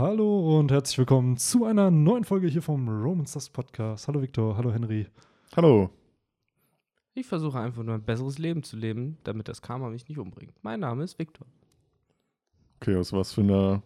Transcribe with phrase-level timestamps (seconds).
[0.00, 4.08] Hallo und herzlich willkommen zu einer neuen Folge hier vom Romans Dust Podcast.
[4.08, 5.06] Hallo Victor, hallo Henry.
[5.54, 5.90] Hallo.
[7.12, 10.54] Ich versuche einfach nur ein besseres Leben zu leben, damit das Karma mich nicht umbringt.
[10.62, 11.46] Mein Name ist Victor.
[12.80, 13.82] Okay, aus was für einer,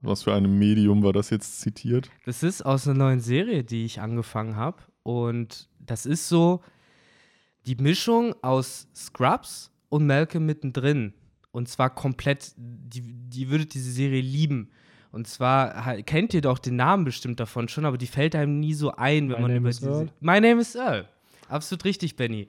[0.00, 2.12] was für einem Medium war das jetzt zitiert?
[2.26, 4.84] Das ist aus einer neuen Serie, die ich angefangen habe.
[5.02, 6.60] Und das ist so
[7.66, 11.12] die Mischung aus Scrubs und Malcolm mittendrin.
[11.50, 14.70] Und zwar komplett, die, die würdet diese Serie lieben.
[15.12, 18.74] Und zwar kennt ihr doch den Namen bestimmt davon schon, aber die fällt einem nie
[18.74, 19.90] so ein, wenn My man name über is diese.
[19.90, 20.08] Earl.
[20.20, 21.06] My name is Earl.
[21.48, 22.46] Absolut richtig, Benny.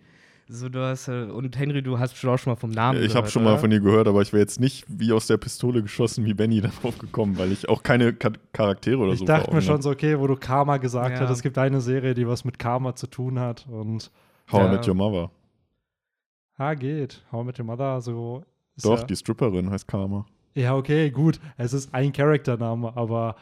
[0.48, 3.16] So, du hast, äh, und Henry, du hast bestimmt auch schon mal vom Namen ich
[3.16, 3.60] habe schon mal oder?
[3.60, 6.60] von dir gehört, aber ich wäre jetzt nicht wie aus der Pistole geschossen wie Benny
[6.84, 9.76] darauf gekommen, weil ich auch keine Ka Charaktere oder Ich so dachte vor mir schon
[9.76, 9.84] hab.
[9.84, 11.22] so, okay, wo du Karma gesagt Ja.
[11.22, 14.12] hast, es gibt eine Serie, die was mit Karma zu tun hat und
[14.52, 14.72] How I Ja.
[14.72, 15.32] Met Your Mother.
[16.58, 17.24] ah, geht.
[17.32, 18.44] How I Met Your Mother, so
[18.76, 20.26] ist Doch, ja, die Stripperin heißt Karma.
[20.54, 21.40] Ja, okay, gut.
[21.58, 23.36] Es ist ein Charaktername, aber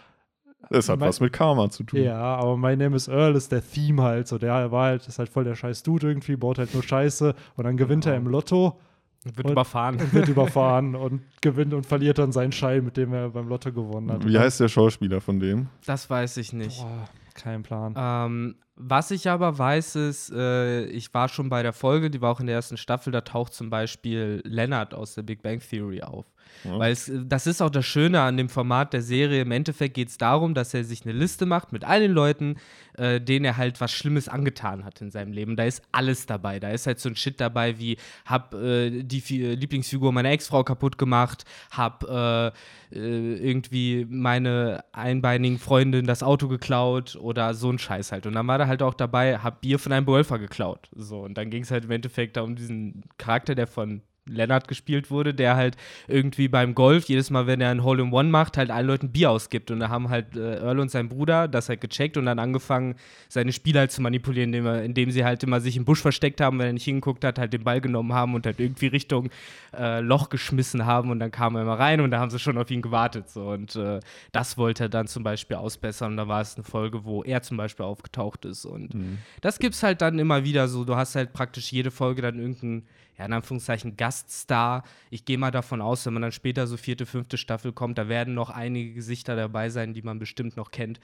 [0.69, 2.01] Das hat Mein- was mit Karma zu tun.
[2.03, 4.27] ja, aber My Name is Earl ist der Theme halt.
[4.27, 7.33] So, der war halt, ist halt voll der scheiß Dude irgendwie, baut halt nur Scheiße
[7.55, 8.77] und dann gewinnt er im Lotto
[9.23, 9.99] Wird Und- überfahren.
[9.99, 13.71] und wird überfahren und gewinnt und verliert dann seinen Schein, mit dem er beim Lotto
[13.71, 14.25] gewonnen hat.
[14.27, 15.67] Wie heißt der Schauspieler von dem?
[15.85, 16.81] Das weiß ich nicht.
[16.81, 17.93] Boah, kein Plan.
[17.97, 22.31] Ähm, was ich aber weiß, ist, äh, ich war schon bei der Folge, die war
[22.31, 26.01] auch in der ersten Staffel, da taucht zum Beispiel Leonard aus der Big Bang Theory
[26.01, 26.25] auf.
[26.63, 26.79] Ja.
[26.79, 29.43] Weil es, das ist auch das Schöne an dem Format der Serie.
[29.43, 32.55] Im Endeffekt geht es darum, dass er sich eine Liste macht mit all den Leuten,
[32.97, 35.55] äh, denen er halt was Schlimmes angetan hat in seinem Leben.
[35.55, 36.59] Da ist alles dabei.
[36.59, 40.63] Da ist halt so ein Shit dabei wie, hab äh, die Fi- Lieblingsfigur meiner Ex-Frau
[40.63, 42.51] kaputt gemacht, hab äh, äh,
[42.91, 48.25] irgendwie meine einbeinigen Freundin das Auto geklaut oder so ein Scheiß halt.
[48.25, 50.89] Und dann war da halt auch dabei, hab Bier von einem Golfer geklaut.
[50.95, 54.67] So, und dann ging es halt im Endeffekt da um diesen Charakter, der von Lennart
[54.67, 55.75] gespielt wurde, der halt
[56.07, 59.11] irgendwie beim Golf jedes Mal, wenn er ein Hole in One macht, halt allen Leuten
[59.11, 59.71] Bier ausgibt.
[59.71, 62.95] Und da haben halt äh, Earl und sein Bruder das halt gecheckt und dann angefangen,
[63.27, 66.41] seine Spieler halt zu manipulieren, indem, er, indem sie halt immer sich im Busch versteckt
[66.41, 69.29] haben, wenn er nicht hingeguckt hat, halt den Ball genommen haben und halt irgendwie Richtung
[69.77, 72.57] äh, Loch geschmissen haben und dann kam er immer rein und da haben sie schon
[72.57, 73.29] auf ihn gewartet.
[73.29, 73.49] So.
[73.49, 73.99] Und äh,
[74.31, 76.11] das wollte er dann zum Beispiel ausbessern.
[76.11, 78.65] Und da war es eine Folge, wo er zum Beispiel aufgetaucht ist.
[78.65, 78.93] Und
[79.41, 80.85] das gibt's halt dann immer wieder so.
[80.85, 82.87] Du hast halt praktisch jede Folge dann irgendeinen,
[83.19, 84.83] ja, in Anführungszeichen, Gaststar.
[85.09, 88.07] Ich gehe mal davon aus, wenn man dann später so vierte, fünfte Staffel kommt, da
[88.07, 90.99] werden noch einige Gesichter dabei sein, die man bestimmt noch kennt,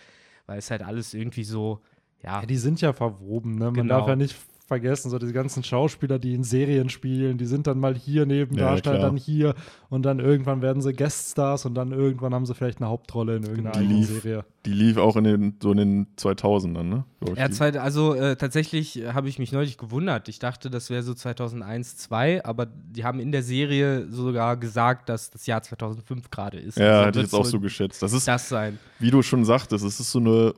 [0.48, 1.81] weil es halt alles irgendwie so,
[2.24, 2.40] ja.
[2.40, 3.66] Ja, die sind ja verwoben, ne?
[3.66, 4.00] Man Genau.
[4.00, 4.36] darf ja nicht
[4.68, 8.56] vergessen, so diese ganzen Schauspieler, die in Serien spielen, die sind dann mal hier neben
[8.58, 9.53] Ja, dann hier
[9.90, 13.44] und dann irgendwann werden sie Gueststars und dann irgendwann haben sie vielleicht eine Hauptrolle in
[13.44, 14.46] irgendeiner Die lief- Serie.
[14.66, 17.06] Die lief auch in den, so in den 2000ern, ne?
[17.36, 20.28] Ja, zwei, also äh, tatsächlich äh, habe ich mich neulich gewundert.
[20.28, 25.09] Ich dachte, das wäre so 2001, 2, aber die haben in der Serie sogar gesagt,
[25.09, 26.78] dass das Jahr 2005 gerade ist.
[26.80, 28.02] ja Also hätte ich jetzt auch so geschätzt.
[28.02, 28.80] Das ist, das sein.
[28.98, 30.54] wie du schon sagtest, es ist so eine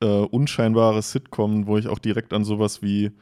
[0.00, 3.12] äh, unscheinbare Sitcom, wo ich auch direkt an sowas wie,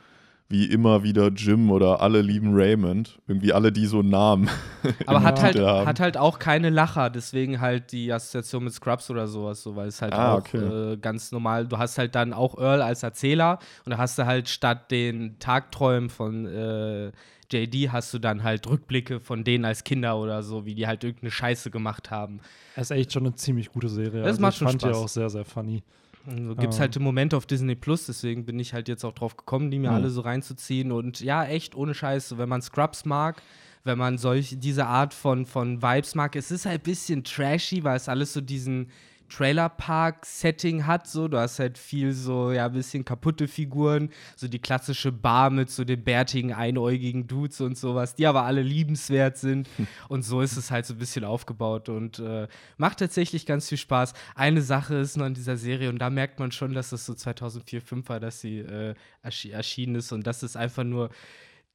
[0.52, 4.48] wie immer wieder Jim oder alle lieben Raymond, irgendwie alle, die so einen Namen
[5.06, 5.86] Aber hat halt, haben.
[5.88, 9.88] hat halt auch keine Lacher, deswegen halt die Assoziation mit Scrubs oder sowas, so, weil
[9.88, 10.58] es halt Ah, auch okay.
[10.92, 14.26] äh, ganz normal, du hast halt dann auch Earl als Erzähler und da hast du
[14.26, 17.10] halt statt den Tagträumen von äh,
[17.50, 21.04] JD hast du dann halt Rückblicke von denen als Kinder oder so, wie die halt
[21.04, 22.40] irgendeine Scheiße gemacht haben.
[22.76, 24.20] Das ist echt schon eine ziemlich gute Serie.
[24.20, 24.96] Das also macht ich schon fand die Spaß.
[24.96, 25.82] auch sehr, sehr funny.
[26.26, 26.82] Und So gibt es Ah.
[26.82, 29.78] halt im Moment auf Disney Plus, deswegen bin ich halt jetzt auch drauf gekommen, die
[29.78, 29.94] mir Mhm.
[29.96, 30.92] alle so reinzuziehen.
[30.92, 33.42] Und ja, echt ohne Scheiße, wenn man Scrubs mag,
[33.84, 37.82] wenn man solch, diese Art von, von Vibes mag, es ist halt ein bisschen trashy,
[37.82, 38.88] weil es alles so diesen
[39.32, 41.28] Trailerpark-Setting hat, so.
[41.28, 45.70] Du hast halt viel so, ja, ein bisschen kaputte Figuren, so die klassische Bar mit
[45.70, 49.68] so den bärtigen, einäugigen Dudes und sowas, die aber alle liebenswert sind.
[50.08, 53.78] Und so ist es halt so ein bisschen aufgebaut und äh, macht tatsächlich ganz viel
[53.78, 54.12] Spaß.
[54.34, 57.14] Eine Sache ist noch in dieser Serie und da merkt man schon, dass es so
[57.14, 61.10] 2004, 2005 war, dass sie äh, erschi erschienen ist und das ist einfach nur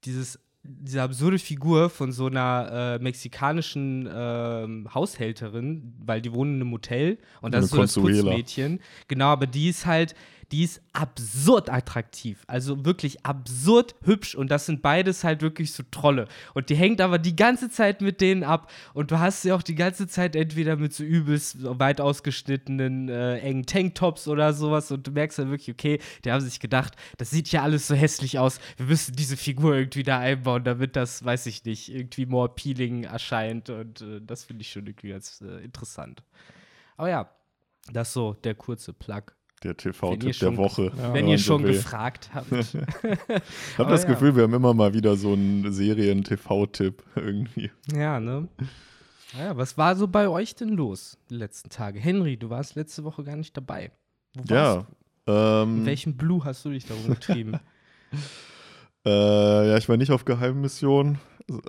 [0.05, 6.61] dieses diese absurde Figur von so einer äh, mexikanischen ähm, Haushälterin, weil die wohnen in
[6.61, 7.93] einem Motel und das ist so das.
[7.93, 8.79] Putzmädchen.
[9.07, 10.13] Genau, aber die ist halt,
[10.51, 12.43] die ist absurd attraktiv.
[12.47, 16.27] Also wirklich absurd hübsch und das sind beides halt wirklich so Trolle.
[16.53, 19.61] Und die hängt aber die ganze Zeit mit denen ab und du hast sie auch
[19.61, 25.05] die ganze Zeit entweder mit so übelst weit ausgeschnittenen äh, engen Tanktops oder sowas und
[25.05, 28.39] du merkst dann wirklich, okay, die haben sich gedacht, das sieht ja alles so hässlich
[28.39, 32.49] aus, wir müssen diese Figur irgendwie da einbauen, damit das, weiß ich nicht, irgendwie more
[32.49, 36.23] appealing erscheint und äh, das finde ich schon irgendwie ganz äh, interessant.
[36.95, 37.29] Aber ja,
[37.91, 39.36] das so der kurze Plug.
[39.63, 40.91] Der TV-Tipp der Woche.
[40.95, 41.13] Ja.
[41.13, 41.73] Wenn ihr schon will.
[41.73, 42.47] gefragt habt.
[42.51, 44.09] Ich habe das ja.
[44.09, 47.71] Gefühl, wir haben immer mal wieder so einen Serien-TV-Tipp irgendwie.
[47.93, 48.47] ja, ne?
[49.35, 51.99] Naja, was war so bei euch denn los die letzten Tage?
[51.99, 53.91] Henry, du warst letzte Woche gar nicht dabei.
[54.35, 54.75] Wo warst Ja.
[54.75, 54.85] du?
[55.31, 57.59] In Ähm, welchem Blue hast du dich da rumgetrieben?
[59.05, 61.19] äh, ja, ich war nicht auf Geheimmission.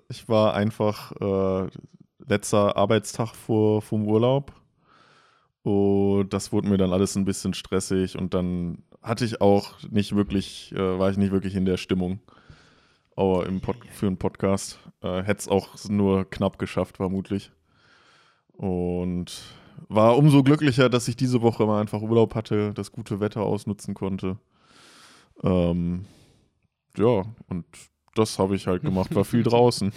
[0.08, 1.68] Ich war einfach äh,
[2.26, 4.52] letzter Arbeitstag vor, vom Urlaub.
[5.68, 10.16] Und das wurde mir dann alles ein bisschen stressig und dann hatte ich auch nicht
[10.16, 12.20] wirklich, äh, war ich nicht wirklich in der Stimmung
[13.18, 14.78] aber im Pod für einen Podcast.
[15.02, 17.50] Äh, Hätte es auch nur knapp geschafft, vermutlich.
[18.52, 19.42] Und
[19.88, 23.94] war umso glücklicher, dass ich diese Woche mal einfach Urlaub hatte, das gute Wetter ausnutzen
[23.94, 24.38] konnte.
[25.42, 26.04] Ähm,
[26.96, 27.64] ja, und
[28.14, 29.12] das habe ich halt gemacht.
[29.12, 29.92] War viel draußen,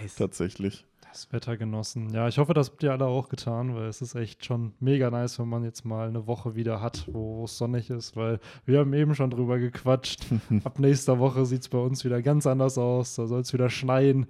[0.00, 0.14] Nice.
[0.16, 0.84] tatsächlich.
[1.10, 2.10] Das Wetter genossen.
[2.12, 5.10] Ja, ich hoffe, das habt ihr alle auch getan, weil es ist echt schon mega
[5.10, 8.80] nice, wenn man jetzt mal eine Woche wieder hat, wo es sonnig ist, weil wir
[8.80, 10.26] haben eben schon drüber gequatscht.
[10.64, 13.14] Ab nächster Woche sieht es bei uns wieder ganz anders aus.
[13.16, 14.26] Da soll es wieder schneien,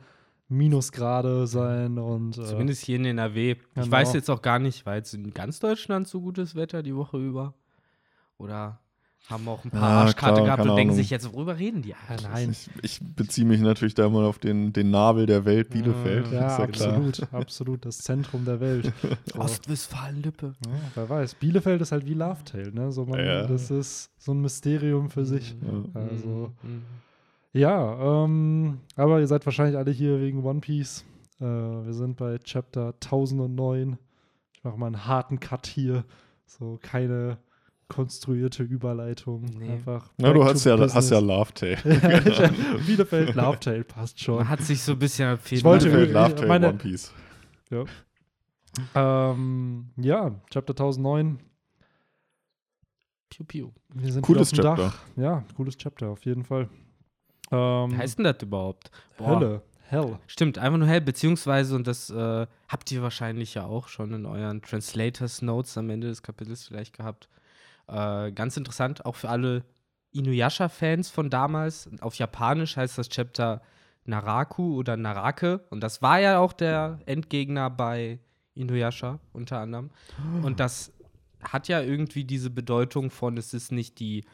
[0.48, 3.50] Minusgrade sein und äh, Zumindest hier in NRW.
[3.52, 3.90] Ich Genau.
[3.90, 7.18] weiß jetzt auch gar nicht, war jetzt in ganz Deutschland so gutes Wetter die Woche
[7.18, 7.54] über?
[8.38, 8.80] Oder
[9.26, 10.96] haben auch ein paar Ja, Arschkarte klar, gehabt und denken Ahnung.
[10.96, 12.22] sich jetzt, worüber reden die eigentlich?
[12.30, 12.50] nein.
[12.50, 16.32] Ich, ich beziehe mich natürlich da mal auf den, den Nabel der Welt, Bielefeld.
[16.32, 16.88] Ja, ist ja klar.
[16.96, 17.84] absolut, absolut.
[17.84, 18.92] Das Zentrum der Welt.
[19.32, 19.40] So.
[19.40, 20.54] Ostwestfalen-Lippe.
[20.66, 21.34] Ja, wer weiß.
[21.34, 22.90] Bielefeld ist halt wie Lovetale, ne?
[22.92, 23.46] So man, Ja.
[23.46, 25.54] Das ist so ein Mysterium für sich.
[25.60, 26.00] Ja.
[26.00, 26.82] Also, Mhm.
[27.52, 31.04] ja, ähm, aber ihr seid wahrscheinlich alle hier wegen One Piece.
[31.40, 33.98] Äh, wir sind bei Chapter 1009.
[34.54, 36.04] Ich mache mal einen harten Cut hier.
[36.46, 37.36] So keine
[37.88, 39.44] konstruierte Überleitung.
[39.58, 39.70] Nee.
[39.70, 40.10] Einfach.
[40.18, 40.94] Na, du hast ja, business.
[40.94, 41.76] hast ja Love Tale.
[41.84, 42.50] Ja,
[42.86, 44.36] Bielefeld, Lovetale passt schon.
[44.36, 47.12] Man hat sich so ein bisschen Ich wollte Bielefeld, Love Tale, meine- One Piece.
[48.94, 51.38] Ähm, ja, Chapter 1009.
[53.30, 53.70] Piu, piu.
[53.94, 54.98] Wir sind Cooles wieder auf dem Chapter.
[55.16, 55.22] Dach.
[55.22, 56.68] Ja, cooles Chapter, auf jeden Fall.
[57.50, 58.90] Ähm, Wie heißt denn das überhaupt?
[59.16, 59.28] Boah.
[59.40, 59.62] Hölle.
[59.90, 60.18] Hell.
[60.26, 64.26] Stimmt, einfach nur hell, beziehungsweise, und das äh, habt ihr wahrscheinlich ja auch schon in
[64.26, 67.28] euren Translators Notes am Ende des Kapitels vielleicht gehabt.
[67.88, 69.64] Äh, ganz interessant, auch für alle
[70.12, 71.88] Inuyasha-Fans von damals.
[72.00, 73.62] Auf Japanisch heißt das Chapter
[74.04, 75.60] Naraku oder Narake.
[75.70, 78.18] Und das war ja auch der Endgegner bei
[78.54, 79.90] Inuyasha unter anderem.
[80.42, 80.92] Und das
[81.42, 84.24] hat ja irgendwie diese Bedeutung von, es ist nicht die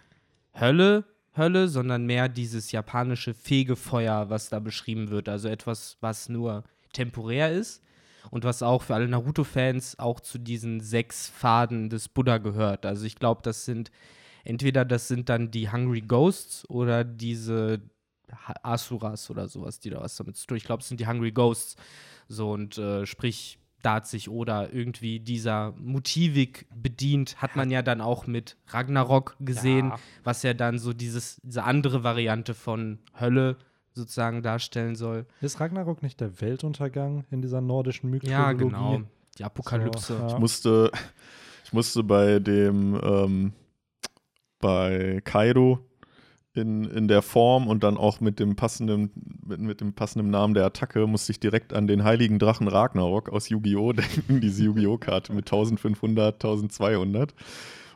[0.59, 1.05] Hölle,
[1.37, 5.29] Hölle, sondern mehr dieses japanische Fegefeuer, was da beschrieben wird.
[5.29, 6.63] Also etwas, was nur
[6.93, 7.83] temporär ist
[8.31, 12.87] und was auch für alle Naruto-Fans auch zu diesen sechs Pfaden des Buddha gehört.
[12.87, 13.91] Also ich glaube, das sind
[14.45, 17.81] entweder das sind dann die Hungry Ghosts oder diese
[18.63, 20.57] Asuras oder sowas, die da was damit zu tun.
[20.57, 21.77] Ich glaube, es sind die Hungry Ghosts.
[22.29, 27.83] So und äh, sprich, da hat sich oder irgendwie dieser Motivik bedient, hat man ja
[27.83, 29.99] dann auch mit Ragnarok gesehen, Ja.
[30.25, 33.57] was ja dann so dieses, diese andere Variante von Hölle
[33.95, 35.27] sozusagen darstellen soll.
[35.41, 38.33] Ist Ragnarok nicht der Weltuntergang in dieser nordischen Mythologie?
[38.33, 39.03] Ja, genau.
[39.39, 40.15] Die Apokalypse.
[40.15, 40.29] So, ja.
[40.29, 40.91] Ich musste,
[41.65, 43.53] ich musste bei dem, ähm,
[44.61, 45.81] bei Kaido
[46.55, 49.11] in, in der Form und dann auch mit dem passenden,
[49.45, 53.29] mit, mit dem passenden Namen der Attacke, musste ich direkt an den heiligen Drachen Ragnarok
[53.29, 53.93] aus Yu-Gi-Oh!
[53.95, 54.99] denken, diese Yu-Gi-Oh!
[54.99, 57.35] Karte mit 1500, 1200.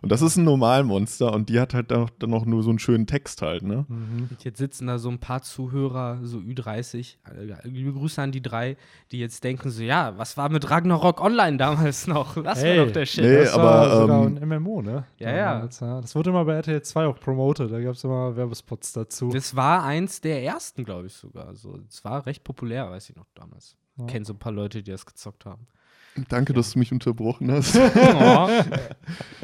[0.02, 2.70] Und das ist ein Normalmonster und die hat halt dann noch, dann noch nur so
[2.70, 3.84] einen schönen Text halt, ne?
[3.88, 4.28] Mhm.
[4.42, 7.16] Jetzt sitzen da so ein paar Zuhörer, so Ü30.
[7.36, 8.76] äh, Liebe Grüße an die drei,
[9.10, 12.40] die jetzt denken so, ja, was war mit Ragnarok Online damals noch?
[12.42, 12.78] Das Hey.
[12.78, 13.24] war doch der Shit.
[13.24, 15.04] Nee, Das war aber, sogar ähm, ein MMO, ne?
[15.19, 15.55] Ja, ja.
[15.55, 16.00] Damals, ja.
[16.00, 17.70] Das wurde immer bei RTL 2 auch promoted.
[17.72, 19.31] Da gab es immer Werbespots dazu.
[19.31, 21.48] Das war eins der ersten, glaube ich sogar.
[21.48, 23.76] Also, es war recht populär, weiß ich noch damals.
[23.96, 24.06] Ja.
[24.06, 25.67] Kennen so ein paar Leute, die das gezockt haben.
[26.29, 27.77] Danke, dass du mich unterbrochen hast.
[27.79, 28.48] oh,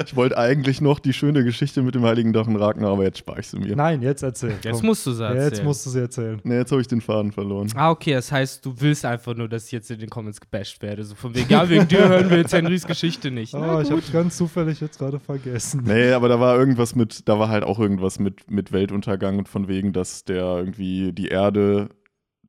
[0.05, 3.39] Ich wollte eigentlich noch die schöne Geschichte mit dem heiligen Drachen Ragnar, aber jetzt spare
[3.39, 3.75] ich sie mir.
[3.75, 4.55] Nein, jetzt erzähl.
[4.61, 4.85] jetzt komm.
[4.87, 5.51] musst du es Ja, erzählen.
[5.51, 6.41] Jetzt musst du sie erzählen.
[6.43, 7.71] Ne, jetzt habe ich den Faden verloren.
[7.75, 10.81] Ah, okay, das heißt, du willst einfach nur, dass ich jetzt in den Comments gebasht
[10.81, 11.03] werde.
[11.03, 13.53] So von wegen, ja, wegen dir hören wir jetzt Henrys Geschichte nicht.
[13.53, 14.03] Oh, ich gut.
[14.03, 15.83] habe ganz zufällig jetzt gerade vergessen.
[15.85, 19.49] Nee, aber da war irgendwas mit, da war halt auch irgendwas mit, mit Weltuntergang und
[19.49, 21.89] von wegen, dass der irgendwie die Erde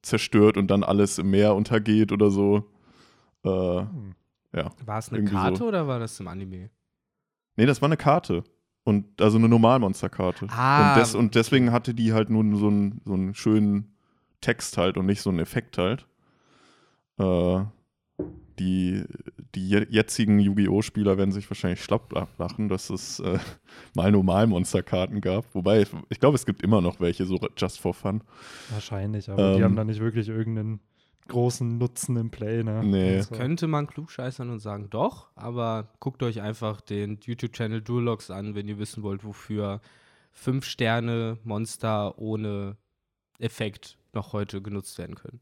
[0.03, 2.65] zerstört und dann alles im Meer untergeht oder so.
[3.47, 4.15] Äh, Hm.
[4.55, 4.71] ja.
[4.85, 5.69] War es eine Karte so.
[5.69, 6.71] oder war das im Anime?
[7.57, 8.45] Nee, das war eine Karte.
[8.85, 10.47] Und also eine Normalmonsterkarte.
[10.51, 13.97] Ah, und, des, und deswegen hatte die halt nur so einen, so einen schönen
[14.41, 16.07] Text halt und nicht so einen Effekt halt.
[17.19, 17.65] Äh,
[18.59, 19.05] die,
[19.55, 20.83] die je- jetzigen Yu-Gi-Oh!
[20.83, 23.39] Spieler werden sich wahrscheinlich schlapp lachen, dass es äh,
[23.95, 25.53] mal Normalmonsterkarten gab.
[25.55, 28.23] Wobei, ich, ich glaube, es gibt immer noch welche, so just for fun.
[28.71, 29.65] Wahrscheinlich, aber die Ähm.
[29.65, 30.81] haben da nicht wirklich irgendeinen
[31.29, 32.83] großen Nutzen im Play, ne?
[32.85, 33.17] Nee.
[33.17, 38.55] Also, Könnte man klugscheißern und sagen, doch, aber guckt euch einfach den YouTube-Channel Duologs an,
[38.55, 39.81] wenn ihr wissen wollt, wofür
[40.33, 42.77] fünf Sterne Monster ohne
[43.39, 45.41] Effekt noch heute genutzt werden können.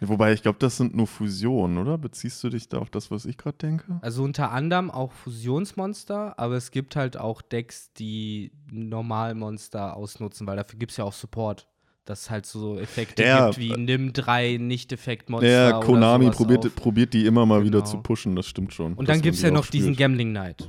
[0.00, 1.96] Wobei, ich glaube, das sind nur Fusionen, oder?
[1.96, 3.98] Beziehst du dich da auf das, was ich gerade denke?
[4.02, 10.56] Also unter anderem auch Fusionsmonster, aber es gibt halt auch Decks, die Normalmonster ausnutzen, weil
[10.56, 11.66] dafür gibt es ja auch Support.
[12.06, 15.48] Dass es halt so Effekte Ja, gibt wie äh, nimm drei Nicht-Effekt-Monster.
[15.50, 16.74] Ja, Konami probiert, auf.
[16.76, 17.90] probiert die immer mal wieder Genau.
[17.90, 18.94] zu pushen, das stimmt schon.
[18.94, 19.96] Und dann gibt es ja noch diesen.
[19.96, 20.68] Gambling Knight.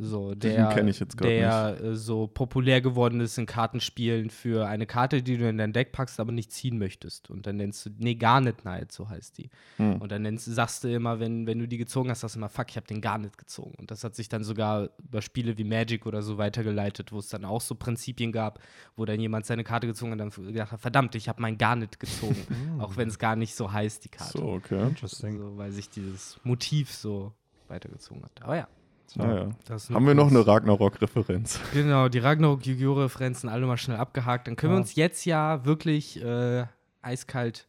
[0.00, 5.48] So, der, der äh, so populär geworden ist in Kartenspielen für eine Karte, die du
[5.48, 7.30] in dein Deck packst, aber nicht ziehen möchtest.
[7.30, 9.50] Und dann nennst du, nee, Garnet Knight, so heißt die.
[9.76, 9.96] Hm.
[9.96, 12.48] Und dann nennst, sagst du immer, wenn, wenn du die gezogen hast, sagst du immer,
[12.48, 13.74] fuck, ich habe den Garnet gezogen.
[13.76, 17.28] Und das hat sich dann sogar über Spiele wie Magic oder so weitergeleitet, wo es
[17.28, 18.60] dann auch so Prinzipien gab,
[18.96, 21.58] wo dann jemand seine Karte gezogen hat und dann gedacht hat, verdammt, ich habe mein
[21.58, 22.36] Garnet gezogen.
[22.78, 24.38] auch wenn es gar nicht so heißt, die Karte.
[24.38, 24.80] So, okay.
[24.80, 25.38] Interesting.
[25.38, 27.32] So, weil sich dieses Motiv so
[27.66, 28.42] weitergezogen hat.
[28.42, 28.68] Aber ja.
[29.16, 29.48] Ja, ja.
[29.66, 31.60] Das ist nur Haben wir noch eine Ragnarok-Referenz?
[31.72, 32.94] Genau, die Ragnarok Yu-Gi-Oh!
[32.94, 34.46] Referenzen alle mal schnell abgehakt.
[34.48, 34.80] Dann können wir Ja.
[34.82, 36.66] uns jetzt ja wirklich äh,
[37.02, 37.68] eiskalt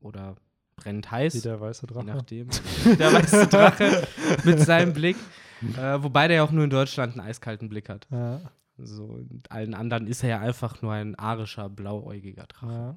[0.00, 0.36] oder
[0.76, 2.06] brennend heiß, Wie der weiße je Drache.
[2.06, 2.48] nachdem,
[2.98, 4.06] der weiße Drache
[4.44, 5.16] mit seinem Blick.
[5.76, 8.08] Äh, wobei der ja auch nur in Deutschland einen eiskalten Blick hat.
[8.10, 8.40] Ja,
[8.78, 12.72] So, in allen anderen ist er ja einfach nur ein arischer, blauäugiger Drache.
[12.72, 12.96] ja.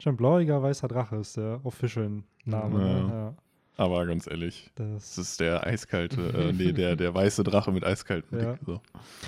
[0.00, 2.80] Schon blauiger weißer Drache ist der Official Name.
[2.86, 3.00] Ja.
[3.02, 3.36] Ne?
[3.78, 7.84] Aber ganz ehrlich, das das ist der eiskalte, äh, nee, der, der weiße Drache mit
[7.84, 8.52] eiskaltem Ja.
[8.54, 8.60] Blick.
[8.66, 8.80] So.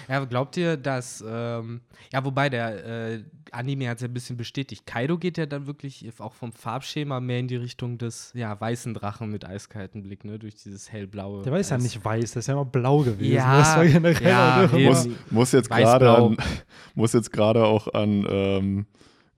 [0.08, 1.80] Ja, glaubt ihr, dass, ähm,
[2.12, 4.86] ja, wobei der äh, Anime hat es ja ein bisschen bestätigt.
[4.86, 8.92] Kaido geht ja dann wirklich auch vom Farbschema mehr in die Richtung des, ja, weißen
[8.92, 11.44] Drachen mit eiskaltem Blick, ne, durch dieses hellblaue.
[11.44, 13.32] Der war ja nicht weiß, der ist ja immer blau gewesen.
[13.32, 14.68] Ja, das war generell ja.
[14.72, 16.30] Muss, muss jetzt Weiß-blau.
[16.30, 16.46] gerade an,
[16.96, 18.86] muss jetzt gerade auch an ähm,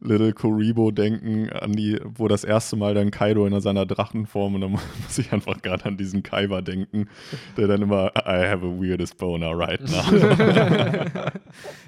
[0.04, 4.60] Little Koribo denken, an die, wo das erste Mal dann Kaido in seiner Drachenform und
[4.62, 7.08] dann muss ich einfach gerade an diesen Kaiba denken,
[7.56, 10.02] der dann immer I have a weirdest boner right now.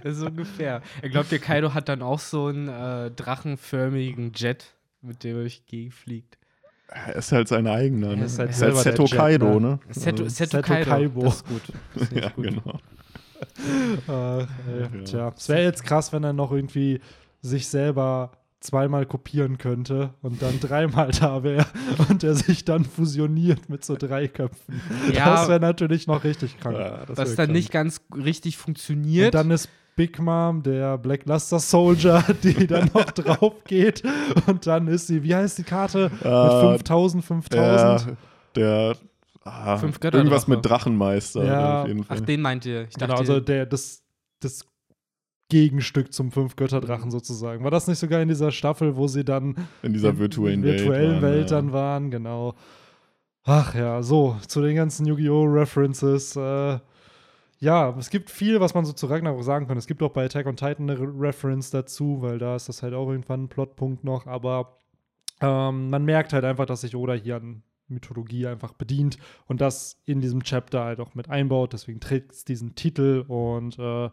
[0.03, 0.83] Das ist ungefähr.
[1.03, 5.41] Er glaubt, der Kaido hat dann auch so einen äh, drachenförmigen Jet, mit dem er
[5.43, 6.39] durch die Gegend fliegt.
[6.89, 8.21] er ist halt sein eigener, ne?
[8.21, 9.69] Er ist halt ist halt selber der Seto Jet, Kaido, ne?
[9.69, 9.79] ne?
[9.91, 10.91] Seto, Also, Seto Seto Kaido.
[10.91, 11.23] Kaibo.
[11.23, 11.63] Das ist gut.
[11.95, 12.45] Das ist ja, nicht gut.
[12.45, 12.79] genau.
[14.09, 14.81] Ach, ey.
[14.81, 15.05] Ja.
[15.05, 17.01] Tja, es wäre jetzt krass, wenn er noch irgendwie
[17.45, 21.67] sich selber zweimal kopieren könnte und dann dreimal da wäre
[22.09, 24.81] und er sich dann fusioniert mit so drei Köpfen.
[25.13, 25.27] Ja.
[25.35, 26.79] das wäre natürlich noch richtig krank.
[26.79, 27.53] Ja, das Was dann krank.
[27.53, 29.35] nicht ganz richtig funktioniert.
[29.35, 34.03] Und dann ist Big Mom, der Black Luster Soldier, die dann noch drauf geht.
[34.47, 36.11] Und dann ist sie, wie heißt die Karte?
[36.23, 38.17] Äh, mit 5000, 5000.
[38.57, 38.97] Der, der
[39.45, 41.83] ah, irgendwas mit Drachenmeister Ja.
[41.83, 42.17] auf jeden Fall.
[42.19, 42.85] Ach, den meint ihr.
[42.89, 44.03] Ich Genau, dachte, also der, das,
[44.41, 44.65] das
[45.55, 47.63] Gegenstück zum Fünf-Götter-Drachen sozusagen.
[47.63, 51.23] War das nicht sogar in dieser Staffel, wo sie dann in dieser in virtuellen, virtuellen
[51.23, 52.11] Welt, Welt, waren, dann waren?
[52.11, 52.55] Genau.
[53.45, 55.45] Ach ja, so, zu den ganzen Yu-Gi-Oh!
[55.45, 56.35] References.
[56.35, 56.81] Äh,
[57.61, 59.79] ja, es gibt viel, was man so zu Ragnarok sagen kann.
[59.79, 62.83] Es gibt auch bei Attack on Titan eine Re Reference dazu, weil da ist das
[62.83, 64.27] halt auch irgendwann ein Plotpunkt noch.
[64.27, 64.79] Aber
[65.41, 70.01] ähm, man merkt halt einfach, dass sich Oda hier an Mythologie einfach bedient und das
[70.05, 71.75] in diesem Chapter halt auch mit einbaut.
[71.75, 74.11] Deswegen trägt es diesen Titel und äh,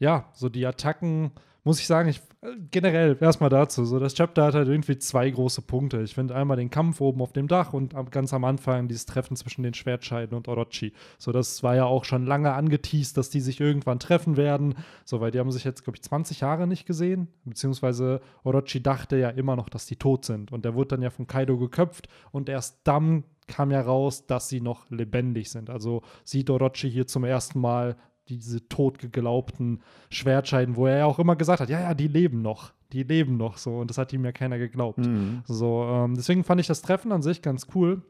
[0.00, 1.30] ja, so die Attacken,
[1.62, 3.84] muss ich sagen, ich äh, generell erstmal dazu.
[3.84, 6.00] So, das Chapter hat halt irgendwie zwei große Punkte.
[6.00, 9.36] Ich finde einmal den Kampf oben auf dem Dach und ganz am Anfang dieses Treffen
[9.36, 10.94] zwischen den Schwertscheiden und Orochi.
[11.18, 14.74] So, das war ja auch schon lange angeteased, dass die sich irgendwann treffen werden.
[15.04, 17.28] So, weil die haben sich jetzt, glaube ich, 20 Jahre nicht gesehen.
[17.44, 20.50] Beziehungsweise Orochi dachte ja immer noch, dass die tot sind.
[20.50, 24.48] Und der wurde dann ja von Kaido geköpft und erst dann kam ja raus, dass
[24.48, 25.68] sie noch lebendig sind.
[25.68, 27.96] Also sieht Orochi hier zum ersten Mal
[28.38, 32.72] diese totgeglaubten Schwertscheiden, wo er ja auch immer gesagt hat, ja, ja, die leben noch,
[32.92, 34.98] die leben noch so und das hat ihm ja keiner geglaubt.
[34.98, 35.42] Mhm.
[35.44, 38.02] So, ähm, deswegen fand ich das Treffen an sich ganz cool,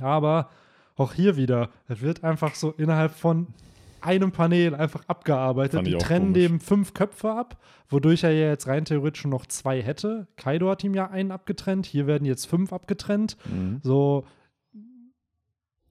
[0.00, 0.50] aber
[0.96, 3.48] auch hier wieder, es wird einfach so innerhalb von
[4.00, 5.86] einem Panel einfach abgearbeitet.
[5.86, 6.48] Die trennen komisch.
[6.48, 10.26] dem fünf Köpfe ab, wodurch er ja jetzt rein theoretisch noch zwei hätte.
[10.36, 13.36] Kaido hat ihm ja einen abgetrennt, hier werden jetzt fünf abgetrennt.
[13.50, 13.80] Mhm.
[13.82, 14.24] So,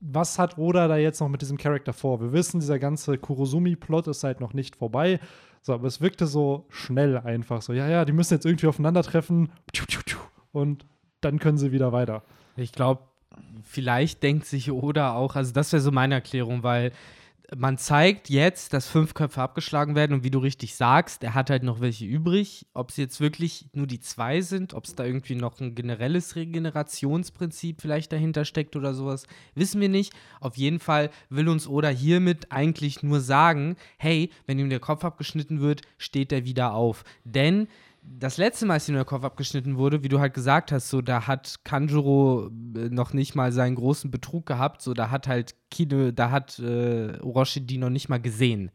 [0.02, 2.22] was hat Oda da jetzt noch mit diesem Charakter vor?
[2.22, 5.20] Wir wissen, dieser ganze Kurosumi-Plot ist halt noch nicht vorbei.
[5.62, 7.62] So, aber es wirkte so schnell einfach.
[7.62, 9.52] So, ja, ja, die müssen jetzt irgendwie aufeinandertreffen.
[10.52, 10.86] Und
[11.22, 12.24] dann können sie wieder weiter.
[12.56, 13.02] Ich glaube,
[13.64, 16.92] vielleicht denkt sich Oda auch, also das wäre so meine Erklärung, weil
[17.56, 21.50] man zeigt jetzt, dass fünf Köpfe abgeschlagen werden und wie du richtig sagst, er hat
[21.50, 22.68] halt noch welche übrig.
[22.74, 26.36] Ob es jetzt wirklich nur die zwei sind, ob es da irgendwie noch ein generelles
[26.36, 29.26] Regenerationsprinzip vielleicht dahinter steckt oder sowas,
[29.56, 30.14] wissen wir nicht.
[30.40, 35.04] Auf jeden Fall will uns Oda hiermit eigentlich nur sagen, hey, wenn ihm der Kopf
[35.04, 37.04] abgeschnitten wird, steht er wieder auf.
[37.24, 37.68] Denn
[38.18, 41.02] das letzte Mal, als ihm der Kopf abgeschnitten wurde, wie du halt gesagt hast, so
[41.02, 45.56] da hat Kanjuro äh, noch nicht mal seinen großen Betrug gehabt, so da hat halt
[45.70, 48.72] Kino, da hat äh, Orochi die noch nicht mal gesehen.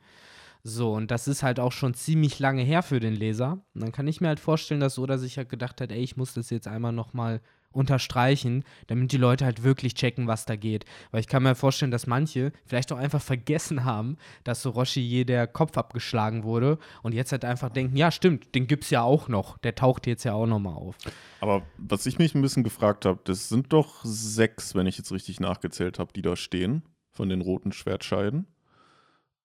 [0.63, 3.65] So, und das ist halt auch schon ziemlich lange her für den Leser.
[3.75, 6.17] Und dann kann ich mir halt vorstellen, dass Oda sich halt gedacht hat, ey, ich
[6.17, 7.43] muss das jetzt einmal nochmal
[7.75, 10.85] unterstreichen, damit die Leute halt wirklich checken, was da geht.
[11.11, 15.01] Weil ich kann mir vorstellen, dass manche vielleicht auch einfach vergessen haben, dass so Roshi
[15.01, 19.03] je der Kopf abgeschlagen wurde und jetzt halt einfach denken, ja, stimmt, den gibt's ja
[19.03, 19.59] auch noch.
[19.59, 20.97] Der taucht jetzt ja auch nochmal auf.
[21.41, 25.13] Aber was ich mich ein bisschen gefragt habe, das sind doch sechs, wenn ich jetzt
[25.13, 28.47] richtig nachgezählt habe, die da stehen, von den roten Schwertscheiden.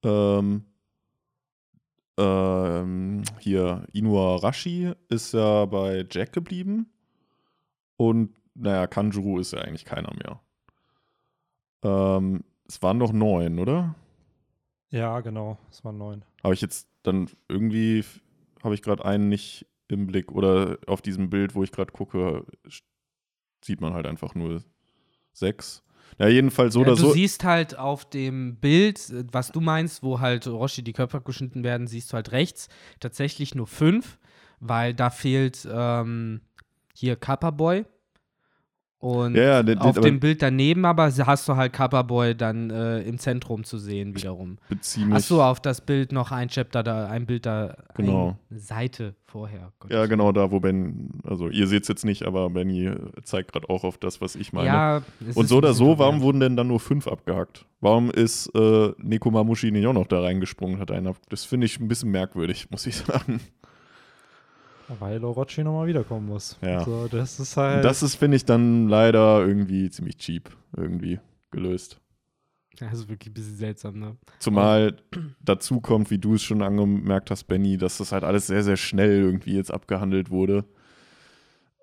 [0.03, 0.65] Ähm,
[2.19, 6.91] ähm, hier, Inuarashi ist ja bei Jack geblieben.
[8.00, 10.39] Und naja, Kanjuro ist ja eigentlich keiner mehr.
[11.84, 13.94] Ähm, es waren doch neun, oder?
[14.89, 16.24] Ja, genau, es waren neun.
[16.41, 18.06] Habe ich jetzt dann irgendwie,
[18.63, 22.46] habe ich gerade einen nicht im Blick oder auf diesem Bild, wo ich gerade gucke,
[23.65, 24.63] sieht man halt einfach nur
[25.34, 25.84] sechs.
[26.18, 27.12] Ja, jedenfalls so ja, oder du so.
[27.12, 31.86] siehst halt auf dem Bild, was du meinst, wo halt Roshi die Köpfe abgeschnitten werden,
[31.86, 32.70] siehst du halt rechts
[33.01, 34.20] tatsächlich nur fünf,
[34.62, 36.39] weil da fehlt ähm,
[37.00, 37.86] hier Kappa Boy.
[39.01, 43.00] Und Ja, ja, auf dem Bild daneben aber hast du halt Kappa Boy dann äh,
[43.03, 44.58] im Zentrum zu sehen wiederum.
[44.70, 45.13] mich.
[45.13, 48.38] Achso, auf das Bild noch ein Chapter da, ein Bild da, Genau.
[48.51, 49.72] eine Seite vorher.
[49.79, 49.89] Gott.
[49.94, 52.91] Ja, genau da, wo Ben, also ihr seht es jetzt nicht, aber Benny
[53.24, 54.68] zeigt gerade auch auf das, was ich meine.
[54.68, 55.01] Ja,
[55.34, 57.65] Und so oder so, warum wurden denn dann nur fünf abgehackt?
[57.79, 61.13] Warum ist äh, Nekomamushi nicht auch noch da reingesprungen, hat einer?
[61.29, 63.39] Das finde ich ein bisschen merkwürdig, muss ich sagen.
[64.98, 66.58] Weil Orochi nochmal wiederkommen muss.
[66.62, 66.84] Ja.
[66.84, 67.86] So, das ist halt.
[67.86, 71.19] Das ist, finde ich, dann leider irgendwie ziemlich cheap irgendwie
[71.51, 72.01] gelöst.
[72.79, 74.17] Das ist wirklich ein bisschen seltsam, ne?
[74.39, 74.96] Zumal
[75.43, 78.77] dazu kommt, wie du es schon angemerkt hast, Benny, dass das halt alles sehr, sehr
[78.77, 80.65] schnell irgendwie jetzt abgehandelt wurde.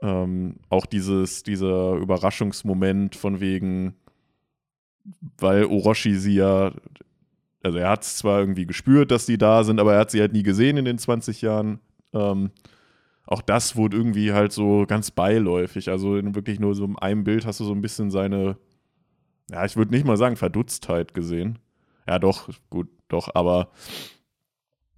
[0.03, 3.95] Ähm, auch dieses, dieser Überraschungsmoment von wegen,
[5.39, 6.73] weil Orochi sie ja,
[7.63, 10.21] also er hat es zwar irgendwie gespürt, dass die da sind, aber er hat sie
[10.21, 11.81] halt nie gesehen in den 20 Jahren.
[12.13, 12.51] Ähm,
[13.27, 15.91] auch das wurde irgendwie halt so ganz beiläufig.
[15.91, 18.57] Also in wirklich nur so in einem Bild hast du so ein bisschen seine,
[19.51, 21.59] ja, ich würde nicht mal sagen Verdutztheit gesehen.
[22.07, 23.71] Ja, doch, gut, doch, aber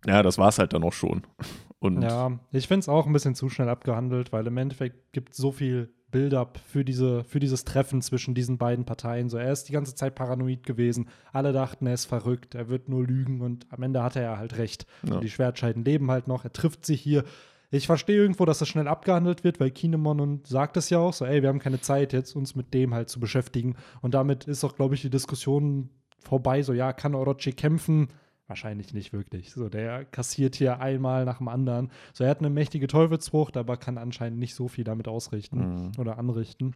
[0.06, 1.22] ja, das war es halt dann auch schon.
[1.80, 5.32] Und Ja, ich finde es auch ein bisschen zu schnell abgehandelt, weil im Endeffekt gibt
[5.32, 9.28] es so viel Build-up für, diese, für dieses Treffen zwischen diesen beiden Parteien.
[9.28, 11.08] So, er ist die ganze Zeit paranoid gewesen.
[11.32, 14.58] Alle dachten, er ist verrückt, er wird nur lügen und am Ende hatte er halt
[14.58, 14.86] recht.
[15.08, 15.20] Ja.
[15.20, 17.22] Die Schwertscheiden leben halt noch, er trifft sich hier.
[17.70, 21.12] Ich verstehe irgendwo, dass das schnell abgehandelt wird, weil Kinemon und sagt es ja auch
[21.12, 23.76] so, ey, wir haben keine Zeit jetzt, uns mit dem halt zu beschäftigen.
[24.00, 26.62] Und damit ist auch, glaube ich, die Diskussion vorbei.
[26.62, 28.08] So, ja, kann Orochi kämpfen?
[28.46, 29.52] Wahrscheinlich nicht wirklich.
[29.52, 31.90] So, der kassiert hier einmal nach dem anderen.
[32.14, 35.92] So, er hat eine mächtige Teufelsfrucht, aber kann anscheinend nicht so viel damit ausrichten Mhm.
[35.98, 36.74] oder anrichten.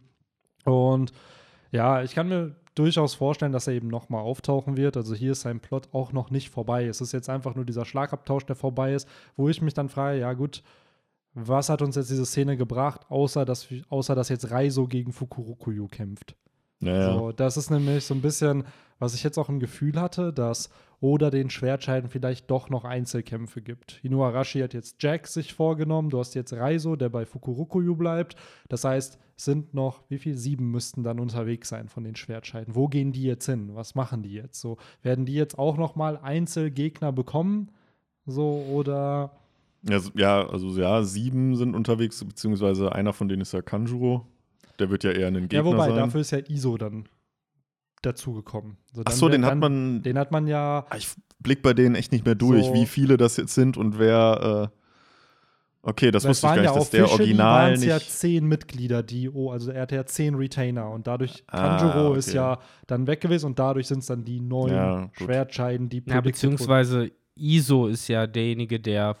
[0.65, 1.11] Und
[1.71, 4.95] ja, ich kann mir durchaus vorstellen, dass er eben nochmal auftauchen wird.
[4.97, 6.85] Also hier ist sein Plot auch noch nicht vorbei.
[6.85, 10.19] Es ist jetzt einfach nur dieser Schlagabtausch, der vorbei ist, wo ich mich dann frage,
[10.19, 10.61] ja gut,
[11.33, 15.87] was hat uns jetzt diese Szene gebracht, außer dass, außer dass jetzt Reiso gegen Fukurokuyu
[15.87, 16.35] kämpft?
[16.79, 18.63] naja, So, das ist nämlich so ein bisschen,
[18.99, 20.69] was ich jetzt auch im Gefühl hatte, dass
[20.99, 23.99] Oda den Schwertscheiden vielleicht doch noch Einzelkämpfe gibt.
[24.03, 28.35] Inuarashi hat jetzt Jack sich vorgenommen, du hast jetzt Reiso, der bei Fukurokuyu bleibt.
[28.69, 30.37] Das heißt, sind noch, wie viel?
[30.37, 32.75] Sieben müssten dann unterwegs sein von den Schwertscheiden.
[32.75, 33.71] Wo gehen die jetzt hin?
[33.73, 34.61] Was machen die jetzt?
[34.61, 37.71] So, werden die jetzt auch noch mal Einzelgegner bekommen?
[38.25, 39.31] So, oder
[39.87, 44.25] ja, ja, also ja, sieben sind unterwegs, beziehungsweise einer von denen ist ja Kanjuro.
[44.79, 45.95] Der wird ja eher ein Gegner Ja, wobei, sein.
[45.97, 47.07] dafür ist ja Iso dann
[48.01, 48.77] dazugekommen.
[48.93, 51.73] So, Ach so, den hat dann- man, Den hat man ja Ah, ich blick bei
[51.73, 52.73] denen echt nicht mehr durch, So.
[52.73, 54.71] wie viele das jetzt sind und wer.
[54.73, 54.77] Äh,
[55.83, 57.83] okay, das Es wusste ich gar ja nicht, dass auf der Officially Original nicht.
[57.85, 62.09] ja zehn Mitglieder, die, oh, also er hatte ja zehn Retainer und dadurch, Ah, Tanjiro
[62.09, 62.19] okay.
[62.19, 65.09] ist ja dann weg gewesen und dadurch sind es dann die neun Ja.
[65.13, 66.55] Schwertscheiden, die Ja, predicted wurden.
[66.55, 69.15] beziehungsweise ISO ist ja derjenige, der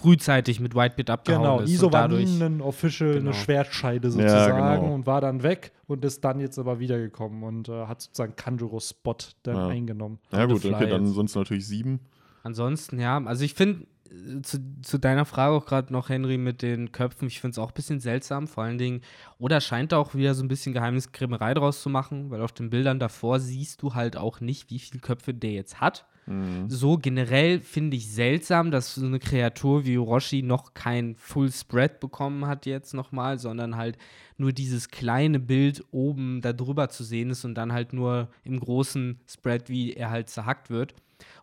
[0.00, 1.70] frühzeitig mit Whitebeard abgehauen Genau, ist.
[1.70, 3.30] Iso und war dadurch, nie ein Official, Genau.
[3.30, 4.94] eine Schwertscheide Ja, sozusagen genau.
[4.94, 8.90] und war dann weg und ist dann jetzt aber wiedergekommen und äh, hat sozusagen Kanjiros
[8.90, 9.68] Spot dann Ja.
[9.68, 10.18] eingenommen.
[10.32, 11.14] Ja, gut, okay, dann jetzt.
[11.14, 12.00] sind es natürlich sieben.
[12.42, 16.62] Ansonsten, ja, also ich finde, äh, zu, zu deiner Frage auch gerade noch, Henry, mit
[16.62, 19.02] den Köpfen, ich finde es auch ein bisschen seltsam, vor allen Dingen,
[19.38, 22.70] oder scheint da auch wieder so ein bisschen Geheimniskrämerei draus zu machen, weil auf den
[22.70, 26.06] Bildern davor siehst du halt auch nicht, wie viele Köpfe der jetzt hat.
[26.28, 26.68] Mhm.
[26.68, 32.00] So generell finde ich seltsam, dass so eine Kreatur wie Orochi noch kein Full Spread
[32.00, 33.96] bekommen hat jetzt nochmal, sondern halt
[34.36, 38.60] nur dieses kleine Bild oben da drüber zu sehen ist und dann halt nur im
[38.60, 40.94] großen Spread, wie er halt zerhackt wird.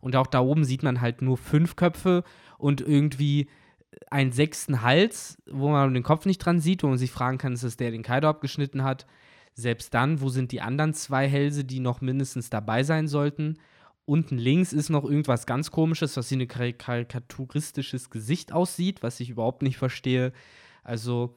[0.02, 2.24] Und auch da oben sieht man halt nur fünf Köpfe
[2.58, 3.48] und irgendwie
[4.12, 7.54] einen sechsten Hals, wo man den Kopf nicht dran sieht, wo man sich fragen kann,
[7.54, 9.08] ist das der, den Kaido abgeschnitten hat?
[9.56, 13.58] Selbst dann, wo sind die anderen zwei Hälse, die noch mindestens dabei sein sollten?
[14.06, 19.30] Unten links ist noch irgendwas ganz komisches, was wie ein karikaturistisches Gesicht aussieht, was ich
[19.30, 20.32] überhaupt nicht verstehe.
[20.84, 21.36] Also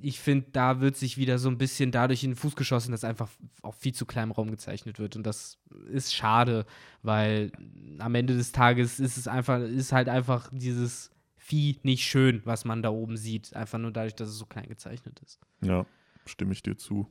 [0.00, 3.04] ich finde, da wird sich wieder so ein bisschen dadurch in den Fuß geschossen, dass
[3.04, 3.28] einfach
[3.62, 5.16] auf viel zu kleinem Raum gezeichnet wird.
[5.16, 5.58] Und das
[5.90, 6.64] ist schade,
[7.02, 7.52] weil
[7.98, 12.64] am Ende des Tages ist es einfach, ist halt einfach dieses Vieh nicht schön, was
[12.64, 13.54] man da oben sieht.
[13.54, 15.38] Einfach nur dadurch, dass es so klein gezeichnet ist.
[15.60, 15.86] Ja,
[16.24, 17.06] stimme ich dir zu.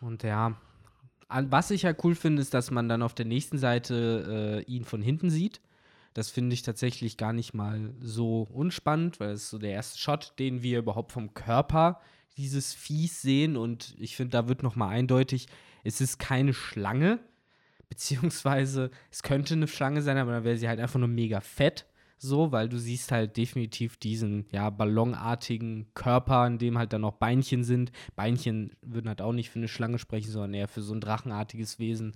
[0.00, 0.56] Und ja,
[1.30, 4.84] was ich ja cool finde, ist, dass man dann auf der nächsten Seite äh, ihn
[4.84, 5.60] von hinten sieht.
[6.14, 10.34] Das finde ich tatsächlich gar nicht mal so unspannend, weil es so der erste Shot,
[10.38, 12.00] den wir überhaupt vom Körper
[12.36, 13.56] dieses Viehs sehen.
[13.56, 15.46] Und ich finde, da wird nochmal eindeutig,
[15.84, 17.20] es ist keine Schlange,
[17.88, 21.86] beziehungsweise es könnte eine Schlange sein, aber dann wäre sie halt einfach nur mega fett.
[22.22, 27.14] So, weil du siehst halt definitiv diesen, ja, ballonartigen Körper, in dem halt dann noch
[27.14, 27.92] Beinchen sind.
[28.14, 31.78] Beinchen würden halt auch nicht für eine Schlange sprechen, sondern eher für so ein drachenartiges
[31.78, 32.12] Wesen.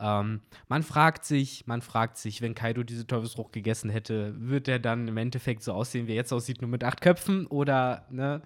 [0.00, 4.80] Ähm, man fragt sich, man fragt sich, wenn Kaido diese Teufelsfrucht gegessen hätte, wird er
[4.80, 7.46] dann im Endeffekt so aussehen, wie er jetzt aussieht, nur mit acht Köpfen?
[7.46, 8.42] Oder ne,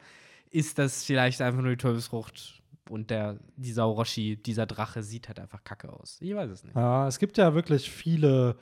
[0.50, 5.40] ist das vielleicht einfach nur die Teufelsfrucht und der, dieser Orochi, dieser Drache sieht halt
[5.40, 6.18] einfach kacke aus?
[6.20, 6.76] Ich weiß es nicht.
[6.76, 8.56] Ja, es gibt ja wirklich viele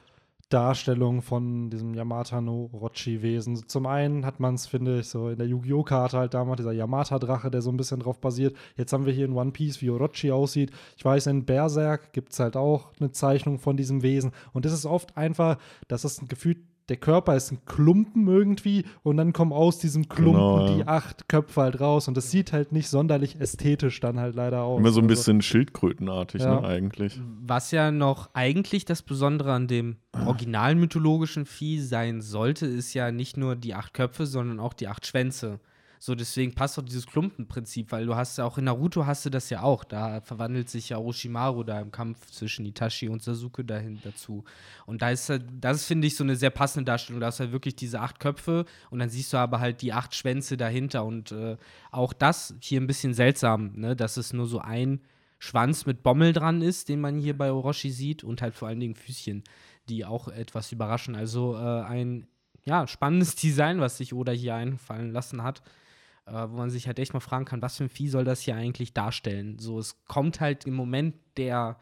[0.48, 3.68] Darstellung von diesem Yamata no Orochi-Wesen.
[3.68, 5.82] Zum einen hat man es, finde ich, so in der Yu-Gi-Oh!
[5.82, 8.56] Karte halt damals, dieser Yamata-Drache, der so ein bisschen drauf basiert.
[8.76, 10.70] Jetzt haben wir hier in One Piece, wie Orochi aussieht.
[10.96, 14.32] Ich weiß, in Berserk gibt es halt auch eine Zeichnung von diesem Wesen.
[14.52, 16.56] Und es ist oft einfach, dass es ein Gefühl
[16.88, 20.76] der Körper ist ein Klumpen irgendwie und dann kommen aus diesem Klumpen genau, ja.
[20.76, 24.62] die acht Köpfe halt raus und das sieht halt nicht sonderlich ästhetisch dann halt leider
[24.62, 24.80] aus.
[24.80, 26.60] Immer so ein also bisschen also, Schildkrötenartig, ja.
[26.60, 27.20] ne, eigentlich.
[27.42, 29.96] Was ja noch eigentlich das Besondere an dem
[30.26, 34.88] originalen mythologischen Vieh sein sollte, ist ja nicht nur die acht Köpfe, sondern auch die
[34.88, 35.60] acht Schwänze.
[36.00, 39.30] So, deswegen passt auch dieses Klumpenprinzip, weil du hast ja auch in Naruto hast du
[39.30, 39.82] das ja auch.
[39.82, 44.44] Da verwandelt sich ja Orochimaru da im Kampf zwischen Itachi und Sasuke dahin dazu.
[44.86, 47.20] Und da ist halt, das finde ich so eine sehr passende Darstellung.
[47.20, 49.92] Da hast du halt wirklich diese acht Köpfe und dann siehst du aber halt die
[49.92, 51.04] acht Schwänze dahinter.
[51.04, 51.56] Und äh,
[51.90, 53.96] auch das hier ein bisschen seltsam, ne?
[53.96, 55.00] dass es nur so ein
[55.40, 58.80] Schwanz mit Bommel dran ist, den man hier bei Orochi sieht und halt vor allen
[58.80, 59.42] Dingen Füßchen,
[59.88, 61.16] die auch etwas überraschen.
[61.16, 62.28] Also äh, ein
[62.64, 65.62] ja, spannendes Design, was sich Oda hier einfallen lassen hat
[66.28, 68.40] äh, wo man sich halt echt mal fragen kann, was für ein Vieh soll das
[68.40, 69.58] hier eigentlich darstellen?
[69.58, 71.78] So, es kommt halt im Moment der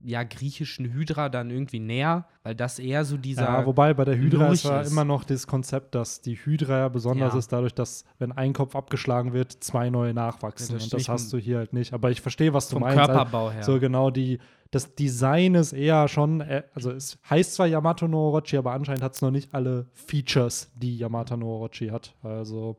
[0.00, 3.42] ja, griechischen Hydra dann irgendwie näher, weil das eher so dieser.
[3.42, 6.88] Ja, wobei bei der Hydra ist ja immer noch das Konzept, dass die Hydra ja
[6.88, 7.38] besonders ja.
[7.38, 10.68] ist, dadurch, dass, wenn ein Kopf abgeschlagen wird, zwei neue nachwachsen.
[10.68, 11.92] Ja, das und das hast du hier halt nicht.
[11.92, 12.96] Aber ich verstehe, was du meinst.
[12.96, 13.64] Vom Körperbau her.
[13.64, 14.38] So genau, die,
[14.70, 19.02] das Design ist eher schon, äh, also es heißt zwar Yamato no Orochi, aber anscheinend
[19.02, 22.14] hat es noch nicht alle Features, die Yamato no Orochi hat.
[22.22, 22.78] Also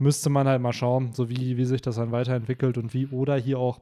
[0.00, 3.36] müsste man halt mal schauen, so wie, wie sich das dann weiterentwickelt und wie Oda
[3.36, 3.80] hier auch,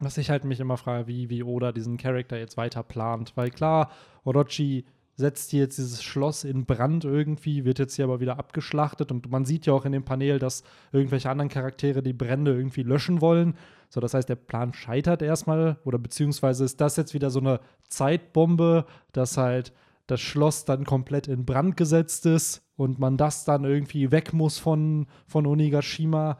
[0.00, 3.32] was ich halt mich immer frage, wie, wie Oda diesen Charakter jetzt weiter plant.
[3.36, 3.90] Weil klar,
[4.24, 9.10] Orochi setzt hier jetzt dieses Schloss in Brand irgendwie, wird jetzt hier aber wieder abgeschlachtet
[9.10, 12.82] und man sieht ja auch in dem Panel, dass irgendwelche anderen Charaktere die Brände irgendwie
[12.82, 13.54] löschen wollen.
[13.88, 17.60] So, das heißt, der Plan scheitert erstmal oder beziehungsweise ist das jetzt wieder so eine
[17.88, 19.72] Zeitbombe, dass halt
[20.08, 24.58] das Schloss dann komplett in Brand gesetzt ist und man das dann irgendwie weg muss
[24.58, 26.38] von, von Onigashima.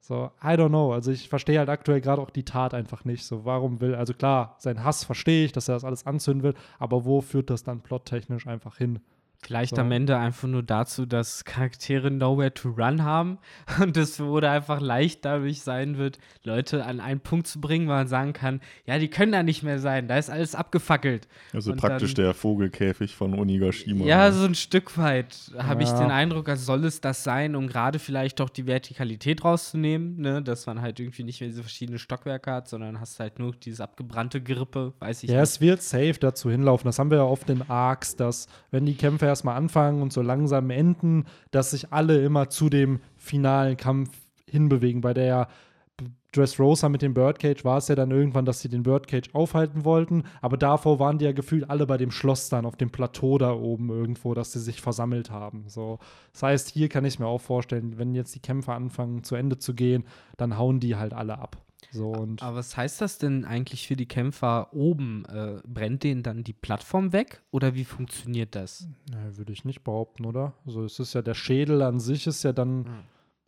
[0.00, 0.92] So, I don't know.
[0.92, 3.24] Also ich verstehe halt aktuell gerade auch die Tat einfach nicht.
[3.24, 6.54] So, warum will, also klar, sein Hass verstehe ich, dass er das alles anzünden will,
[6.78, 9.00] aber wo führt das dann plottechnisch einfach hin?
[9.42, 9.80] Vielleicht so.
[9.80, 13.38] am Ende einfach nur dazu, dass Charaktere nowhere to run haben
[13.80, 17.92] und es wurde einfach leicht dadurch sein wird, Leute an einen Punkt zu bringen, wo
[17.92, 21.26] man sagen kann, ja, die können da nicht mehr sein, da ist alles abgefackelt.
[21.54, 24.04] Also und praktisch dann, der Vogelkäfig von Onigashima.
[24.04, 25.88] Ja, so ein Stück weit habe ja.
[25.90, 30.20] ich den Eindruck, als soll es das sein, um gerade vielleicht doch die Vertikalität rauszunehmen,
[30.20, 30.42] ne?
[30.42, 33.80] dass man halt irgendwie nicht mehr diese verschiedenen Stockwerke hat, sondern hast halt nur dieses
[33.80, 35.36] abgebrannte Grippe, weiß ich ja, nicht.
[35.38, 36.86] Ja, es wird safe dazu hinlaufen.
[36.86, 40.22] Das haben wir ja oft in Arcs, dass wenn die Kämpfe erstmal anfangen und so
[40.22, 44.10] langsam enden, dass sich alle immer zu dem finalen Kampf
[44.46, 45.00] hinbewegen.
[45.00, 45.48] Bei der
[46.32, 50.24] Dressrosa mit dem Birdcage war es ja dann irgendwann, dass sie den Birdcage aufhalten wollten,
[50.40, 53.52] aber davor waren die ja gefühlt alle bei dem Schloss dann auf dem Plateau da
[53.52, 55.64] oben irgendwo, dass sie sich versammelt haben.
[55.66, 55.98] So.
[56.32, 59.58] Das heißt, hier kann ich mir auch vorstellen, wenn jetzt die Kämpfe anfangen zu Ende
[59.58, 60.04] zu gehen,
[60.36, 61.56] dann hauen die halt alle ab.
[61.92, 65.24] So, und Aber was heißt das denn eigentlich für die Kämpfer oben?
[65.26, 68.88] Äh, brennt denen dann die Plattform weg oder wie funktioniert das?
[69.10, 70.54] Na, würde ich nicht behaupten, oder?
[70.66, 72.84] Also es ist ja der Schädel an sich ist ja dann.
[72.84, 72.94] Hm.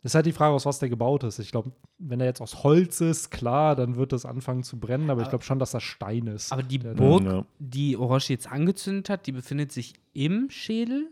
[0.05, 1.39] Ist halt die Frage, aus was der gebaut ist.
[1.39, 5.05] Ich glaube, wenn er jetzt aus Holz ist, klar, dann wird das anfangen zu brennen,
[5.05, 6.51] aber, aber ich glaube schon, dass das Stein ist.
[6.51, 7.45] Aber die Burg, ja.
[7.59, 11.09] die Orochi jetzt angezündet hat, die befindet sich im Schädel?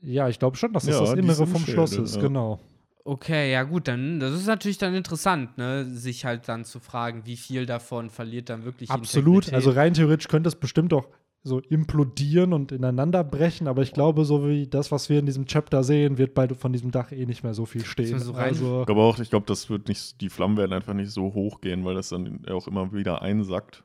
[0.00, 2.22] Ja, ich glaube schon, dass das ja, das Innere vom Schloss ist, ja.
[2.22, 2.58] genau.
[3.06, 7.26] Okay, ja gut, dann das ist natürlich dann interessant, ne, sich halt dann zu fragen,
[7.26, 9.44] wie viel davon verliert dann wirklich Absolut.
[9.44, 9.54] Integrität.
[9.54, 11.06] Also rein theoretisch könnte es bestimmt auch
[11.42, 15.44] so implodieren und ineinander brechen, aber ich glaube, so wie das, was wir in diesem
[15.44, 18.18] Chapter sehen, wird bei von diesem Dach eh nicht mehr so viel stehen.
[18.18, 21.10] so also, Ich glaube auch, ich glaube, das wird nicht, die Flammen werden einfach nicht
[21.10, 23.84] so hoch gehen, weil das dann auch immer wieder einsackt,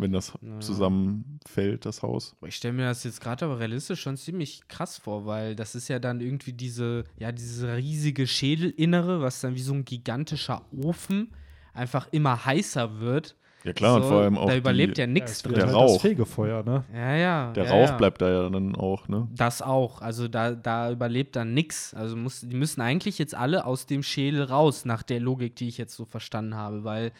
[0.00, 0.60] wenn das Ja.
[0.60, 2.34] zusammenfällt, das Haus.
[2.46, 5.88] Ich stelle mir das jetzt gerade aber realistisch schon ziemlich krass vor, weil das ist
[5.88, 11.32] ja dann irgendwie diese, ja, diese riesige Schädelinnere, was dann wie so ein gigantischer Ofen
[11.72, 13.36] einfach immer heißer wird.
[13.62, 15.54] Ja klar, und So, vor allem auch Da überlebt die, ja nichts es drin.
[15.54, 15.92] Der halt Rauch.
[15.92, 16.82] das Fegefeuer, ne?
[16.94, 17.52] Ja, ja.
[17.52, 17.96] der ja, Rauch ja.
[17.98, 19.28] bleibt da ja dann auch, ne?
[19.36, 20.00] Das auch.
[20.00, 21.92] Also da, da überlebt dann nichts.
[21.92, 25.68] Also muss, die müssen eigentlich jetzt alle aus dem Schädel raus, nach der Logik, die
[25.68, 26.84] ich jetzt so verstanden habe.
[26.84, 27.12] Weil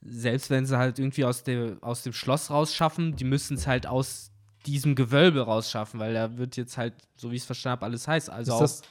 [0.00, 3.86] selbst wenn sie halt irgendwie aus, der, aus dem Schloss rausschaffen, die müssen es halt
[3.86, 4.30] aus
[4.66, 8.06] diesem Gewölbe rausschaffen, weil da wird jetzt halt, so wie ich es verstanden habe, alles
[8.06, 8.28] heiß.
[8.28, 8.82] Also ist auch, das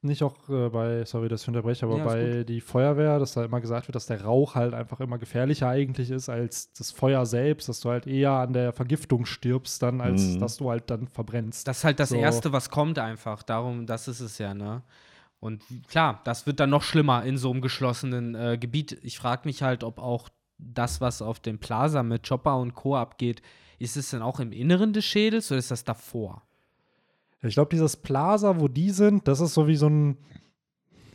[0.00, 3.44] nicht auch äh, bei, sorry, dass ich unterbreche, aber Ja, bei die Feuerwehr, dass da
[3.44, 7.26] immer gesagt wird, dass der Rauch halt einfach immer gefährlicher eigentlich ist als das Feuer
[7.26, 10.38] selbst, dass du halt eher an der Vergiftung stirbst, dann, als Mhm.
[10.38, 11.66] dass du halt dann verbrennst.
[11.66, 12.16] das ist halt das So.
[12.16, 13.42] Erste, was kommt einfach.
[13.42, 14.82] Darum, das ist es ja, ne?
[15.40, 18.98] Und klar, das wird dann noch schlimmer in so einem geschlossenen äh, Gebiet.
[19.02, 22.96] Ich frage mich halt, ob auch das, was auf dem Plaza mit Chopper und Co.
[22.96, 23.42] abgeht,
[23.78, 26.42] ist es denn auch im Inneren des Schädels oder ist das davor?
[27.42, 30.18] Ich glaube, dieses Plaza, wo die sind, das ist so wie so ein,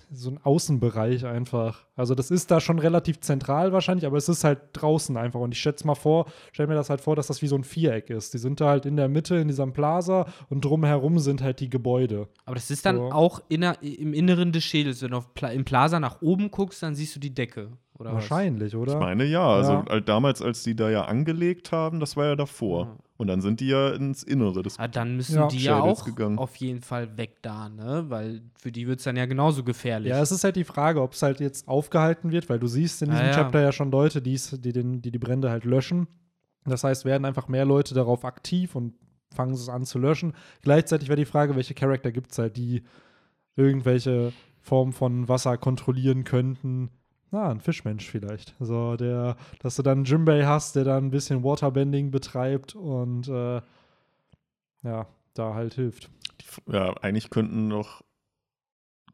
[0.09, 1.85] so ein Außenbereich einfach.
[1.95, 5.39] Also das ist da schon relativ zentral wahrscheinlich, aber es ist halt draußen einfach.
[5.41, 7.63] Und ich schätze mal vor, stell mir das halt vor, dass das wie so ein
[7.65, 8.33] Viereck ist.
[8.33, 11.69] Die sind da halt in der Mitte in diesem Plaza und drumherum sind halt die
[11.69, 12.29] Gebäude.
[12.45, 13.11] Aber das ist dann So.
[13.11, 15.01] auch inner, im Inneren des Schädels.
[15.01, 17.71] Wenn du auf Pla im Plaza nach oben guckst, dann siehst du die Decke.
[17.99, 18.93] Oder Wahrscheinlich, oder?
[18.93, 19.85] Ich meine ja, also Ja.
[19.87, 22.85] halt damals, als die da ja angelegt haben, das war ja davor.
[22.85, 22.97] Ja.
[23.17, 24.79] Und dann sind die ja ins Innere des was?
[24.79, 25.47] Ah, dann müssen Ja.
[25.47, 26.39] die ja auch gegangen.
[26.39, 28.05] auf jeden Fall weg da, ne?
[28.09, 30.09] Weil für die wird es dann ja genauso gefährlich.
[30.09, 33.01] Ja, es ist halt die Frage, ob es halt jetzt aufgehalten wird, weil du siehst
[33.03, 33.33] in Ah, diesem ja.
[33.33, 36.07] Chapter ja schon Leute, die's, die, den, die die Brände halt löschen.
[36.65, 38.93] Das heißt, werden einfach mehr Leute darauf aktiv und
[39.33, 40.33] fangen es an zu löschen.
[40.63, 42.81] Gleichzeitig wäre die Frage, welche Charakter gibt es halt, die
[43.55, 46.89] irgendwelche Form von Wasser kontrollieren könnten.
[47.33, 48.55] Na, ein Fischmensch vielleicht.
[48.59, 53.59] So, der, dass du dann Jimbei hast, der dann ein bisschen Waterbending betreibt und äh,
[54.83, 56.11] ja, da halt hilft.
[56.67, 58.03] Ja, eigentlich könnten doch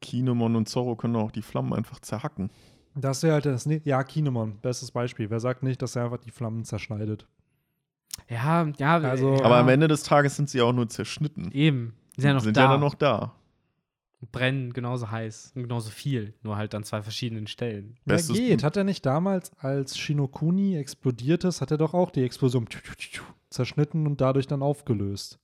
[0.01, 2.49] Kinemon und Zorro können auch die Flammen einfach zerhacken.
[2.93, 3.65] Das wäre halt das.
[3.65, 5.29] Ne ja, Kinemon, bestes Beispiel.
[5.29, 7.25] Wer sagt nicht, dass er einfach die Flammen zerschneidet?
[8.27, 11.51] Ja, ja, Also- ja, Aber am Ende des Tages sind sie auch nur zerschnitten.
[11.53, 11.93] Eben.
[12.17, 12.63] Sind ja noch sind da.
[12.63, 13.33] ja dann noch da.
[14.21, 17.95] Und brennen genauso heiß und genauso viel, nur halt an zwei verschiedenen Stellen.
[18.05, 18.63] Ja, Bestes- geht.
[18.63, 22.67] Hat er nicht damals, als Shinokuni explodiert ist, hat er doch auch die Explosion
[23.49, 25.39] zerschnitten und dadurch dann aufgelöst.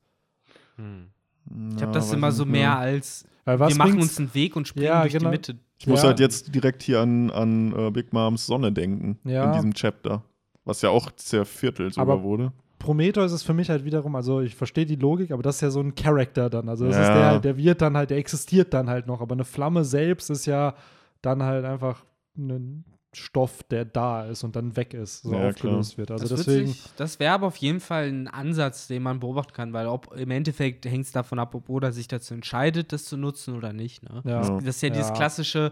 [0.78, 4.68] Ich habe das immer so mehr als Weil was wir machen uns einen Weg und
[4.68, 5.30] springen Ja, durch genau.
[5.30, 5.56] die Mitte.
[5.78, 6.10] Ich muss Ja.
[6.10, 9.20] halt jetzt direkt hier an, an äh, Big Moms Sonne denken.
[9.24, 9.46] Ja.
[9.48, 10.24] In diesem Chapter.
[10.66, 12.52] Was ja auch zerviertelt sogar Aber- wurde.
[12.86, 15.70] Prometheus ist für mich halt wiederum, also ich verstehe die Logik, aber das ist ja
[15.72, 16.70] so ein Charakter dann.
[16.70, 17.02] Also das Ja.
[17.02, 19.22] ist der, halt- der wird dann halt, der existiert dann halt noch.
[19.22, 20.76] Aber eine Flamme selbst ist ja
[21.22, 22.06] dann halt einfach
[22.38, 26.12] ein Stoff, der da ist und dann weg ist, so Ja, aufgelöst wird.
[26.12, 26.68] Also das wird deswegen.
[26.68, 30.14] sich- das wäre aber auf jeden Fall ein Ansatz, den man beobachten kann, weil ob
[30.18, 33.72] im Endeffekt hängt es davon ab, ob Oda sich dazu entscheidet, das zu nutzen oder
[33.74, 34.04] nicht.
[34.04, 34.22] Ne?
[34.26, 34.40] Ja.
[34.40, 35.14] Das, das ist ja, dieses Ja.
[35.16, 35.72] klassische,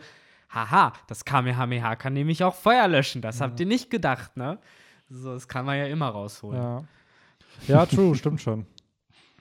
[0.49, 3.21] haha, das Kamehameha kann nämlich auch Feuer löschen.
[3.21, 4.58] Das habt ihr nicht gedacht, ne?
[5.10, 6.88] So, das kann man ja immer rausholen.
[7.67, 7.85] Ja.
[7.85, 8.65] True, stimmt schon.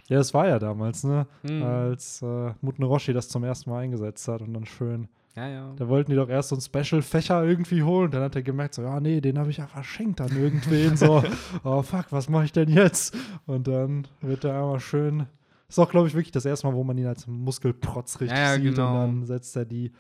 [0.09, 1.27] Ja, das war ja damals, ne?
[1.47, 1.63] Hm.
[1.63, 5.09] Als äh, Muten Roshi das zum ersten Mal eingesetzt hat und dann schön.
[5.35, 5.73] Ja, ja.
[5.77, 8.11] Da wollten die doch erst so einen Special-Fächer irgendwie holen.
[8.11, 10.97] Dann hat er gemerkt, so, ja, nee, den habe ich ja verschenkt an irgendwen.
[10.97, 11.23] so,
[11.65, 13.17] oh fuck, was mache ich denn jetzt?
[13.47, 15.27] Und dann wird er einmal schön.
[15.69, 18.45] Ist auch, glaube ich, wirklich das erste Mal, wo man ihn als Muskelprotz richtig Ja,
[18.51, 18.65] ja, sieht.
[18.65, 19.05] genau.
[19.05, 19.91] Und dann setzt er die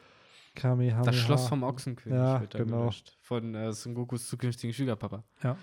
[0.54, 1.00] Kamehameha.
[1.02, 2.80] Das Schloss vom Ochsenkönig Ja, wird da genau.
[2.80, 3.16] gelöscht.
[3.22, 5.24] Von äh, Son Gokus zukünftigen Schwiegerpapa.
[5.42, 5.56] Ja.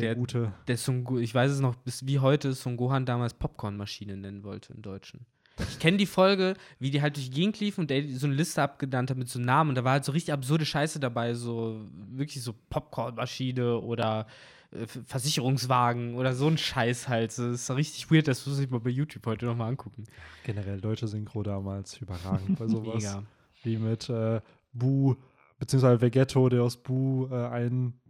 [0.00, 0.52] Der, Der- gute.
[0.66, 4.72] Der Son ich weiß es noch, bis wie heute Son Gohan damals Popcornmaschine nennen wollte
[4.72, 5.26] im Deutschen.
[5.70, 8.36] Ich kenne die Folge, wie die halt durch die Gegend liefen und der so eine
[8.36, 11.34] Liste abgedannt hat mit so Namen und da war halt so richtig absurde Scheiße dabei,
[11.34, 14.26] so wirklich so Popcornmaschine oder
[14.70, 17.30] äh, Versicherungswagen oder so ein Scheiß halt.
[17.30, 20.04] Das ist richtig weird, das muss ich mal bei YouTube heute nochmal angucken.
[20.44, 22.94] Generell deutsche Synchro damals überragend bei sowas.
[23.02, 23.22] Mega.
[23.64, 24.40] Wie mit äh,
[24.72, 25.16] Bu,
[25.58, 28.00] beziehungsweise Vegetto, der aus Bu äh, einen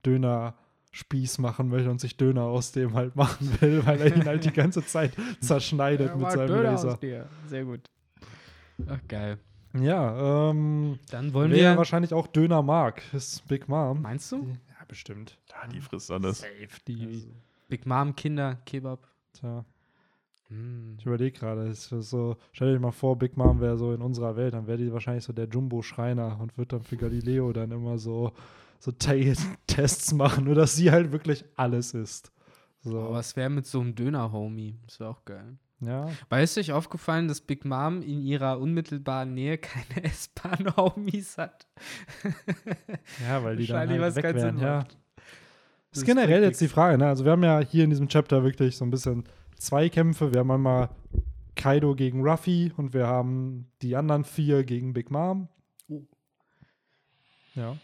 [0.93, 4.45] Döner-Spieß machen möchte und sich Döner aus dem halt machen will, weil er ihn halt
[4.45, 6.99] die ganze Zeit zerschneidet mit seinem Laser.
[7.47, 7.91] Sehr gut.
[8.87, 9.39] Ach, geil.
[9.75, 11.77] Ja, ähm, Dann wollen wer wir.
[11.77, 14.03] wahrscheinlich auch Döner mag, ist Big Mom.
[14.03, 14.37] Meinst du?
[14.37, 15.39] Ja, bestimmt.
[15.51, 16.39] Ja, die frisst alles.
[16.39, 17.31] Safe, die.
[17.69, 19.07] Big Mom, Kinder, Kebab.
[19.35, 19.65] Tja.
[20.49, 20.97] Hm.
[20.99, 24.55] Ich überlege gerade, so, stell dir mal vor, Big Mom wäre so in unserer Welt,
[24.55, 28.33] dann wäre die wahrscheinlich so der Jumbo-Schreiner und wird dann für Galileo dann immer so,
[28.79, 29.35] so Te-
[29.67, 32.31] Tests machen, nur dass sie halt wirklich alles ist.
[32.83, 34.79] So, Aber was wäre mit so einem Döner-Homie?
[34.87, 35.59] Das wäre auch geil.
[35.81, 36.09] ja.
[36.31, 41.67] Weißt du, euch aufgefallen, dass Big Mom in ihrer unmittelbaren Nähe keine S-Bahn-Homies hat?
[43.27, 44.85] Ja, weil die dann halt was weg wären, ja.
[45.91, 47.07] Das ist generell jetzt die Frage, ne?
[47.09, 49.25] Also wir haben ja hier in diesem Chapter wirklich so ein bisschen
[49.57, 50.31] zwei Kämpfe.
[50.33, 50.91] Wir haben einmal
[51.57, 55.49] Kaido gegen Ruffy und wir haben die anderen vier gegen Big Mom.
[55.89, 56.03] Oh.
[57.55, 57.77] Ja.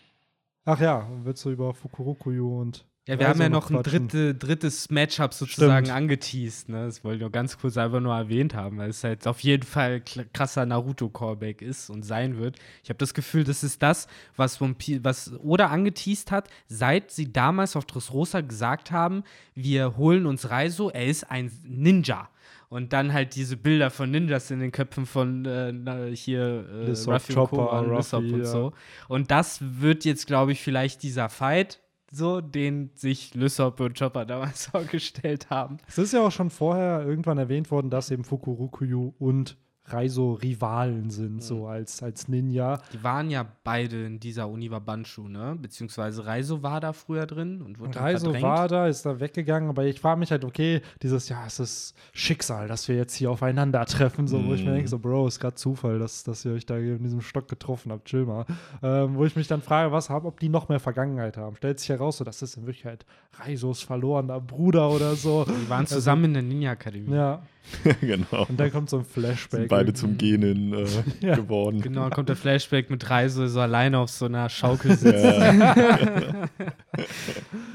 [0.65, 4.89] Ach ja, willst du über Fukurokuyu und Ja, wir haben ja noch ein dritte, drittes
[4.89, 5.99] Matchup sozusagen Stimmt.
[5.99, 6.71] angeteased.
[6.71, 6.87] Ne?
[6.87, 9.65] Das wollte ich nur ganz kurz einfach nur erwähnt haben, weil es halt auf jeden
[9.65, 10.01] Fall
[10.33, 12.57] krasser Naruto-Callback ist und sein wird.
[12.83, 17.77] Ich habe das Gefühl, das ist das, was, was Oda angeteased hat, seit sie damals
[17.77, 19.23] auf Dressrosa gesagt haben,
[19.55, 22.31] wir holen uns Reiso, er ist ein Ninja.
[22.75, 27.15] Und dann halt diese Bilder von Ninjas in den Köpfen von äh, hier äh, Lysop,
[27.15, 27.39] Ruffy und.
[27.39, 28.45] Chopper, und Ruffy, und ja.
[28.47, 28.73] so.
[29.07, 34.25] Und das wird jetzt, glaube ich, vielleicht dieser Fight, so, den sich Lysop und Chopper
[34.27, 35.77] damals vorgestellt haben.
[35.87, 41.11] Es ist ja auch schon vorher irgendwann erwähnt worden, dass eben Fukurokuyu und Reiso Rivalen
[41.11, 42.81] sind, so als, als Ninja.
[42.93, 45.57] Die waren ja beide in dieser Uniwa Banshu, ne?
[45.61, 48.43] Beziehungsweise Reiso war da früher drin und wurde dann Reiso verdrängt.
[48.45, 51.95] war da, ist da weggegangen, aber ich frage mich halt, okay, dieses, ja, es ist
[52.15, 54.75] Schicksal, dass wir jetzt hier aufeinandertreffen, so, wo ich mir Mhm.
[54.77, 57.93] denke, so, Bro, ist gerade Zufall, dass, dass ihr euch da in diesem Stock getroffen
[57.93, 58.47] habt, chill mal.
[58.83, 61.57] Ähm, wo ich mich dann frage, was haben, ob die noch mehr Vergangenheit haben.
[61.57, 63.05] Stellt sich heraus, so, das ist in Wirklichkeit
[63.39, 65.45] Reisos verlorener Bruder oder so.
[65.45, 67.15] Die waren zusammen in der Ninja-Akademie.
[67.15, 67.43] Ja,
[68.01, 68.47] genau.
[68.49, 69.61] und dann kommt so ein Flashback.
[69.61, 70.01] Sind beide irgendwie.
[70.01, 70.87] zum Genen äh,
[71.27, 71.35] Ja.
[71.37, 71.81] geworden.
[71.81, 75.25] Genau, kommt der Flashback mit Reiso so alleine auf so einer Schaukel sitzt.
[75.25, 76.49] Ja.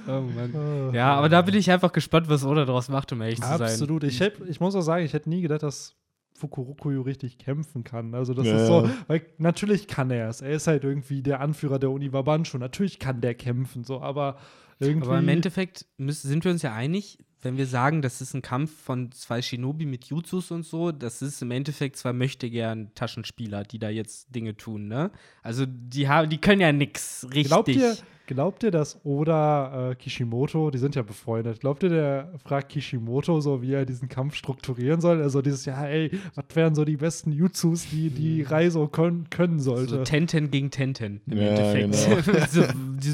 [0.08, 0.54] oh Mann.
[0.56, 0.92] Oh.
[0.96, 3.62] Ja, aber da bin ich einfach gespannt, was Oda daraus macht, um ehrlich zu sein.
[3.62, 4.04] Absolut.
[4.04, 5.96] Ich, hätt, ich muss auch sagen, ich hätte nie gedacht, dass
[6.36, 8.14] Fukurokuyu richtig kämpfen kann.
[8.16, 8.58] Also das Ja.
[8.58, 10.42] ist so, weil natürlich kann er es.
[10.42, 12.58] Er ist halt irgendwie der Anführer der Uniwabanshu.
[12.58, 14.38] Natürlich kann der kämpfen, so, aber
[14.80, 15.08] irgendwie.
[15.08, 18.42] Aber im Endeffekt müssen, sind wir uns ja einig, wenn wir sagen, das ist ein
[18.42, 23.64] Kampf von zwei Shinobi mit Jutsus und so, das ist im Endeffekt zwei möchtegern Taschenspieler,
[23.64, 25.12] die da jetzt Dinge tun, ne?
[25.42, 27.48] Also die haben, die können ja nix richtig.
[27.48, 27.96] Glaubt ihr,
[28.36, 33.42] glaubt ihr, dass Oda äh, Kishimoto, die sind ja befreundet, glaubt ihr, der fragt Kishimoto
[33.42, 35.22] so, wie er diesen Kampf strukturieren soll?
[35.22, 39.60] Also dieses, ja, ey, was wären so die besten Jutsus, die die Reiso können, können
[39.60, 39.90] sollte?
[39.96, 41.96] so Tenten gegen Tenten im Ja, Endeffekt.
[42.52, 42.62] so,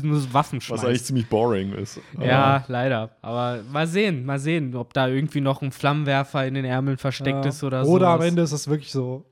[0.04, 2.00] nur so Waffen Was eigentlich ziemlich boring ist.
[2.20, 3.12] Ja, leider.
[3.22, 7.46] Aber mal sehen, mal sehen, ob da irgendwie noch ein Flammenwerfer in den Ärmeln versteckt
[7.46, 7.50] Ja.
[7.50, 7.92] ist oder so.
[7.92, 9.26] Oder am Ende ist es wirklich so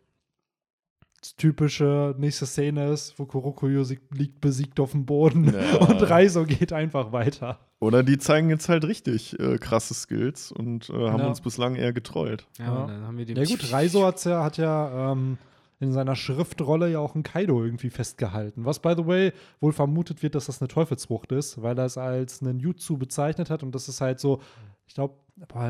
[1.23, 5.77] das typische nächste Szene ist, Fukurokuyo sie- liegt besiegt auf dem Boden Ja.
[5.87, 7.59] und Reiso geht einfach weiter.
[7.79, 11.27] Oder die zeigen jetzt halt richtig äh, krasse Skills und äh, haben Ja.
[11.27, 12.45] uns bislang eher getrollt.
[12.59, 12.87] Ja, Ja.
[12.87, 15.37] dann haben wir den Ja gut, Reiso hat's ja, hat ja ähm,
[15.79, 18.65] in seiner Schriftrolle ja auch einen Kaido irgendwie festgehalten.
[18.65, 19.31] Was, by the way,
[19.61, 23.49] wohl vermutet wird, dass das eine Teufelsfrucht ist, weil er es als einen Jutsu bezeichnet
[23.49, 24.41] hat und das ist halt so,
[24.87, 25.15] ich glaube,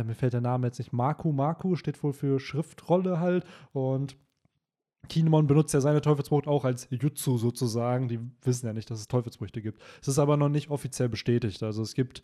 [0.06, 4.16] mir fällt der Name jetzt nicht, Maku Maku steht wohl für Schriftrolle halt und
[5.10, 8.08] Kinemon benutzt ja seine Teufelsfrucht auch als Jutsu sozusagen.
[8.08, 9.82] Die wissen ja nicht, dass es Teufelsfrüchte gibt.
[10.02, 11.62] Es ist aber noch nicht offiziell bestätigt.
[11.64, 12.24] Also es gibt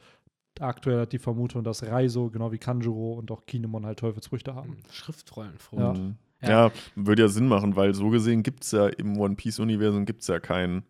[0.59, 4.77] aktuell die Vermutung, dass Reiso, genau wie Kanjuro und auch Kinemon halt Teufelsfrüchte haben.
[4.91, 5.81] Schriftrollenfrucht.
[5.81, 5.93] Ja.
[5.93, 6.15] Mhm.
[6.41, 6.49] Ja.
[6.67, 6.71] Ja.
[6.95, 10.27] würde ja Sinn machen, weil so gesehen gibt es ja im One Piece-Universum gibt es
[10.27, 10.83] ja kein,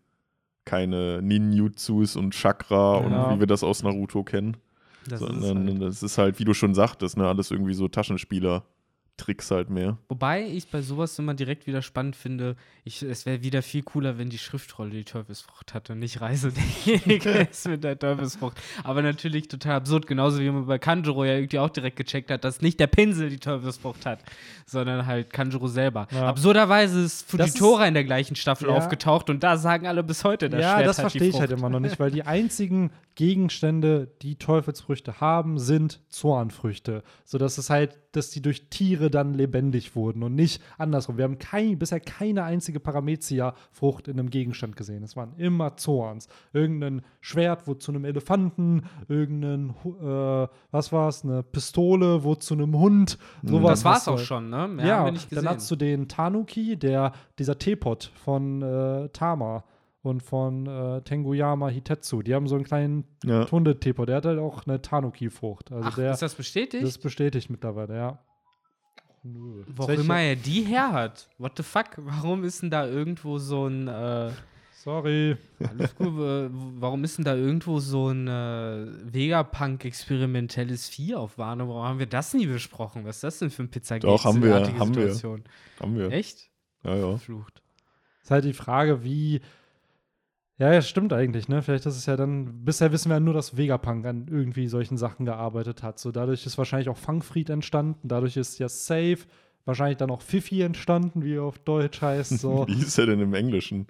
[0.64, 3.24] keine Ninjutsus und Chakra Ja.
[3.24, 4.56] und wie wir das aus Naruto kennen.
[5.08, 5.82] Das ist sondern halt.
[5.82, 7.88] das ist halt, wie du schon sagtest, ne, alles irgendwie so
[9.20, 9.96] Taschenspieler-Tricks halt mehr.
[10.08, 14.18] Wobei ich bei sowas immer direkt wieder spannend finde, ich, es wäre wieder viel cooler,
[14.18, 18.56] wenn die Schriftrolle die Teufelsfrucht hatte und nicht Reise derjenige ist mit der Teufelsfrucht.
[18.84, 22.44] Aber natürlich total absurd, genauso wie man bei Kanjuro ja irgendwie auch direkt gecheckt hat,
[22.44, 24.20] dass nicht der Pinsel die Teufelsfrucht hat,
[24.66, 26.06] sondern halt Kanjuro selber.
[26.10, 26.26] Ja.
[26.28, 28.74] Absurderweise ist Das ist- Fujitora in der gleichen Staffel Ja.
[28.74, 31.50] aufgetaucht und da sagen alle bis heute, das ja, Schwert das hat verstehe ich halt
[31.50, 37.02] immer noch nicht, weil die einzigen Gegenstände, die Teufelsfrüchte haben, sind Zornfrüchte.
[37.24, 41.16] Sodass es halt, dass die durch Tiere dann lebendig wurden und nicht andersrum.
[41.16, 45.02] Wir haben kein, bisher keine einzige Paramezia-Frucht in einem Gegenstand gesehen.
[45.02, 46.28] Es waren immer Zorns.
[46.52, 49.70] Irgendein Schwert wurde zu einem Elefanten, irgendein,
[50.00, 53.18] äh, was war es, eine Pistole wurde zu einem Hund.
[53.42, 54.26] Sowas Das war's hast du auch halt.
[54.26, 54.68] schon, ne?
[54.68, 59.64] Mehr Ja, dann hast du den Tanuki, der, dieser Teepot von äh, Tama
[60.02, 62.22] und von äh, Tenguyama Hitetsu.
[62.22, 63.50] Die haben so einen kleinen Ja.
[63.50, 64.08] Hundeteepot.
[64.08, 65.70] Der hat halt auch eine Tanuki-Frucht.
[65.72, 66.82] Also Ach, der, ist das bestätigt?
[66.82, 68.18] das ist bestätigt mittlerweile, ja.
[69.22, 69.64] Nö.
[69.68, 71.28] Wo immer er die her hat.
[71.36, 71.90] What the fuck?
[71.98, 73.86] Warum ist denn da irgendwo so ein.
[73.88, 74.30] Äh,
[74.72, 75.36] Sorry.
[75.68, 76.06] Alles gut.
[76.18, 76.48] äh,
[76.80, 81.68] Warum ist denn da irgendwo so ein äh, Vegapunk-experimentelles Vieh auf Warnung?
[81.68, 83.04] Warum haben wir das nie besprochen?
[83.04, 84.06] Was ist das denn für ein Pizzagate?
[84.06, 85.02] Doch, haben wir, artige haben wir.
[85.02, 85.44] Situation?
[85.80, 86.10] Haben wir.
[86.10, 86.48] Echt?
[86.82, 87.08] Ja, ja.
[87.10, 87.62] Verflucht.
[88.22, 89.40] Ist halt die Frage, wie.
[90.60, 91.62] Ja, ja, stimmt eigentlich, ne?
[91.62, 92.66] Vielleicht ist es ja dann.
[92.66, 95.98] Bisher wissen wir ja nur, dass Vegapunk an irgendwie solchen Sachen gearbeitet hat.
[95.98, 98.06] So, dadurch ist wahrscheinlich auch Fangfried entstanden.
[98.06, 99.20] Dadurch ist ja Safe.
[99.64, 102.40] Wahrscheinlich dann auch Fifi entstanden, wie er auf Deutsch heißt.
[102.40, 102.66] So.
[102.68, 103.86] Wie hieß er denn im Englischen?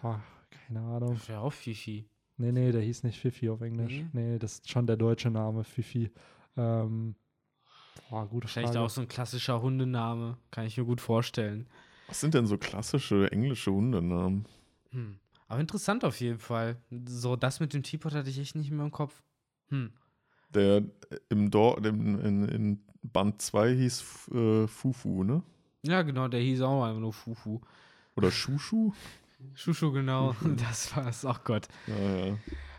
[0.00, 1.14] Boah, keine Ahnung.
[1.14, 2.08] Das wäre auch Fifi.
[2.36, 4.04] Nee, nee, der hieß nicht Fifi auf Englisch.
[4.12, 6.12] Nee, das ist schon der deutsche Name, Fifi.
[6.56, 7.16] Ähm,
[8.10, 8.84] boah, gute Wahrscheinlich Frage.
[8.84, 10.36] auch so ein klassischer Hundename.
[10.52, 11.66] Kann ich mir gut vorstellen.
[12.06, 14.46] Was sind denn so klassische englische Hundenamen?
[14.90, 15.18] Hm.
[15.48, 16.76] Aber interessant auf jeden Fall.
[17.06, 19.22] So, das mit dem Teapot hatte ich echt nicht mehr im Kopf.
[19.68, 19.92] Hm.
[20.50, 20.82] Der äh,
[21.28, 25.42] im Dor im, in, in Band 2 hieß äh, Fufu, ne?
[25.82, 27.60] Ja, genau, der hieß auch einfach nur Fufu.
[28.16, 28.92] Oder Shushu?
[29.54, 30.34] Schuschu, genau.
[30.56, 31.24] Das war's.
[31.24, 31.68] Ach Gott.
[31.86, 32.38] Ja, ja.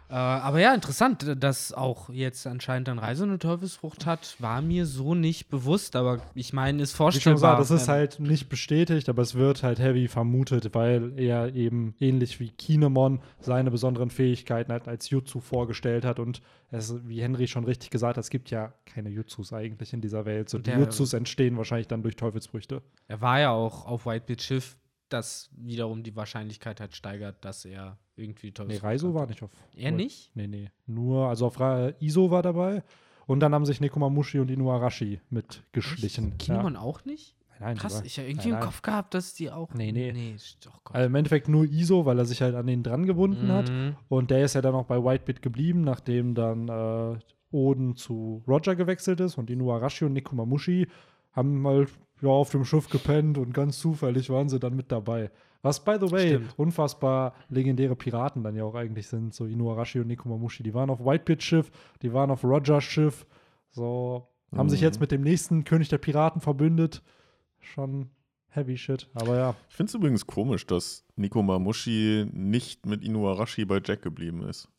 [0.10, 4.86] Äh, aber ja, interessant, dass auch jetzt anscheinend dann Reise eine Teufelsfrucht hat, war mir
[4.86, 7.58] so nicht bewusst, aber ich meine, ist Wie schon vorstellbar.
[7.58, 11.54] gesagt, das ist wenn- halt nicht bestätigt, aber es wird halt heavy vermutet, weil er
[11.54, 16.42] eben ähnlich wie Kinemon seine besonderen Fähigkeiten halt als Jutsu vorgestellt hat und
[16.72, 20.26] es, wie Henry schon richtig gesagt hat, es gibt ja keine Jutsus eigentlich in dieser
[20.26, 20.50] Welt.
[20.50, 22.82] So, die der- Jutsus entstehen wahrscheinlich dann durch Teufelsfrüchte.
[23.10, 24.78] Er war ja auch auf Whitebeard Schiff,
[25.10, 29.16] das wiederum die Wahrscheinlichkeit halt steigert, dass er irgendwie Nee, Teufelsfrucht Reiso hat.
[29.16, 29.52] war nicht auf.
[29.76, 30.32] Er nicht?
[30.36, 30.72] Nee, nee.
[30.86, 32.84] Nur, also auf Ra Iso war dabei
[33.26, 36.30] und dann haben sich Nekomamushi und Inuarashi mitgeschlichen.
[36.30, 36.36] Ja.
[36.38, 37.36] Kinemon auch nicht?
[37.60, 38.66] Nein, nein, Krass, ich habe irgendwie nein, im.
[38.66, 39.74] Kopf gehabt, dass die auch.
[39.74, 40.12] Nee, nee.
[40.12, 40.36] Nee,
[40.68, 40.96] oh Gott.
[40.96, 43.70] Also im Endeffekt nur Iso, weil er sich halt an den dran gebunden hat.
[43.72, 43.96] Mhm.
[44.10, 47.18] Und der ist ja dann auch bei Whitebit geblieben, nachdem dann äh,
[47.52, 50.88] Oden zu Roger gewechselt ist und Inuarashi und Nekomamushi
[51.38, 51.90] haben halt
[52.22, 55.32] ja, auf dem Schiff gepennt und ganz zufällig waren sie dann mit dabei.
[55.62, 56.54] Was, by the way, Stimmt.
[56.60, 60.64] unfassbar legendäre Piraten dann ja auch eigentlich sind, so Inuarashi und Nekomamushi.
[60.64, 61.72] Die waren auf Whitebit-Schiff,
[62.02, 63.26] die waren auf Rogers Schiff,
[63.72, 64.86] so haben sich Mhm.
[64.86, 67.02] jetzt mit dem nächsten König der Piraten verbündet.
[67.60, 68.10] Schon
[68.50, 69.56] heavy shit, aber ja.
[69.70, 74.70] Ich finde es übrigens komisch, dass Nico Mamushi nicht mit Inuarashi bei Jack geblieben ist.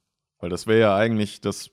[0.40, 1.70] Weil das wäre ja eigentlich das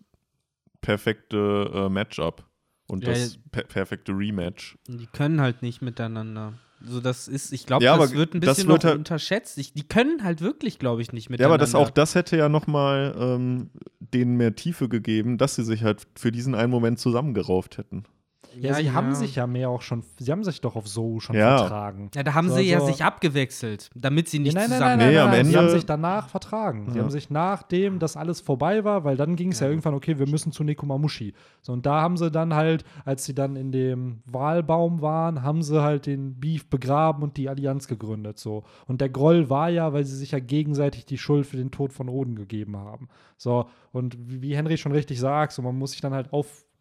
[0.81, 2.43] perfekte äh, Matchup
[2.87, 4.77] und Ja, das per perfekte Rematch.
[4.87, 6.53] Die können halt nicht miteinander.
[6.87, 9.57] So, das ist, ich glaube, Ja, das wird ein bisschen wird halt- unterschätzt.
[9.57, 11.53] Ich, die können halt wirklich, glaube ich, nicht Ja, miteinander.
[11.53, 13.69] aber das auch das hätte ja nochmal ähm,
[13.99, 18.03] denen mehr Tiefe gegeben, dass sie sich halt für diesen einen Moment zusammengerauft hätten.
[18.59, 21.35] Ja, sie haben sich ja mehr auch schon, sie haben sich doch auf So schon
[21.35, 21.57] Ja.
[21.59, 22.09] vertragen.
[22.15, 24.77] Ja, da haben So, sie ja so- sich abgewechselt, damit sie nicht Ja, nein, nein,
[24.79, 24.97] zusammen.
[24.97, 25.45] nein, nein, Nee, nein, am nein.
[25.45, 26.89] Sie haben Ende- sich danach vertragen.
[26.89, 27.03] Sie Ja.
[27.03, 29.65] haben sich nachdem das alles vorbei war, weil dann ging es ja.
[29.67, 29.71] Ja.
[29.71, 31.33] irgendwann, okay, wir müssen zu Nekomamushi.
[31.61, 35.61] So, und da haben sie dann halt, als sie dann in dem Wahlbaum waren, haben
[35.63, 38.37] sie halt den Beef begraben und die Allianz gegründet.
[38.39, 38.63] So.
[38.87, 41.91] Und der Groll war ja, weil sie sich ja gegenseitig die Schuld für den Tod
[41.93, 43.09] von Oden gegeben haben.
[43.37, 46.31] So, und wie, wie Henry schon richtig sagt, so, man muss sich dann halt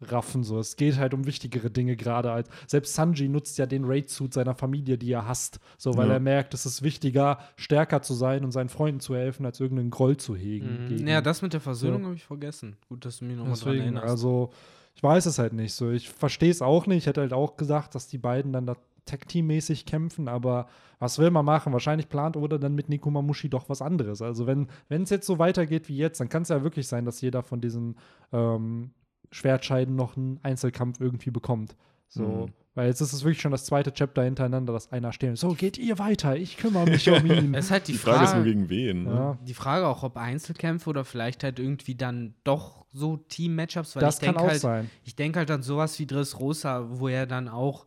[0.01, 0.43] aufraffen.
[0.43, 0.59] So.
[0.59, 2.49] Es geht halt um wichtigere Dinge gerade als.
[2.67, 5.59] Selbst Sanji nutzt ja den Raid-Suit seiner Familie, die er hasst.
[5.77, 6.13] So, weil Ja.
[6.15, 9.89] er merkt, es ist wichtiger, stärker zu sein und seinen Freunden zu helfen, als irgendeinen
[9.91, 10.87] Groll zu hegen.
[10.99, 11.07] Mhm.
[11.07, 12.05] Ja, das mit der Versöhnung So.
[12.07, 12.77] habe ich vergessen.
[12.89, 14.07] Gut, dass du mich nochmal dran erinnerst.
[14.07, 14.51] also,
[14.95, 15.91] ich weiß es halt nicht so.
[15.91, 16.99] Ich verstehe es auch nicht.
[16.99, 18.75] Ich hätte halt auch gesagt, dass die beiden dann da
[19.05, 20.67] Tag-Team-mäßig kämpfen, aber
[20.97, 21.71] was will man machen?
[21.73, 24.21] Wahrscheinlich plant Oda dann mit Nikomamushi doch was anderes.
[24.23, 27.21] Also, wenn es jetzt so weitergeht wie jetzt, dann kann es ja wirklich sein, dass
[27.21, 27.97] jeder von diesen
[28.33, 28.91] ähm,
[29.35, 31.75] Schwertscheiden noch einen Einzelkampf irgendwie bekommt.
[32.07, 32.53] So, Mhm.
[32.75, 35.35] weil jetzt ist es wirklich schon das zweite Chapter hintereinander, dass einer stehen.
[35.35, 37.53] So, geht ihr weiter, ich kümmere mich um ihn.
[37.53, 39.03] Es ist halt die, Die Frage ist nur Frage, gegen wen.
[39.03, 39.09] Ne?
[39.11, 39.37] ja.
[39.45, 44.15] die Frage auch, ob Einzelkämpfe oder vielleicht halt irgendwie dann doch so Team-Matchups, weil Das
[44.15, 44.89] ich kann denke auch halt, sein.
[45.03, 47.85] ich denke halt an sowas wie Dressrosa, wo er dann auch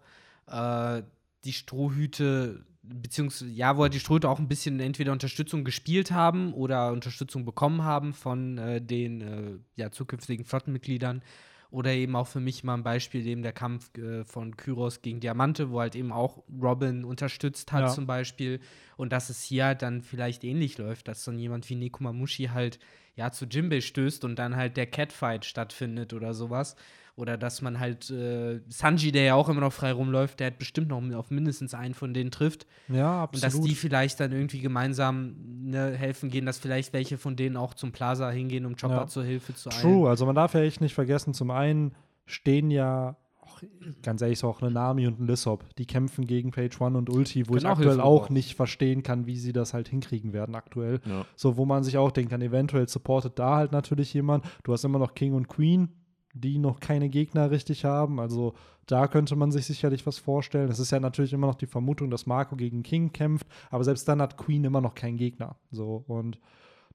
[0.48, 1.02] äh,
[1.44, 6.52] die Strohhüte, beziehungsweise, ja, wo er die Strohhüte auch ein bisschen entweder Unterstützung gespielt haben
[6.52, 11.22] oder Unterstützung bekommen haben von äh, den äh, ja, zukünftigen Flottenmitgliedern.
[11.70, 15.20] Oder eben auch für mich mal ein Beispiel, eben der Kampf äh, von Kyros gegen
[15.20, 17.88] Diamante, wo halt eben auch Robin unterstützt hat, Ja.
[17.88, 18.60] zum Beispiel.
[18.96, 22.78] Und dass es hier halt dann vielleicht ähnlich läuft, dass dann jemand wie Nekomamushi halt
[23.16, 26.74] ja zu Jimbei stößt und dann halt der Catfight stattfindet oder sowas.
[27.18, 30.58] Oder dass man halt äh, Sanji, der ja auch immer noch frei rumläuft, der hat
[30.58, 32.64] bestimmt noch auf mindestens einen von denen trifft.
[32.88, 33.44] Ja, Und absolut.
[33.44, 37.74] dass die vielleicht dann irgendwie gemeinsam ne, helfen gehen, dass vielleicht welche von denen auch
[37.74, 39.06] zum Plaza hingehen, um Chopper Ja.
[39.08, 39.80] zur Hilfe zu eilen.
[39.82, 41.92] True, also man darf ja echt nicht vergessen, zum einen
[42.24, 43.62] stehen ja, auch,
[44.02, 47.10] ganz ehrlich, so auch eine Nami und ein Lissop, die kämpfen gegen Page One und
[47.10, 48.34] Ulti, wo Können ich auch aktuell auch gebrauchen.
[48.34, 51.00] nicht verstehen kann, wie sie das halt hinkriegen werden aktuell.
[51.04, 51.24] Ja.
[51.34, 54.44] So, wo man sich auch denken kann, eventuell supportet da halt natürlich jemand.
[54.62, 55.88] Du hast immer noch King und Queen,
[56.34, 58.20] die noch keine Gegner richtig haben.
[58.20, 58.54] Also
[58.86, 60.70] da könnte man sich sicherlich was vorstellen.
[60.70, 64.08] Es ist ja natürlich immer noch die Vermutung, dass Marco gegen King kämpft, aber selbst
[64.08, 65.56] dann hat Queen immer noch keinen Gegner.
[65.70, 66.38] So und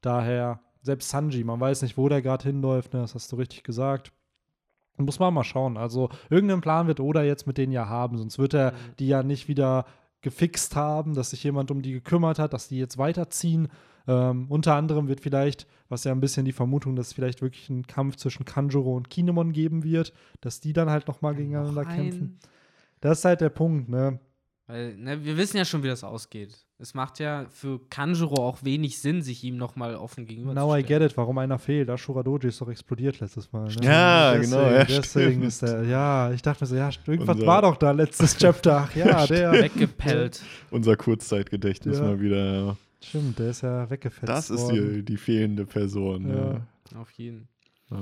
[0.01, 3.01] daher, selbst Sanji, man weiß nicht, wo der gerade hinläuft, ne?
[3.01, 4.11] das hast du richtig gesagt.
[4.97, 5.75] Muss man mal schauen.
[5.77, 8.75] Also, irgendeinen Plan wird Oda jetzt mit denen ja haben, sonst wird er Mhm.
[8.99, 9.85] die ja nicht wieder
[10.21, 13.69] gefixt haben, dass sich jemand um die gekümmert hat, dass die jetzt weiterziehen.
[14.07, 17.69] Ähm, unter anderem wird vielleicht, was ja ein bisschen die Vermutung, dass es vielleicht wirklich
[17.69, 21.95] einen Kampf zwischen Kanjuro und Kinemon geben wird, dass die dann halt nochmal gegeneinander Noch
[21.95, 22.39] kämpfen.
[22.99, 24.19] Das ist halt der Punkt, ne?
[24.67, 26.57] Weil, ne, wir wissen ja schon, wie das ausgeht.
[26.79, 30.83] Es macht ja für Kanjuro auch wenig Sinn, sich ihm nochmal offen gegenüber Now I
[30.83, 31.89] get it, warum einer fehlt.
[31.89, 33.65] Ashura Doji ist doch explodiert letztes Mal.
[33.69, 33.75] Ne?
[33.83, 35.43] Ja, deswegen, genau, ja, Deswegen stimmt.
[35.45, 38.87] ist der, ja, ich dachte mir so, ja, irgendwas Unser- war doch da letztes Chapter.
[38.89, 39.51] Ach ja, der.
[39.53, 40.41] Weggepellt.
[40.71, 42.03] Unser Kurzzeitgedächtnis Ja.
[42.05, 42.77] mal wieder.
[43.03, 43.09] Ja.
[43.09, 44.93] Stimmt, der ist ja weggefetzt Das ist worden.
[44.95, 46.29] die, die fehlende Person.
[46.29, 46.53] Ja.
[46.93, 46.99] Ja.
[46.99, 47.47] Auf jeden.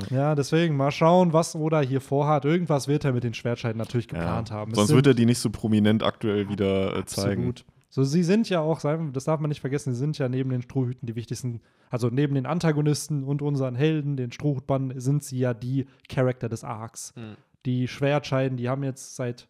[0.09, 2.45] Ja, deswegen mal schauen, was Oda hier vorhat.
[2.45, 4.19] Irgendwas wird er mit den Schwertscheiden natürlich Ja.
[4.19, 4.71] geplant haben.
[4.71, 7.49] Es Sonst wird er die nicht so prominent aktuell wieder äh, zeigen.
[7.49, 7.65] Absolut.
[7.89, 10.61] So, sie sind ja auch, das darf man nicht vergessen, sie sind ja neben den
[10.61, 15.53] Strohhüten die wichtigsten, also neben den Antagonisten und unseren Helden, den Strohhutbanden, sind sie ja
[15.53, 17.13] die Charakter des Arcs.
[17.17, 17.35] Mhm.
[17.65, 19.49] Die Schwertscheiden, die haben jetzt seit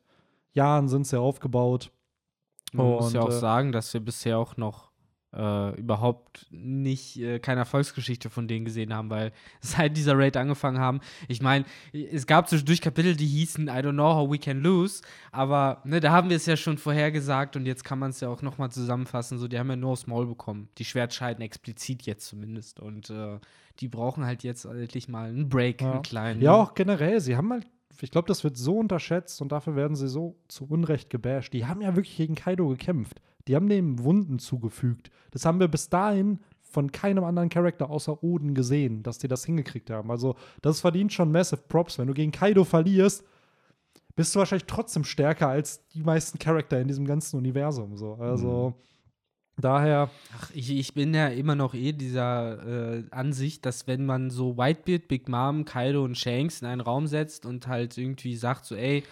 [0.53, 1.91] Jahren sind sie aufgebaut.
[2.73, 4.90] Man muss ja Und, auch äh, sagen, dass wir bisher auch noch
[5.34, 10.79] äh, überhaupt nicht äh, keine Erfolgsgeschichte von denen gesehen haben, weil seit dieser Raid angefangen
[10.79, 14.61] haben, ich meine, es gab zwischendurch Kapitel, die hießen I don't know how we can
[14.61, 15.01] lose,
[15.32, 18.29] aber ne, da haben wir es ja schon vorhergesagt und jetzt kann man es ja
[18.29, 22.27] auch nochmal zusammenfassen, so die haben ja nur aufs Maul bekommen, die Schwertscheiden explizit jetzt
[22.27, 23.39] zumindest und äh,
[23.79, 25.93] die brauchen halt jetzt endlich mal einen Break, Ja.
[25.93, 26.41] einen kleinen.
[26.41, 27.65] Ja, auch generell, sie haben halt,
[28.01, 31.53] ich glaube, das wird so unterschätzt und dafür werden sie so zu Unrecht gebasht.
[31.53, 33.21] Die haben ja wirklich gegen Kaido gekämpft.
[33.51, 35.11] Die haben dem Wunden zugefügt.
[35.31, 39.43] Das haben wir bis dahin von keinem anderen Charakter außer Oden gesehen, dass die das
[39.43, 40.09] hingekriegt haben.
[40.09, 41.99] Also, das verdient schon massive Props.
[41.99, 43.25] Wenn du gegen Kaido verlierst,
[44.15, 47.97] bist du wahrscheinlich trotzdem stärker als die meisten Charakter in diesem ganzen Universum.
[47.97, 48.13] So.
[48.13, 48.73] Also,
[49.57, 54.29] daher, Ach, ich, ich bin ja immer noch eh dieser äh, Ansicht, dass wenn man
[54.29, 58.63] so Whitebeard, Big Mom, Kaido und Shanks in einen Raum setzt und halt irgendwie sagt
[58.63, 59.03] so, ey,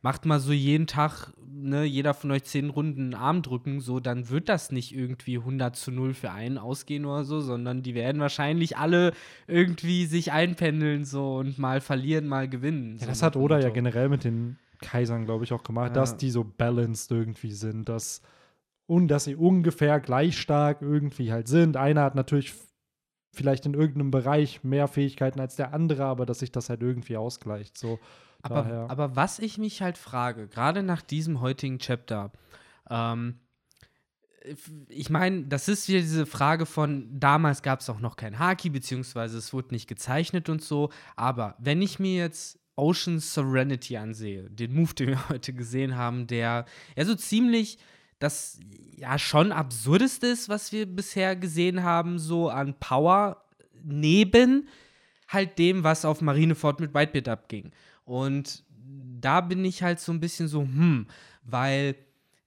[0.00, 3.98] macht mal so jeden Tag, ne, jeder von euch zehn Runden einen Arm drücken, so,
[4.00, 7.94] dann wird das nicht irgendwie 100 zu 0 für einen ausgehen oder so, sondern die
[7.94, 9.12] werden wahrscheinlich alle
[9.46, 12.94] irgendwie sich einpendeln so und mal verlieren, mal gewinnen.
[12.94, 15.94] Ja, so das hat Oda ja generell mit den Kaisern, glaube ich, auch gemacht, Ja.
[15.94, 18.22] dass die so balanced irgendwie sind, dass,
[18.86, 21.76] und dass sie ungefähr gleich stark irgendwie halt sind.
[21.76, 22.54] Einer hat natürlich
[23.34, 27.16] vielleicht in irgendeinem Bereich mehr Fähigkeiten als der andere, aber dass sich das halt irgendwie
[27.16, 27.76] ausgleicht.
[27.76, 27.98] So,
[28.56, 32.32] Aber, aber was ich mich halt frage, gerade nach diesem heutigen Chapter,
[32.90, 33.38] ähm,
[34.88, 38.70] ich meine, das ist wieder diese Frage von, damals gab es auch noch kein Haki,
[38.70, 44.48] beziehungsweise es wurde nicht gezeichnet und so, aber wenn ich mir jetzt Ocean Serenity ansehe,
[44.50, 46.64] den Move, den wir heute gesehen haben, der
[46.96, 47.78] ja so ziemlich
[48.18, 48.58] das
[48.96, 53.44] ja schon absurdeste ist, was wir bisher gesehen haben, so an Power
[53.84, 54.68] neben
[55.28, 57.70] halt dem, was auf Marineford mit Whitebeard abging.
[58.08, 58.64] Und
[59.20, 61.06] da bin ich halt so ein bisschen so, hm,
[61.42, 61.94] weil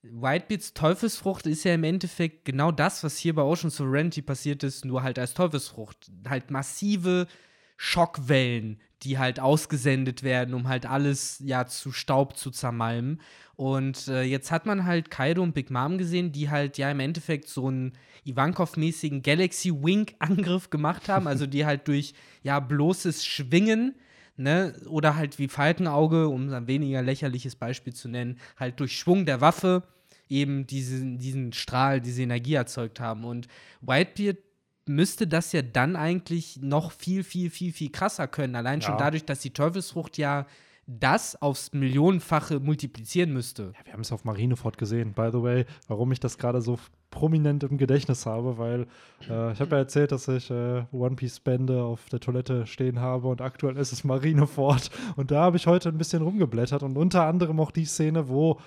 [0.02, 4.84] Whitebeards Teufelsfrucht ist ja im Endeffekt genau das, was hier bei Ocean Sovereignty passiert ist,
[4.84, 6.10] nur halt als Teufelsfrucht.
[6.28, 7.28] Halt massive
[7.76, 13.20] Schockwellen, die halt ausgesendet werden, um halt alles ja zu Staub zu zermalmen.
[13.54, 16.98] Und äh, jetzt hat man halt Kaido und Big Mom gesehen, die halt ja im
[16.98, 17.92] Endeffekt so einen
[18.26, 23.94] Ivankov-mäßigen Galaxy Wing-Angriff gemacht haben, also die halt durch ja bloßes Schwingen
[24.42, 29.26] ne, oder halt wie Falkenauge, um ein weniger lächerliches Beispiel zu nennen, halt durch Schwung
[29.26, 29.82] der Waffe
[30.28, 33.24] eben diesen, diesen Strahl, diese Energie erzeugt haben.
[33.24, 33.48] Und
[33.80, 34.38] Whitebeard
[34.86, 38.56] müsste das ja dann eigentlich noch viel, viel, viel, viel krasser können.
[38.56, 38.98] Allein schon Ja.
[38.98, 40.46] dadurch, dass die Teufelsfrucht ja
[40.86, 43.72] das aufs Millionenfache multiplizieren müsste.
[43.78, 46.78] Ja, wir haben es auf Marineford gesehen, by the way, warum ich das gerade so
[47.10, 48.86] prominent im Gedächtnis habe, weil
[49.28, 53.00] äh, ich habe ja erzählt, dass ich äh, One Piece Bände auf der Toilette stehen
[53.00, 56.96] habe und aktuell ist es Marineford und da habe ich heute ein bisschen rumgeblättert und
[56.96, 58.58] unter anderem auch die Szene, wo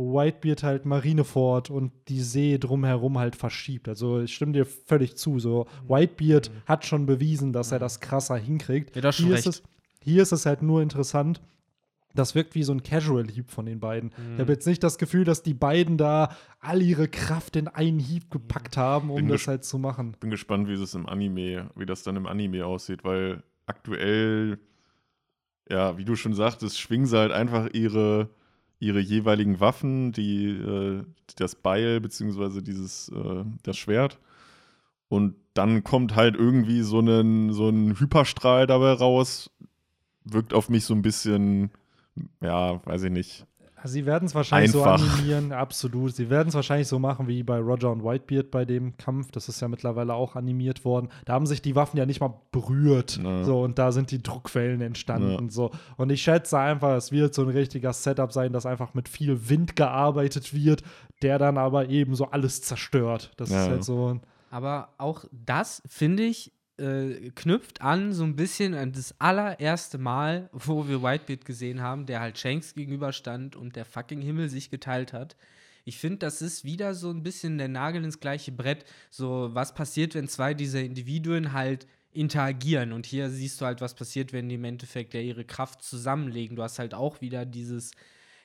[0.00, 3.86] Whitebeard halt Marineford und die See drumherum halt verschiebt.
[3.88, 5.38] Also ich stimme dir völlig zu.
[5.38, 8.96] So Whitebeard hat schon bewiesen, dass er das krasser hinkriegt.
[8.96, 9.46] Ja, das schon hier, recht.
[9.46, 9.62] Ist es,
[10.02, 11.40] hier ist es halt nur interessant.
[12.14, 14.10] Das wirkt wie so ein Casual Hieb von den beiden.
[14.34, 18.00] Ich habe jetzt nicht das Gefühl, dass die beiden da all ihre Kraft in einen
[18.00, 20.16] Hieb gepackt haben, um Bin das halt zu machen.
[20.18, 24.58] Bin gespannt, wie es im Anime, wie das dann im Anime aussieht, weil aktuell,
[25.68, 28.28] ja, wie du schon sagtest, schwingen sie halt einfach ihre,
[28.80, 31.04] ihre jeweiligen Waffen, die, äh,
[31.36, 34.18] das Beil beziehungsweise dieses, äh, das Schwert.
[35.08, 39.50] Und dann kommt halt irgendwie so ein, so ein Hyperstrahl dabei raus,
[40.32, 41.70] wirkt auf mich so ein bisschen,
[42.40, 43.46] ja, weiß ich nicht.
[43.82, 44.98] Sie werden es wahrscheinlich Einfach.
[44.98, 46.14] so animieren, absolut.
[46.14, 49.30] Sie werden es wahrscheinlich so machen wie bei Roger und Whitebeard bei dem Kampf.
[49.30, 51.08] Das ist ja mittlerweile auch animiert worden.
[51.24, 53.18] Da haben sich die Waffen ja nicht mal berührt.
[53.24, 53.42] Ja.
[53.42, 55.46] So, und da sind die Druckwellen entstanden.
[55.46, 55.50] Ja.
[55.50, 55.70] So.
[55.96, 59.48] Und ich schätze einfach, es wird so ein richtiger Setup sein, dass einfach mit viel
[59.48, 60.82] Wind gearbeitet wird,
[61.22, 63.32] der dann aber eben so alles zerstört.
[63.38, 63.62] Das Ja.
[63.62, 64.20] ist halt so ein.
[64.50, 70.48] Aber auch das, finde ich, äh, knüpft an so ein bisschen an das allererste Mal,
[70.52, 75.12] wo wir Whitebeard gesehen haben, der halt Shanks gegenüberstand und der fucking Himmel sich geteilt
[75.12, 75.36] hat.
[75.84, 78.84] Ich finde, das ist wieder so ein bisschen der Nagel ins gleiche Brett.
[79.10, 82.92] So, was passiert, wenn zwei dieser Individuen halt interagieren?
[82.92, 86.56] Und hier siehst du halt, was passiert, wenn die im Endeffekt ja ihre Kraft zusammenlegen.
[86.56, 87.92] Du hast halt auch wieder dieses,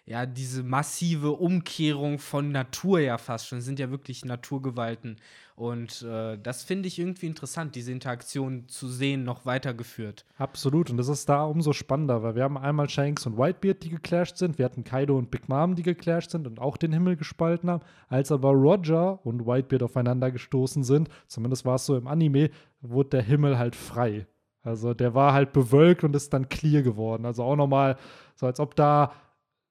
[0.05, 3.59] ja, diese massive Umkehrung von Natur ja fast schon.
[3.59, 5.17] Es sind ja wirklich Naturgewalten.
[5.55, 10.25] Und äh, das finde ich irgendwie interessant, diese Interaktion zu sehen, noch weitergeführt.
[10.37, 10.89] Absolut.
[10.89, 14.35] Und das ist da umso spannender, weil wir haben einmal Shanks und Whitebeard, die geclasht
[14.35, 14.57] sind.
[14.57, 17.83] Wir hatten Kaido und Big Mom, die geclasht sind und auch den Himmel gespalten haben.
[18.09, 22.49] Als aber Roger und Whitebeard aufeinander gestoßen sind, zumindest war es so im Anime,
[22.81, 24.27] wurde der Himmel halt frei.
[24.61, 27.25] Also der war halt bewölkt und ist dann clear geworden.
[27.25, 27.97] Also auch nochmal
[28.35, 29.13] so, als ob da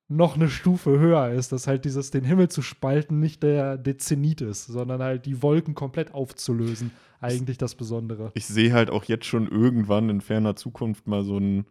[0.09, 3.99] noch eine Stufe höher ist, dass halt dieses den Himmel zu spalten nicht der, der
[3.99, 6.91] Zenit ist, sondern halt die Wolken komplett aufzulösen.
[7.21, 8.33] Eigentlich das Besondere.
[8.35, 11.65] Ich sehe halt auch jetzt schon irgendwann in ferner Zukunft mal so ein,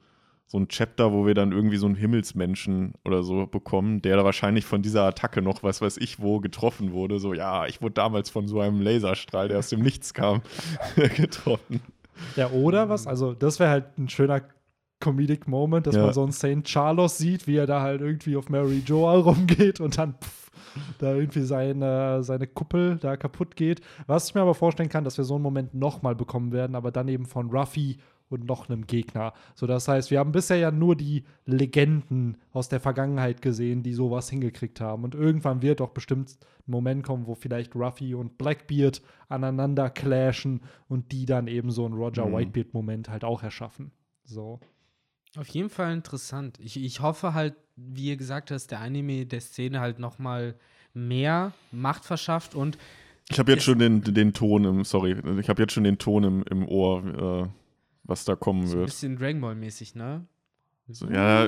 [0.47, 4.23] so ein Chapter, wo wir dann irgendwie so einen Himmelsmenschen oder so bekommen, der da
[4.23, 7.19] wahrscheinlich von dieser Attacke noch, was weiß ich, wo getroffen wurde.
[7.19, 10.41] So, ja, ich wurde damals von so einem Laserstrahl, der aus dem Nichts kam,
[10.95, 11.81] getroffen.
[12.36, 13.05] Ja, oder was?
[13.05, 14.41] Also, das wäre halt ein schöner
[15.04, 16.04] Comedic Moment, dass Ja.
[16.06, 16.64] man so einen St.
[16.64, 20.49] Charles sieht, wie er da halt irgendwie auf Mary Joa rumgeht und dann pff,
[20.99, 23.82] da irgendwie seine, seine Kuppel da kaputt geht.
[24.08, 26.91] Was ich mir aber vorstellen kann, dass wir so einen Moment nochmal bekommen werden, aber
[26.91, 27.97] dann eben von Ruffy
[28.30, 29.34] und noch einem Gegner.
[29.54, 33.93] So, das heißt, wir haben bisher ja nur die Legenden aus der Vergangenheit gesehen, die
[33.93, 35.04] sowas hingekriegt haben.
[35.04, 36.32] Und irgendwann wird doch bestimmt
[36.68, 41.86] ein Moment kommen, wo vielleicht Ruffy und Blackbeard aneinander clashen und die dann eben so
[41.86, 42.34] einen Roger Mhm.
[42.34, 43.91] Whitebeard-Moment halt auch erschaffen.
[44.24, 44.60] So.
[45.38, 46.59] Auf jeden Fall interessant.
[46.59, 50.55] Ich, ich hoffe halt, wie ihr gesagt hast, der Anime der Szene halt noch mal
[50.93, 52.77] mehr Macht verschafft und
[53.29, 56.23] Ich habe jetzt schon den, den Ton im, sorry, ich habe jetzt schon den Ton
[56.23, 57.49] im, im Ohr, äh,
[58.03, 58.89] was da kommen so ein wird.
[58.89, 60.27] bisschen Dragon Ball mäßig, ne?
[60.89, 61.47] So, ja,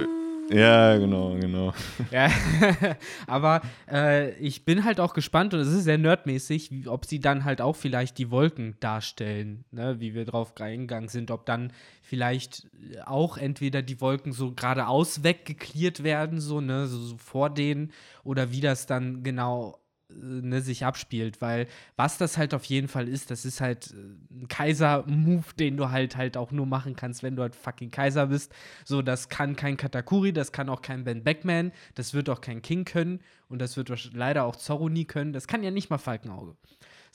[0.50, 1.74] ja, genau, genau.
[2.12, 2.30] Ja,
[3.28, 7.46] aber äh, ich bin halt auch gespannt und es ist sehr nerdmäßig, ob sie dann
[7.46, 11.72] halt auch vielleicht die Wolken darstellen, ne, wie wir drauf eingegangen sind, ob dann
[12.02, 12.68] vielleicht
[13.06, 17.92] auch entweder die Wolken so geradeaus weggeklärt werden, so, ne, so, so vor denen,
[18.24, 19.85] oder wie das dann genau äh,
[20.16, 24.42] ne, sich abspielt, weil was das halt auf jeden Fall ist, das ist halt äh,
[24.44, 28.28] ein Kaiser-Move, den du halt halt auch nur machen kannst, wenn du halt fucking Kaiser
[28.28, 28.54] bist.
[28.84, 32.62] So, das kann kein Katakuri, das kann auch kein Ben Beckman, das wird auch kein
[32.62, 35.34] King können und das wird leider auch Zorro nie können.
[35.34, 36.56] Das kann ja nicht mal Falkenauge.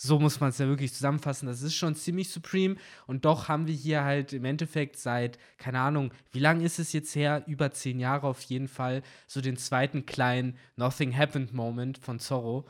[0.02, 1.44] So muss man es ja wirklich zusammenfassen.
[1.44, 2.76] Das ist schon ziemlich supreme.
[3.06, 6.94] Und doch haben wir hier halt im Endeffekt seit, keine Ahnung, wie lange ist es
[6.94, 7.44] jetzt her?
[7.46, 9.02] Über zehn Jahre auf jeden Fall.
[9.26, 12.64] So den zweiten kleinen Nothing Happened Moment von Zorro.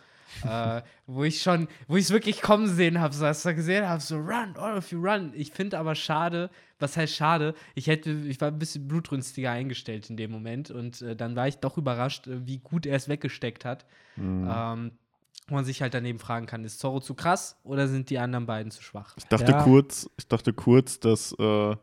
[0.44, 3.88] Äh, wo ich schon, wo ich es wirklich kommen sehen habe, so als ich gesehen
[3.88, 5.32] habe, so run, all of you run.
[5.34, 7.54] Ich finde aber schade, was heißt schade?
[7.74, 11.48] Ich hätte, ich war ein bisschen blutrünstiger eingestellt in dem Moment und äh, dann war
[11.48, 13.84] ich doch überrascht, äh, wie gut er es weggesteckt hat.
[14.18, 14.92] Ähm,
[15.48, 18.46] wo man sich halt daneben fragen kann, ist Zorro zu krass oder sind die anderen
[18.46, 19.14] beiden zu schwach?
[19.16, 19.64] Ich dachte Ja.
[19.64, 21.76] kurz, ich dachte kurz, dass, äh,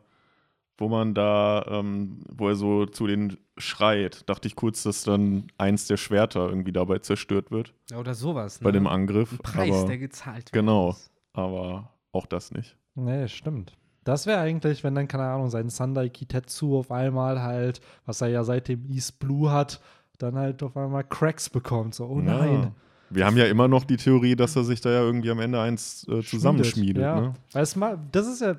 [0.78, 5.48] wo man da, ähm, wo er so zu denen schreit, dachte ich kurz, dass dann
[5.58, 8.60] eins der Schwerter irgendwie dabei zerstört wird Ja, Oder sowas.
[8.60, 8.64] Ne?
[8.64, 9.32] bei dem Angriff.
[9.32, 10.52] Ein Preis, aber, der gezahlt wird.
[10.52, 10.96] genau,
[11.32, 12.76] aber auch das nicht.
[12.94, 13.76] Nee, stimmt.
[14.04, 18.28] Das wäre eigentlich, wenn dann, keine Ahnung, sein Sandai Kitetsu auf einmal halt, was er
[18.28, 19.80] ja seit dem East Blue hat,
[20.18, 21.94] dann halt auf einmal Cracks bekommt.
[21.94, 22.62] So, oh nein.
[22.62, 22.72] Ja.
[23.10, 25.60] Wir haben ja immer noch die Theorie, dass er sich da ja irgendwie am Ende
[25.60, 27.02] eins äh, zusammenschmiedet.
[27.02, 27.20] Ja.
[27.20, 27.34] Ne?
[27.52, 28.56] Weil es mal, das ist ja.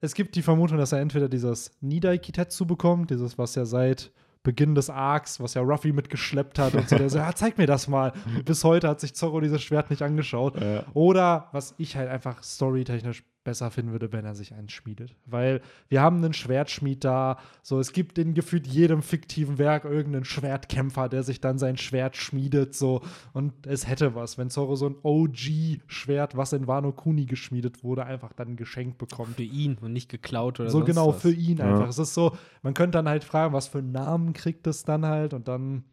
[0.00, 4.10] Es gibt die Vermutung, dass er entweder dieses Nidai Kitetsu bekommt, dieses, was ja seit
[4.42, 7.66] Beginn des Arcs, was ja Ruffy mitgeschleppt hat und so, der so, ja, zeig mir
[7.66, 8.12] das mal.
[8.34, 10.58] Und bis heute hat sich Zorro dieses Schwert nicht angeschaut.
[10.58, 10.84] Ja.
[10.94, 15.14] Oder was ich halt einfach storytechnisch besser finden würde, wenn er sich eins schmiedet.
[15.24, 17.38] Weil wir haben einen Schwertschmied da.
[17.62, 22.16] So, es gibt in gefühlt jedem fiktiven Werk irgendeinen Schwertkämpfer, der sich dann sein Schwert
[22.16, 22.74] schmiedet.
[22.74, 23.00] So,
[23.32, 28.04] und es hätte was, wenn Zorro so ein OG-Schwert, was in Wano Kuni geschmiedet wurde,
[28.04, 29.36] einfach dann geschenkt bekommt.
[29.36, 31.22] Für ihn und nicht geklaut oder So sonst genau was.
[31.22, 31.66] für ihn Ja.
[31.66, 31.88] einfach.
[31.88, 35.06] Es ist so, man könnte dann halt fragen, was für einen Namen kriegt es dann
[35.06, 35.84] halt und dann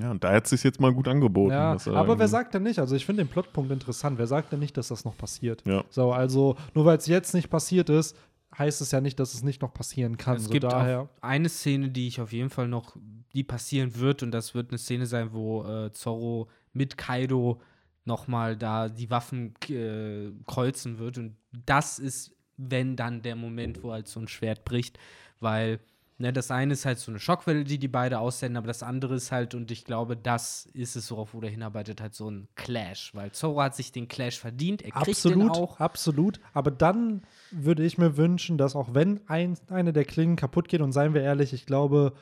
[0.00, 1.52] Ja, und da hat es sich jetzt mal gut angeboten.
[1.52, 2.78] ja, er aber wer sagt denn nicht?
[2.78, 4.18] Also ich finde den Plotpunkt interessant.
[4.18, 5.62] Wer sagt denn nicht, dass das noch passiert?
[5.66, 5.84] Ja.
[5.90, 8.16] So, also nur weil es jetzt nicht passiert ist,
[8.56, 10.36] heißt es ja nicht, dass es nicht noch passieren kann.
[10.36, 11.08] Es so gibt daher.
[11.20, 12.96] eine Szene, die ich auf jeden Fall noch,
[13.32, 17.60] die passieren wird und das wird eine Szene sein, wo äh, Zorro mit Kaido
[18.04, 21.36] nochmal da die Waffen äh, kreuzen wird und
[21.66, 24.98] das ist, wenn dann der Moment, wo halt so ein Schwert bricht,
[25.40, 25.80] weil
[26.18, 29.14] ne, das eine ist halt so eine Schockwelle, die die beide aussenden, aber das andere
[29.14, 33.14] ist halt, und ich glaube, das ist es, worauf Oda hinarbeitet, halt so ein Clash,
[33.14, 35.80] weil Zorro hat sich den Clash verdient, er kriegt den Absolut, auch.
[35.80, 36.40] absolut.
[36.52, 40.80] Aber dann würde ich mir wünschen, dass auch wenn ein, eine der Klingen kaputt geht,
[40.80, 42.14] und seien wir ehrlich, ich glaube,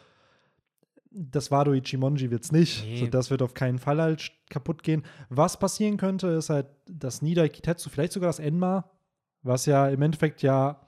[1.16, 2.84] das Wado Ichimonji wird es nicht.
[2.84, 2.99] Nee.
[2.99, 5.05] So, das wird auf keinen Fall halt kaputt gehen.
[5.28, 8.90] Was passieren könnte, ist halt das Nidai Kitetsu, vielleicht sogar das Enma,
[9.42, 10.80] was ja im Endeffekt ja,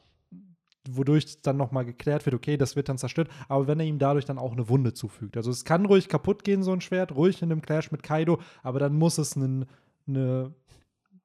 [0.93, 4.25] wodurch dann nochmal geklärt wird, okay, das wird dann zerstört, aber wenn er ihm dadurch
[4.25, 5.37] dann auch eine Wunde zufügt.
[5.37, 8.41] Also es kann ruhig kaputt gehen, so ein Schwert, ruhig in einem Clash mit Kaido,
[8.63, 9.67] aber dann muss es einen-
[10.09, 10.53] eine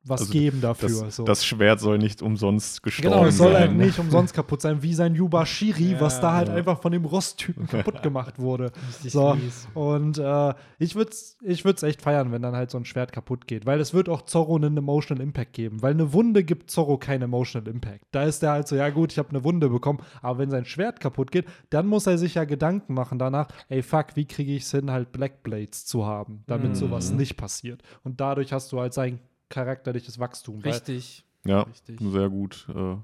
[0.03, 0.89] was Also geben dafür.
[1.05, 1.23] Das, so.
[1.25, 3.61] das Schwert soll nicht umsonst gestorben Genau, es soll sein.
[3.61, 6.55] halt nicht umsonst kaputt sein, wie sein Yubashiri, Ja, was da halt ja.
[6.55, 8.71] einfach von dem Rosttypen kaputt gemacht wurde.
[8.89, 9.67] Richtig So, mies.
[9.75, 13.11] und äh, ich würde es ich würd's echt feiern, wenn dann halt so ein Schwert
[13.11, 16.71] kaputt geht, weil es wird auch Zorro einen Emotional Impact geben, weil eine Wunde gibt
[16.71, 18.05] Zorro keinen Emotional Impact.
[18.11, 20.65] Da ist er halt so, ja gut, ich habe eine Wunde bekommen, aber wenn sein
[20.65, 24.53] Schwert kaputt geht, dann muss er sich ja Gedanken machen danach, ey fuck, wie kriege
[24.55, 26.75] ich es hin, halt Black Blades zu haben, damit Mhm.
[26.75, 27.81] sowas nicht passiert.
[28.03, 29.19] Und dadurch hast du halt sein
[29.51, 30.59] charakterliches Wachstum.
[30.61, 31.23] Richtig.
[31.45, 31.99] Ja, Richtig.
[31.99, 32.67] sehr gut.
[32.73, 32.95] Äh,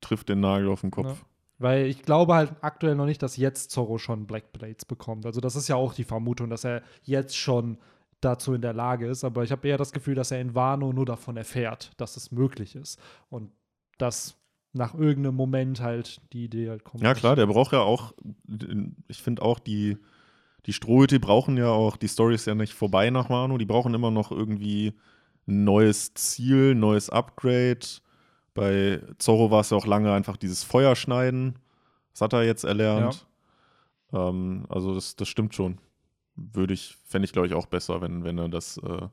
[0.00, 1.06] trifft den Nagel auf den Kopf.
[1.06, 1.26] Ja.
[1.58, 5.24] Weil ich glaube halt aktuell noch nicht, dass jetzt Zorro schon Black Blades bekommt.
[5.26, 7.78] Also das ist ja auch die Vermutung, dass er jetzt schon
[8.20, 9.24] dazu in der Lage ist.
[9.24, 12.32] Aber ich habe eher das Gefühl, dass er in Wano nur davon erfährt, dass es
[12.32, 13.00] möglich ist.
[13.30, 13.50] Und
[13.98, 14.36] dass
[14.72, 17.02] nach irgendeinem Moment halt die Idee halt kommt.
[17.02, 18.12] Ja, klar, der braucht ja auch,
[19.06, 19.98] ich finde auch, die,
[20.66, 23.94] die Strohhüte brauchen ja auch, die Story ist ja nicht vorbei nach Wano, die brauchen
[23.94, 24.94] immer noch irgendwie
[25.46, 27.86] neues Ziel, ein neues Upgrade.
[28.54, 31.58] Bei Zorro war es ja auch lange einfach dieses Feuerschneiden.
[32.12, 33.26] Das hat er jetzt erlernt.
[34.12, 35.78] Ähm, also das, das stimmt schon.
[36.36, 39.08] Würde ich, fände ich, glaube ich, auch besser, wenn, wenn er das, äh,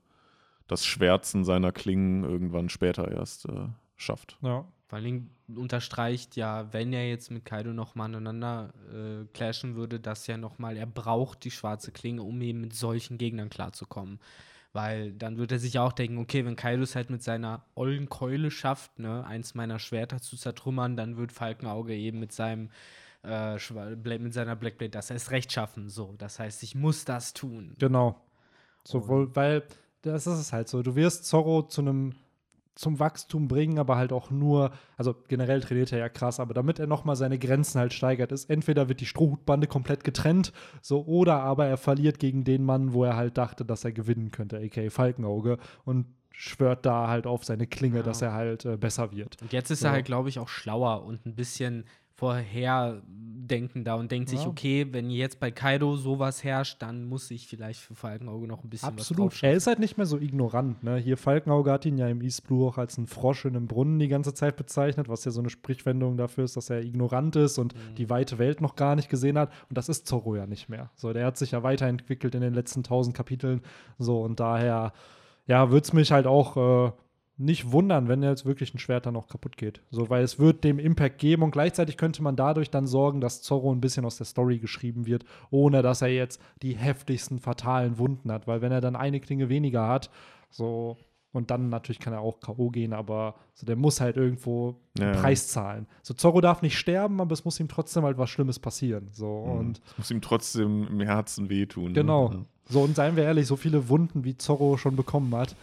[0.67, 4.37] das Schwärzen seiner Klingen irgendwann später erst äh, schafft.
[4.41, 4.65] Ja.
[4.87, 9.99] Vor allen Dingen unterstreicht ja, wenn er jetzt mit Kaido nochmal aneinander äh, clashen würde,
[9.99, 14.19] dass ja nochmal, er braucht die schwarze Klinge, um eben mit solchen Gegnern klarzukommen.
[14.73, 18.07] Weil dann wird er sich auch denken, okay, wenn Kaido es halt mit seiner ollen
[18.07, 22.69] Keule schafft, ne, eins meiner Schwerter zu zertrümmern, dann wird Falkenauge eben mit seinem
[23.23, 23.57] äh,
[24.17, 25.89] mit seiner Blackblade das erst recht schaffen.
[25.89, 27.75] So, das heißt, ich muss das tun.
[27.79, 28.19] Genau.
[28.83, 29.63] Sowohl, weil
[30.01, 30.81] das ist es halt so.
[30.81, 32.15] Du wirst Zorro zu einem
[32.75, 36.79] zum Wachstum bringen, aber halt auch nur, also generell trainiert er ja krass, aber damit
[36.79, 41.41] er nochmal seine Grenzen halt steigert, ist entweder wird die Strohhutbande komplett getrennt, so, oder
[41.41, 44.89] aber er verliert gegen den Mann, wo er halt dachte, dass er gewinnen könnte, aka
[44.89, 48.03] Falkenauge, und schwört da halt auf seine Klinge, Ja.
[48.03, 49.37] dass er halt äh, besser wird.
[49.41, 49.87] Und jetzt ist So.
[49.87, 51.83] er halt, glaube ich, auch schlauer und ein bisschen
[52.21, 54.47] vorherdenkender und denkt sich, Ja.
[54.47, 58.69] okay, wenn jetzt bei Kaido sowas herrscht, dann muss ich vielleicht für Falkenauge noch ein
[58.69, 59.31] bisschen was Absolut.
[59.33, 60.83] drauf Er ist halt nicht mehr so ignorant.
[60.83, 60.97] Ne?
[60.97, 63.99] Hier Falkenauge hat ihn ja im East Blue auch als einen Frosch in einem Brunnen
[63.99, 67.57] die ganze Zeit bezeichnet, was ja so eine Sprichwendung dafür ist, dass er ignorant ist
[67.57, 67.95] und Mhm.
[67.95, 69.51] die weite Welt noch gar nicht gesehen hat.
[69.69, 70.89] Und das ist Zorro ja nicht mehr.
[70.95, 73.61] So, der hat sich ja weiterentwickelt in den letzten tausend Kapiteln.
[73.97, 74.93] So, und daher,
[75.47, 76.91] ja, würde es mich halt auch äh,
[77.41, 79.81] nicht wundern, wenn jetzt wirklich ein Schwert dann auch kaputt geht.
[79.91, 83.41] So, weil es wird dem Impact geben und gleichzeitig könnte man dadurch dann sorgen, dass
[83.41, 87.97] Zorro ein bisschen aus der Story geschrieben wird, ohne dass er jetzt die heftigsten fatalen
[87.97, 88.47] Wunden hat.
[88.47, 90.09] Weil wenn er dann eine Klinge weniger hat,
[90.49, 90.97] so
[91.33, 92.71] und dann natürlich kann er auch K.O.
[92.71, 95.21] gehen, aber so, der muss halt irgendwo einen ja.
[95.21, 95.87] Preis zahlen.
[96.03, 99.07] So, Zorro darf nicht sterben, aber es muss ihm trotzdem halt was Schlimmes passieren.
[99.13, 99.57] So, Mhm.
[99.59, 101.93] und Es muss ihm trotzdem im Herzen wehtun.
[101.93, 102.29] Genau.
[102.29, 102.45] Ne?
[102.65, 105.55] So, und seien wir ehrlich, so viele Wunden, wie Zorro schon bekommen hat,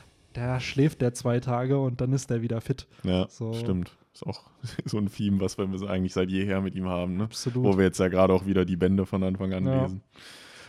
[0.47, 2.86] da schläft der zwei Tage und dann ist er wieder fit.
[3.03, 3.53] Ja, So.
[3.55, 3.97] stimmt.
[4.12, 4.43] Ist auch
[4.84, 7.24] so ein Theme, was wir eigentlich seit jeher mit ihm haben, ne?
[7.24, 7.64] Absolut.
[7.64, 9.82] Wo wir jetzt ja gerade auch wieder die Bände von Anfang an Ja.
[9.82, 10.03] lesen.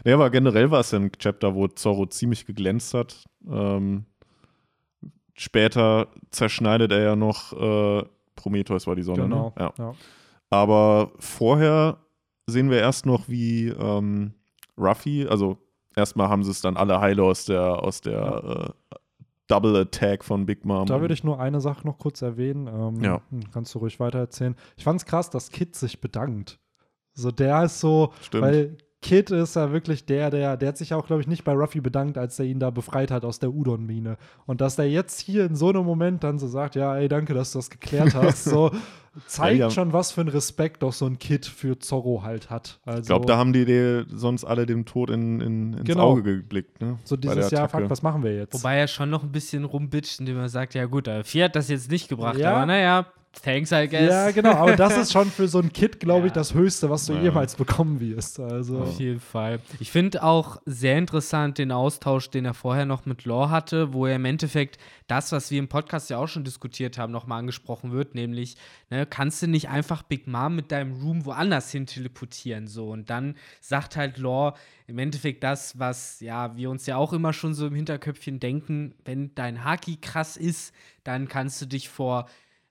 [0.06, 3.26] Nee, aber generell war es ja ein Chapter, wo Zorro ziemlich geglänzt hat.
[3.50, 4.06] Ähm,
[5.34, 8.04] später zerschneidet er ja noch äh,
[8.36, 9.54] Prometheus war die Sonne, genau.
[9.58, 9.64] ne?
[9.66, 9.74] Ja.
[9.78, 9.94] Ja.
[10.50, 11.98] Aber vorher
[12.48, 14.34] sehen wir erst noch, wie ähm,
[14.78, 15.58] Ruffy, also
[15.96, 18.96] erstmal haben sie es dann alle heile aus der, aus der äh,
[19.50, 20.86] Double Attack von Big Mom.
[20.86, 22.68] Da würde ich nur eine Sache noch kurz erwähnen.
[22.68, 23.22] Ähm, Ja.
[23.32, 24.56] hm, Kannst du ruhig weitererzählen.
[24.78, 26.60] Ich fand es krass, dass Kid sich bedankt.
[27.14, 28.44] So, der ist so, Stimmt.
[28.44, 31.54] weil Kid ist ja wirklich der, der, der hat sich auch, glaube ich, nicht bei
[31.54, 34.18] Ruffy bedankt, als er ihn da befreit hat aus der Udon-Mine.
[34.46, 37.34] Und dass der jetzt hier in so einem Moment dann so sagt, ja, ey, danke,
[37.34, 38.72] dass du das geklärt hast, so
[39.26, 39.72] zeigt Ja, ja.
[39.72, 42.80] schon, was für ein Respekt doch so ein Kid für Zorro halt hat.
[42.86, 46.10] Also, Ich glaube, da haben die dir sonst alle dem Tod in, in, ins Genau.
[46.12, 46.82] Auge geblickt.
[46.82, 46.98] Ne?
[47.06, 48.54] so dieses Jahr, fuck, was machen wir jetzt?
[48.54, 51.56] Wobei er schon noch ein bisschen rumbitscht, indem er sagt, ja gut, der Vier hat
[51.56, 52.52] das jetzt nicht gebracht, Ja.
[52.54, 54.10] aber naja, thanks, I guess.
[54.10, 56.36] Ja, genau, aber das ist schon für so ein Kid, glaube ich, Ja.
[56.36, 57.22] das Höchste, was du Ja.
[57.24, 58.40] jemals bekommen wirst.
[58.40, 59.60] Also, Auf jeden Fall.
[59.80, 64.06] Ich finde auch sehr interessant den Austausch, den er vorher noch mit Law hatte, wo
[64.06, 64.78] er im Endeffekt
[65.08, 68.56] das, was wir im Podcast ja auch schon diskutiert haben, nochmal angesprochen wird, nämlich,
[68.90, 72.90] ne, kannst du nicht einfach Big Mom mit deinem Room woanders hin teleportieren, so.
[72.90, 74.54] Und dann sagt halt Law
[74.88, 78.96] im Endeffekt das, was, ja, wir uns ja auch immer schon so im Hinterköpfchen denken,
[79.06, 80.74] wenn dein Haki krass ist,
[81.04, 82.28] dann kannst du dich vor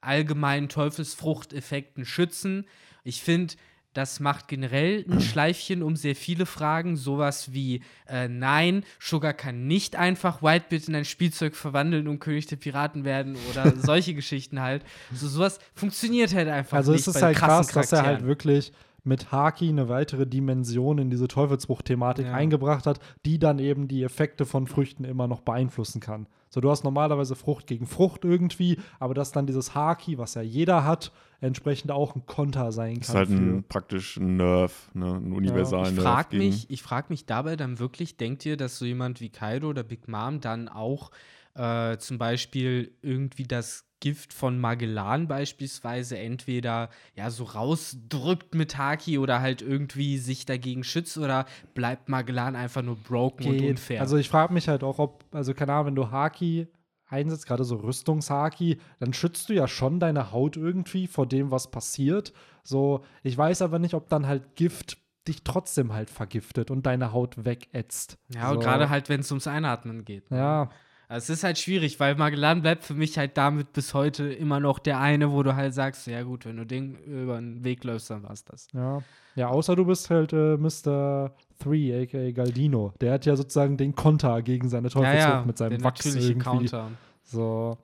[0.09, 2.67] allgemeinen Teufelsfruchteffekten schützen.
[3.05, 3.55] Ich finde,
[3.95, 6.97] das macht generell ein Schleifchen um sehr viele Fragen.
[6.97, 12.47] Sowas wie, äh, nein, Sugar kann nicht einfach Whitebit in ein Spielzeug verwandeln und König
[12.47, 14.85] der Piraten werden oder solche Geschichten halt.
[15.13, 17.03] So, sowas funktioniert halt einfach also nicht.
[17.03, 18.73] es ist bei halt krassen krass, dass er halt wirklich
[19.09, 22.35] mit Haki eine weitere Dimension in diese Teufelsbruch-Thematik Ja.
[22.35, 26.29] eingebracht hat, die dann eben die Effekte von Früchten immer noch beeinflussen kann.
[26.51, 30.43] So, du hast normalerweise Frucht gegen Frucht irgendwie, aber dass dann dieses Haki, was ja
[30.43, 33.01] jeder hat, entsprechend auch ein Konter sein kann.
[33.01, 35.15] Das ist halt ein praktisch ein Nerf, ne?
[35.17, 36.05] ein universaler Ich Nerf.
[36.05, 39.29] frage gegen- mich, ich frag mich dabei dann wirklich, denkt ihr, dass so jemand wie
[39.31, 41.11] Kaido oder Big Mom dann auch
[41.55, 49.19] äh, zum Beispiel irgendwie das Gift von Magellan beispielsweise entweder ja so rausdrückt mit Haki
[49.19, 53.71] oder halt irgendwie sich dagegen schützt oder bleibt Magellan einfach nur broken und geht.
[53.71, 54.01] unfair?
[54.01, 56.69] Also ich frage mich halt auch, ob, also keine Ahnung, wenn du Haki
[57.07, 61.71] einsetzt, gerade so Rüstungshaki, dann schützt du ja schon deine Haut irgendwie vor dem, was
[61.71, 62.33] passiert.
[62.63, 67.13] So, ich weiß aber nicht, ob dann halt Gift dich trotzdem halt vergiftet und deine
[67.13, 68.19] Haut wegätzt.
[68.29, 68.61] ja, und so.
[68.61, 70.31] gerade halt, wenn es ums Einatmen geht.
[70.31, 70.39] ne?
[70.39, 70.71] Ja,
[71.11, 74.61] Also es ist halt schwierig, weil Magellan bleibt für mich halt damit bis heute immer
[74.61, 77.83] noch der eine, wo du halt sagst, ja gut, wenn du den über den Weg
[77.85, 78.69] läufst, dann war's das.
[78.75, 79.03] ja.
[79.35, 81.31] Ja, außer du bist halt äh, Mr.
[81.61, 82.93] 3, aka Galdino.
[83.01, 86.39] Der hat ja sozusagen den Konter gegen seine Teufelsfrucht mit seinem Wachs irgendwie.
[86.39, 86.91] Counter.
[87.23, 87.79] So.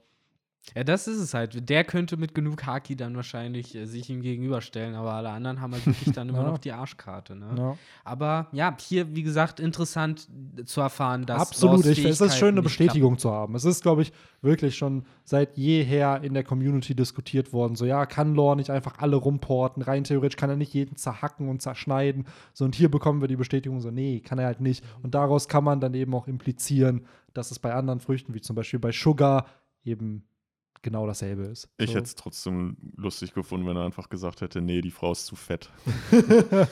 [0.75, 1.69] Ja, das ist es halt.
[1.69, 5.73] Der könnte mit genug Haki dann wahrscheinlich äh, sich ihm gegenüberstellen, aber alle anderen haben
[5.75, 6.51] halt wirklich dann immer Ja.
[6.51, 7.37] noch die Arschkarte.
[7.37, 7.47] Ne?
[7.57, 7.77] Ja.
[8.03, 12.55] Aber ja, hier, wie gesagt, interessant äh, zu erfahren, dass Absolut, ich, es ist schön,
[12.55, 13.55] eine Bestätigung zu haben.
[13.55, 17.77] Es ist, glaube ich, wirklich schon seit jeher in der Community diskutiert worden.
[17.77, 19.83] So, ja, kann Lore nicht einfach alle rumporten?
[19.83, 22.27] Rein theoretisch kann er nicht jeden zerhacken und zerschneiden.
[22.55, 24.83] So, und hier bekommen wir die Bestätigung, so, nee, kann er halt nicht.
[25.03, 28.57] Und daraus kann man dann eben auch implizieren, dass es bei anderen Früchten, wie zum
[28.57, 29.47] Beispiel bei Sugar,
[29.85, 30.25] eben
[30.85, 31.69] genau dasselbe ist.
[31.79, 31.97] Ich so.
[31.97, 35.35] hätte es trotzdem lustig gefunden, wenn er einfach gesagt hätte, nee, die Frau ist zu
[35.35, 35.69] fett.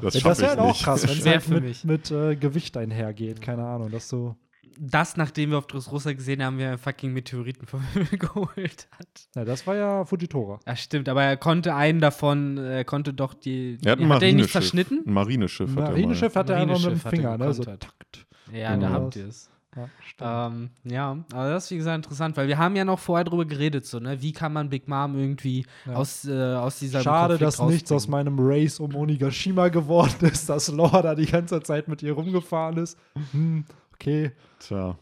[0.00, 0.84] Das Ja, schaffe das ich wäre halt auch nicht.
[0.84, 3.40] krass, wenn es halt mit, mit äh, Gewicht einhergeht.
[3.40, 4.36] Keine Ahnung, dass du.
[4.78, 9.08] Das, nachdem wir auf Dressrosa gesehen haben, wir fucking Meteoriten vom Himmel geholt hat.
[9.34, 10.60] Ja, das war ja Fujitora.
[10.66, 13.78] Ja, stimmt, aber er konnte einen davon, er konnte doch die.
[13.84, 14.52] Er hat ein hat er ihn nicht Marineschiff.
[14.52, 15.02] zerschnitten?
[15.06, 15.90] Ein Marineschiff hat er mal.
[15.92, 17.54] Marineschiff hat er einfach mit dem Marineschiff er Finger, ne?
[17.54, 18.26] So, takt.
[18.52, 18.92] Ja, da Ja.
[18.92, 19.50] habt ihr es.
[19.76, 20.46] Ja.
[20.46, 23.44] Ähm, ja, aber das ist wie gesagt interessant, weil wir haben ja noch vorher drüber
[23.44, 24.20] geredet, so, ne?
[24.22, 25.94] Wie kann man Big Mom irgendwie Ja.
[25.94, 30.48] aus, äh, aus dieser Schade, Konflikt dass nichts aus meinem Race um Onigashima geworden ist,
[30.48, 32.98] dass Lore da die ganze Zeit mit ihr rumgefahren ist.
[33.32, 33.64] Hm,
[33.94, 34.32] okay.
[34.58, 34.96] Tja.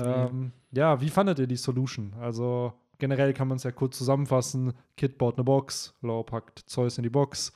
[0.00, 2.12] Ähm, ja, wie fandet ihr die Solution?
[2.20, 4.72] Also generell kann man es ja kurz zusammenfassen.
[4.96, 7.52] Kid baut eine Box, Lore packt Zeus in die Box.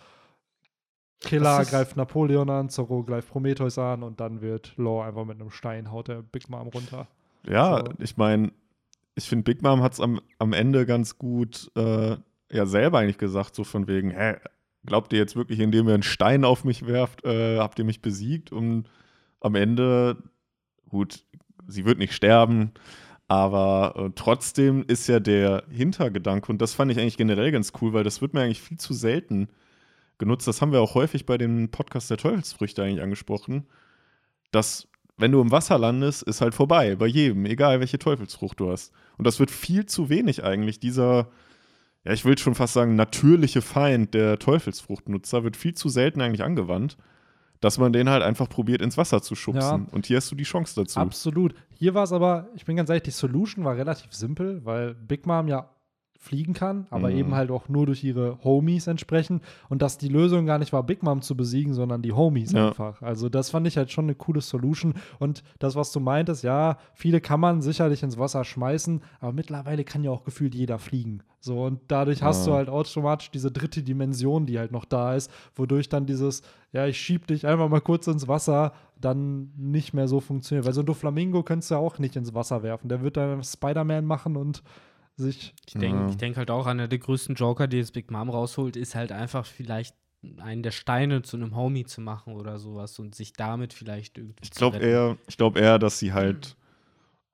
[1.22, 5.50] Killer greift Napoleon an, Zorro greift Prometheus an und dann wird Lore einfach mit einem
[5.50, 7.08] Stein haut der Big Mom runter.
[7.48, 7.92] Ja, So.
[7.98, 8.52] ich meine,
[9.14, 12.16] ich finde, Big Mom hat es am, am Ende ganz gut äh,
[12.50, 14.36] ja selber eigentlich gesagt, so von wegen, hä,
[14.86, 18.02] glaubt ihr jetzt wirklich, indem ihr einen Stein auf mich werft, äh, habt ihr mich
[18.02, 18.52] besiegt?
[18.52, 18.84] Und
[19.40, 20.16] am Ende,
[20.88, 21.24] gut,
[21.66, 22.72] sie wird nicht sterben,
[23.28, 27.92] aber äh, trotzdem ist ja der Hintergedanke, und das fand ich eigentlich generell ganz cool,
[27.92, 29.48] weil das wird mir eigentlich viel zu selten
[30.18, 30.46] genutzt.
[30.46, 33.66] Das haben wir auch häufig bei dem Podcast der Teufelsfrüchte eigentlich angesprochen,
[34.50, 34.88] dass
[35.18, 38.92] wenn du im Wasser landest, ist halt vorbei, bei jedem, egal welche Teufelsfrucht du hast.
[39.18, 41.28] Und das wird viel zu wenig eigentlich, dieser,
[42.04, 46.42] ja, ich will schon fast sagen, natürliche Feind der Teufelsfruchtnutzer wird viel zu selten eigentlich
[46.42, 46.96] angewandt,
[47.60, 49.86] dass man den halt einfach probiert, ins Wasser zu schubsen.
[49.92, 50.98] Und hier hast du die Chance dazu.
[50.98, 51.54] Absolut.
[51.78, 55.26] Hier war es aber, ich bin ganz ehrlich, die Solution war relativ simpel, weil Big
[55.26, 55.70] Mom ja
[56.22, 57.16] fliegen kann, aber Mhm.
[57.16, 60.84] eben halt auch nur durch ihre Homies entsprechend und dass die Lösung gar nicht war,
[60.84, 62.68] Big Mom zu besiegen, sondern die Homies Ja.
[62.68, 63.02] einfach.
[63.02, 66.78] Also das fand ich halt schon eine coole Solution und das, was du meintest, ja,
[66.94, 71.24] viele kann man sicherlich ins Wasser schmeißen, aber mittlerweile kann ja auch gefühlt jeder fliegen.
[71.40, 72.52] So und dadurch hast Ja.
[72.52, 76.42] du halt automatisch diese dritte Dimension, die halt noch da ist, wodurch dann dieses,
[76.72, 80.64] ja, ich schieb dich einfach mal kurz ins Wasser, dann nicht mehr so funktioniert.
[80.64, 82.88] Weil so ein Doflamingo könntest du ja auch nicht ins Wasser werfen.
[82.88, 84.62] Der wird dann Spider-Man machen und
[85.16, 85.54] sich.
[85.66, 86.08] Ich denke Ja.
[86.08, 89.12] ich denk halt auch, einer der größten Joker, die jetzt Big Mom rausholt, ist halt
[89.12, 89.94] einfach vielleicht
[90.38, 94.36] einen der Steine zu einem Homie zu machen oder sowas und sich damit vielleicht irgendwie
[94.42, 96.56] Ich zu glaube eher, ich glaube eher, dass sie halt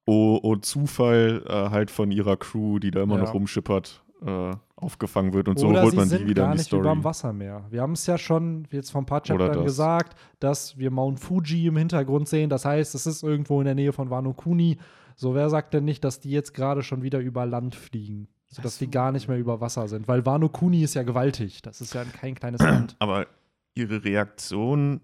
[0.07, 3.22] oh, oh Zufall äh, halt von ihrer Crew, die da immer Ja.
[3.24, 6.53] noch rumschippert, äh, aufgefangen wird und so Oder holt sie man die wieder gar in
[6.53, 6.81] die nicht Story.
[6.81, 7.66] über dem Wassermeer.
[7.70, 9.64] Wir haben es ja schon jetzt vor ein paar Chaptern das.
[9.64, 12.49] gesagt, dass wir Mount Fuji im Hintergrund sehen.
[12.49, 14.79] Das heißt, es ist irgendwo in der Nähe von Wano Kuni.
[15.21, 18.29] So, wer sagt denn nicht, dass die jetzt gerade schon wieder über Land fliegen?
[18.47, 18.85] Sodass so.
[18.85, 20.07] die gar nicht mehr über Wasser sind.
[20.07, 21.61] Weil Wano Kuni ist ja gewaltig.
[21.61, 22.95] Das ist ja kein kleines Land.
[23.01, 23.27] Aber
[23.75, 25.01] ihre Reaktion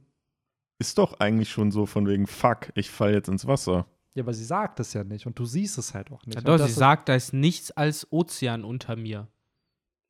[0.79, 3.87] ist doch eigentlich schon so von wegen, fuck, ich fall jetzt ins Wasser.
[4.15, 6.37] Ja, aber sie sagt es ja nicht und du siehst es halt auch nicht.
[6.37, 9.27] Ja, doch, sie sagt, da ist nichts als Ozean unter mir.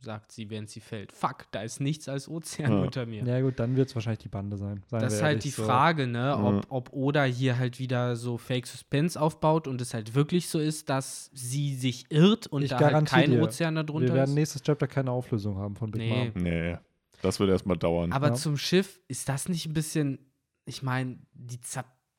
[0.05, 1.13] Sagt sie, während sie fällt.
[1.13, 2.79] Fuck, da ist nichts als Ozean Ja.
[2.83, 3.25] unter mir.
[3.25, 4.83] Ja, gut, dann wird es wahrscheinlich die Bande sein.
[4.87, 5.65] Seien Das wir ist halt ehrlich, die so.
[5.65, 10.15] Frage, ne, ob, ob Oda hier halt wieder so Fake Suspense aufbaut und es halt
[10.15, 13.83] wirklich so ist, dass sie sich irrt und Ich da halt kein dir, Ozean Wir
[13.85, 14.35] darunter werden ist.
[14.35, 16.31] nächstes Chapter keine Auflösung haben von Big Nee.
[16.35, 16.43] Mom.
[16.43, 16.77] Nee,
[17.23, 18.13] das wird erstmal dauern.
[18.13, 18.35] Aber Ja.
[18.35, 20.19] zum Schiff, ist das nicht ein bisschen,
[20.67, 21.61] ich meine, die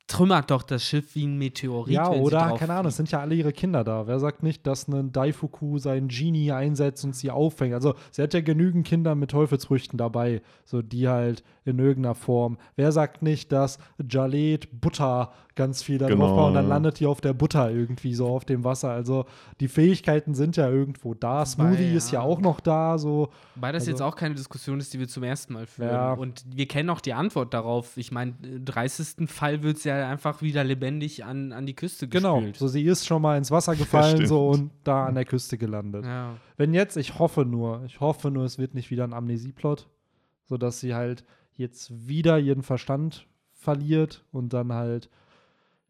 [0.07, 1.93] zertrümmert doch das Schiff wie ein Meteorit.
[1.93, 4.07] Ja, oder, keine Ahnung, es sind ja alle ihre Kinder da.
[4.07, 7.73] Wer sagt nicht, dass ein Daifuku seinen Genie einsetzt und sie auffängt?
[7.73, 12.57] Also, sie hat ja genügend Kinder mit Teufelsfrüchten dabei, so die halt in irgendeiner Form.
[12.75, 13.79] Wer sagt nicht, dass
[14.09, 16.69] Jalet Butter ganz viel da Genau, drauf baut und dann ja.
[16.69, 18.89] landet die auf der Butter irgendwie so auf dem Wasser?
[18.89, 19.25] Also,
[19.59, 21.45] die Fähigkeiten sind ja irgendwo da.
[21.45, 22.25] Smoothie ist ja ja.
[22.25, 23.29] auch noch da, so.
[23.55, 25.89] Wobei das Also- jetzt auch keine Diskussion ist, die wir zum ersten Mal führen.
[25.89, 26.13] Ja.
[26.13, 27.95] Und wir kennen auch die Antwort darauf.
[27.97, 29.27] Ich meine, im 30.
[29.29, 32.57] Fall wird sie ja einfach wieder lebendig an, an die Küste Genau, gespült.
[32.57, 36.05] so sie ist schon mal ins Wasser gefallen so und da an der Küste gelandet.
[36.05, 36.35] Ja.
[36.57, 39.87] Wenn jetzt, ich hoffe nur, ich hoffe nur, es wird nicht wieder ein Amnesieplot,
[40.43, 41.23] sodass sie halt
[41.55, 45.09] jetzt wieder ihren Verstand verliert und dann halt,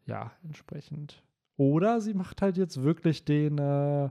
[0.06, 1.22] ja, entsprechend.
[1.56, 4.10] Oder sie macht halt jetzt wirklich den, äh,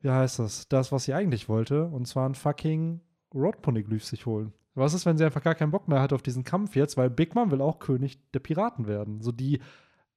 [0.00, 3.00] wie heißt das, das, was sie eigentlich wollte, und zwar ein fucking
[3.34, 4.52] Road-Poneglyph sich holen.
[4.74, 7.10] Was ist, wenn sie einfach gar keinen Bock mehr hat auf diesen Kampf jetzt, weil
[7.10, 9.20] Big Mom will auch König der Piraten werden.
[9.20, 9.60] So die,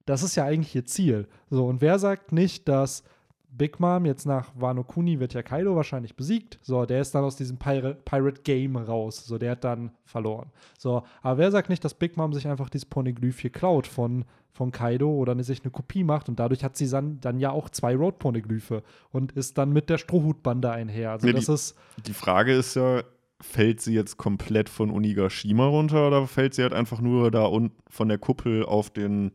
[0.05, 1.27] das ist ja eigentlich ihr Ziel.
[1.49, 3.03] So, und wer sagt nicht, dass
[3.49, 6.59] Big Mom jetzt nach Wano Kuni wird ja Kaido wahrscheinlich besiegt.
[6.61, 9.25] So, der ist dann aus diesem Pir Pirate Game raus.
[9.25, 10.51] So, der hat dann verloren.
[10.77, 14.25] So, aber wer sagt nicht, dass Big Mom sich einfach dieses Poneglyph hier klaut von,
[14.51, 17.69] von Kaido oder sich eine Kopie macht und dadurch hat sie dann, dann ja auch
[17.69, 21.11] zwei Road Poneglyphe und ist dann mit der Strohhutbande einher.
[21.11, 21.75] Also, Nee, das die- ist
[22.05, 23.01] Die Frage ist ja,
[23.41, 27.75] fällt sie jetzt komplett von Onigashima runter oder fällt sie halt einfach nur da unten
[27.89, 29.31] von der Kuppel auf den,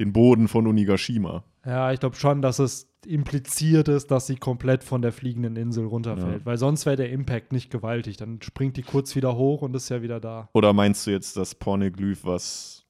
[0.00, 1.42] den Boden von Onigashima?
[1.66, 5.86] Ja, ich glaube schon, dass es impliziert ist, dass sie komplett von der fliegenden Insel
[5.86, 6.46] runterfällt, Ja.
[6.46, 8.16] weil sonst wäre der Impact nicht gewaltig.
[8.16, 10.48] Dann springt die kurz wieder hoch und ist ja wieder da.
[10.54, 12.84] Oder meinst du jetzt das Pornoglyph, was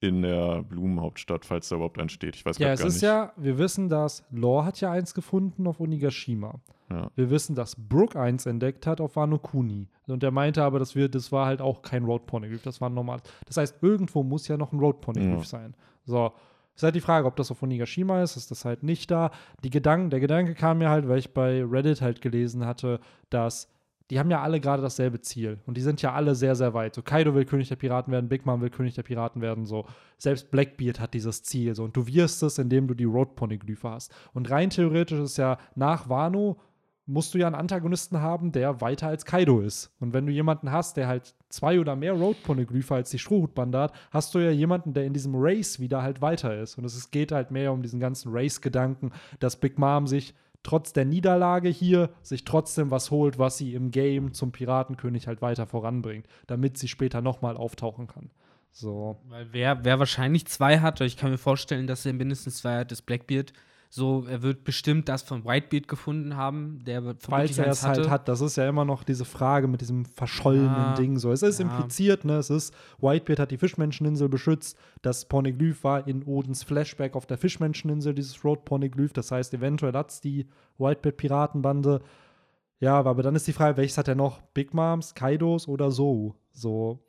[0.00, 2.36] in der Blumenhauptstadt, falls da überhaupt entsteht?
[2.36, 3.02] Ich weiß Ja, grad es gar ist nicht.
[3.02, 6.60] ja, wir wissen, dass Lore hat ja eins gefunden auf Onigashima.
[6.90, 7.10] Ja.
[7.16, 9.88] Wir wissen, dass Brooke eins entdeckt hat auf Wano Kuni.
[10.06, 12.88] Und er meinte aber, dass wir, das war halt auch kein Road Poneglyph, das war
[12.90, 13.20] ein normal.
[13.46, 15.44] Das heißt, irgendwo muss ja noch ein Road Poneglyph Ja.
[15.44, 15.74] sein.
[16.04, 16.32] So.
[16.76, 19.30] Ist halt die Frage, ob das auf Onigashima ist, ist das halt nicht da.
[19.64, 23.00] Die Gedanken, der Gedanke kam mir halt, weil ich bei Reddit halt gelesen hatte,
[23.30, 23.68] dass
[24.10, 25.58] die haben ja alle gerade dasselbe Ziel.
[25.66, 26.94] Und die sind ja alle sehr, sehr weit.
[26.94, 29.66] So, Kaido will König der Piraten werden, Big Mom will König der Piraten werden.
[29.66, 31.74] So, selbst Blackbeard hat dieses Ziel.
[31.74, 34.14] So, und du wirst es, indem du die Road Poneglyphe hast.
[34.32, 36.60] Und rein theoretisch ist ja nach Wano
[37.06, 39.92] musst du ja einen Antagonisten haben, der weiter als Kaido ist.
[40.00, 43.78] Und wenn du jemanden hast, der halt zwei oder mehr Road Poneglyphe als die Strohhutbande
[43.78, 46.78] hat, hast du ja jemanden, der in diesem Race wieder halt weiter ist.
[46.78, 51.04] Und es geht halt mehr um diesen ganzen Race-Gedanken, dass Big Mom sich trotz der
[51.04, 56.26] Niederlage hier sich trotzdem was holt, was sie im Game zum Piratenkönig halt weiter voranbringt,
[56.48, 58.30] damit sie später nochmal auftauchen kann.
[58.72, 59.16] So.
[59.28, 62.92] Weil wer, wer wahrscheinlich zwei hat, ich kann mir vorstellen, dass er mindestens zwei hat,
[62.92, 63.52] ist Blackbeard.
[63.88, 68.10] So, er wird bestimmt das von Whitebeard gefunden haben, der wird Falls er es halt
[68.10, 71.18] hat, das ist ja immer noch diese Frage mit diesem verschollenen Ja, Ding.
[71.18, 71.66] So, es ist ja.
[71.66, 72.36] impliziert, ne?
[72.36, 74.78] Es ist, Whitebeard hat die Fischmenscheninsel beschützt.
[75.02, 79.12] Das Porneglyph war in Odins Flashback auf der Fischmenscheninsel, dieses Road Porneglyph.
[79.12, 82.00] Das heißt, eventuell hat es die Whitebeard-Piratenbande.
[82.80, 84.42] Ja, aber dann ist die Frage, welches hat er noch?
[84.52, 86.34] Big Moms, Kaidos oder so?
[86.52, 87.04] So.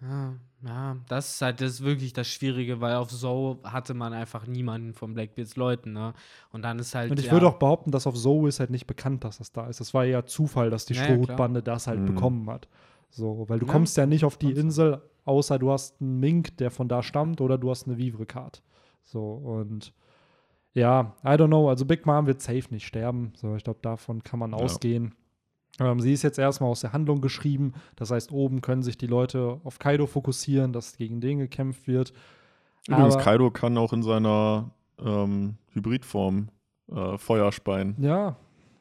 [0.00, 4.12] Ja, ja, das ist halt das ist wirklich das Schwierige, weil auf So hatte man
[4.12, 6.12] einfach niemanden von Blackbeards Leuten, ne?
[6.52, 7.10] Und dann ist halt.
[7.10, 9.52] Und ich ja, würde auch behaupten, dass auf Zoe ist halt nicht bekannt, dass das
[9.52, 9.80] da ist.
[9.80, 12.06] Das war ja Zufall, dass die Ja, Strohhutbande das halt Mhm.
[12.06, 12.68] bekommen hat.
[13.10, 14.52] So, weil du Ja, kommst ja nicht auf die.
[14.52, 18.62] Insel, außer du hast einen Mink, der von da stammt, oder du hast eine Vivre-Card.
[19.04, 19.92] So, und
[20.72, 21.68] ja, I don't know.
[21.68, 23.32] Also Big Mom wird safe nicht sterben.
[23.34, 24.56] So, ich glaube, davon kann man Ja.
[24.56, 25.14] ausgehen.
[25.80, 27.72] Ähm, sie ist jetzt erstmal aus der Handlung geschrieben.
[27.96, 32.12] Das heißt, oben können sich die Leute auf Kaido fokussieren, dass gegen den gekämpft wird.
[32.86, 34.70] Übrigens, Aber- Kaido kann auch in seiner
[35.02, 36.48] ähm, Hybridform
[36.92, 37.96] äh, Feuer speien.
[37.98, 38.36] Ja,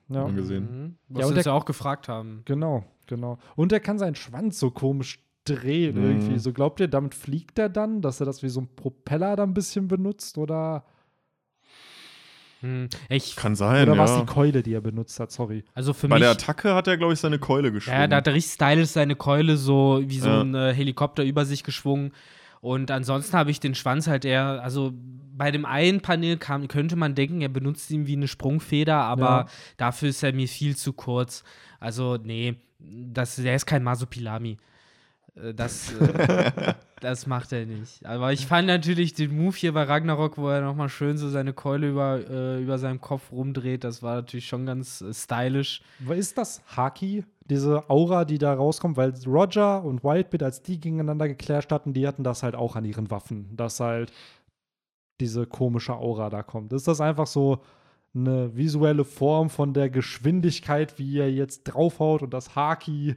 [0.10, 0.24] ja.
[0.24, 0.64] Mal gesehen.
[0.64, 0.96] Mhm.
[1.10, 2.42] Ja, Was und wir uns der- ja auch gefragt haben.
[2.46, 3.38] Genau, genau.
[3.56, 6.04] Und er kann seinen Schwanz so komisch drehen Mhm.
[6.04, 6.40] irgendwie.
[6.40, 9.52] So glaubt ihr, damit fliegt er dann, dass er das wie so ein Propeller dann
[9.52, 10.84] ein bisschen benutzt oder?
[12.62, 14.00] Hm, ich, Kann sein, Oder ja.
[14.00, 15.32] war es die Keule, die er benutzt hat?
[15.32, 15.64] Sorry.
[15.74, 16.24] also für Bei mich.
[16.24, 18.00] der Attacke hat er, glaube ich, seine Keule geschwungen.
[18.02, 20.42] Ja, da hat er richtig stylisch seine Keule so wie so Ja.
[20.42, 22.12] ein äh, Helikopter über sich geschwungen.
[22.62, 24.92] Und ansonsten habe ich den Schwanz halt eher, also
[25.38, 29.24] bei dem einen Panel kam, könnte man denken, er benutzt ihn wie eine Sprungfeder, aber
[29.24, 29.46] Ja.
[29.78, 31.46] dafür ist er mir viel zu kurz.
[31.80, 34.58] Also, nee, das, der ist kein Masopilami.
[35.44, 38.06] Äh, Das, äh, das macht er nicht.
[38.06, 41.54] Aber ich fand natürlich den Move hier bei Ragnarok, wo er nochmal schön so seine
[41.54, 45.82] Keule über, äh, über seinem Kopf rumdreht, das war natürlich schon ganz äh, stylisch.
[46.10, 48.98] Ist das Haki, diese Aura, die da rauskommt?
[48.98, 52.86] Weil Roger und Whitebeard, als die gegeneinander geclasht hatten, die hatten das halt auch an
[52.86, 54.12] ihren Waffen, dass halt
[55.20, 56.72] diese komische Aura da kommt.
[56.74, 57.62] Ist das einfach so
[58.16, 63.16] eine visuelle Form von der Geschwindigkeit, wie er jetzt draufhaut und das Haki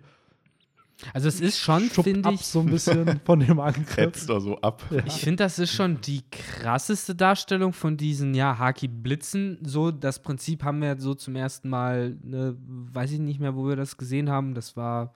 [1.13, 4.27] Also es ist schon, finde ich, so ein bisschen von dem Angriff?
[4.27, 4.83] Da so ab.
[5.07, 9.59] Ich finde, das ist schon die krasseste Darstellung von diesen, ja, Haki-Blitzen.
[9.63, 13.67] So, das Prinzip haben wir so zum ersten Mal, ne, weiß ich nicht mehr, wo
[13.67, 14.55] wir das gesehen haben.
[14.55, 15.15] Das war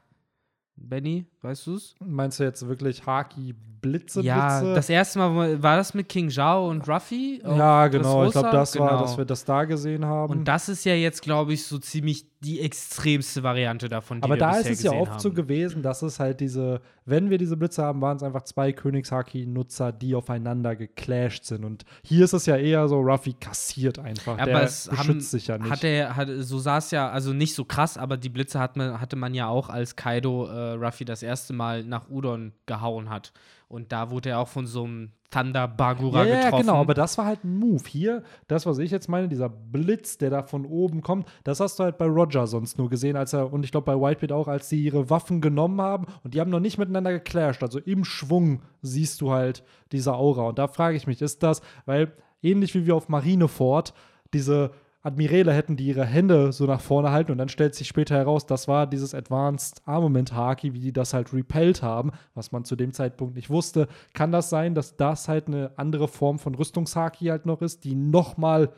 [0.77, 1.95] Benny, weißt du's?
[2.05, 4.75] Meinst du jetzt wirklich Haki Blitze, Ja, Blitze?
[4.75, 7.41] das erste Mal war- war das mit King Zhao und Ruffy.
[7.45, 8.25] auf ja, genau.
[8.25, 9.03] Ich glaube, das war, Genau.
[9.03, 10.33] dass wir das da gesehen haben.
[10.33, 14.35] Und das ist ja jetzt, glaube ich, so ziemlich die extremste Variante davon, die Aber
[14.35, 15.19] wir da ist bisher es ja oft haben.
[15.21, 18.73] so gewesen, dass es halt diese, wenn wir diese Blitze haben, waren es einfach zwei
[18.73, 21.65] Königshaki-Nutzer, die aufeinander geclasht sind.
[21.65, 24.35] Und hier ist es ja eher so, Ruffy kassiert einfach.
[24.39, 25.71] Aber Der es beschützt haben, sich ja nicht.
[25.71, 28.77] Hat er, hat, so sah es ja, also nicht so krass, aber die Blitze hat
[28.77, 33.11] man, hatte man ja auch, als Kaido äh, Ruffy das erste Mal nach Udon gehauen
[33.11, 33.33] hat.
[33.69, 36.67] Und da wurde er auch von so einem Thunder Bagura ja, ja, getroffen.
[36.67, 37.83] genau, aber das war halt ein Move.
[37.87, 41.79] Hier, das, was ich jetzt meine, dieser Blitz, der da von oben kommt, das hast
[41.79, 44.49] du halt bei Roger sonst nur gesehen, als er, und ich glaube bei Whitebeard auch,
[44.49, 47.63] als sie ihre Waffen genommen haben und die haben noch nicht miteinander geclasht.
[47.63, 50.49] Also im Schwung siehst du halt diese Aura.
[50.49, 52.13] Und da frage ich mich, ist das, weil
[52.43, 53.95] ähnlich wie wir auf Marineford
[54.33, 54.71] diese
[55.07, 58.45] Admiräle hätten, die ihre Hände so nach vorne halten und dann stellt sich später heraus,
[58.47, 62.75] das war dieses Advanced Armament Haki, wie die das halt repelled haben, was man zu
[62.75, 63.87] dem Zeitpunkt nicht wusste.
[64.15, 67.95] Kann das sein, dass das halt eine andere Form von Rüstungshaki halt noch ist, die
[67.95, 68.71] nochmal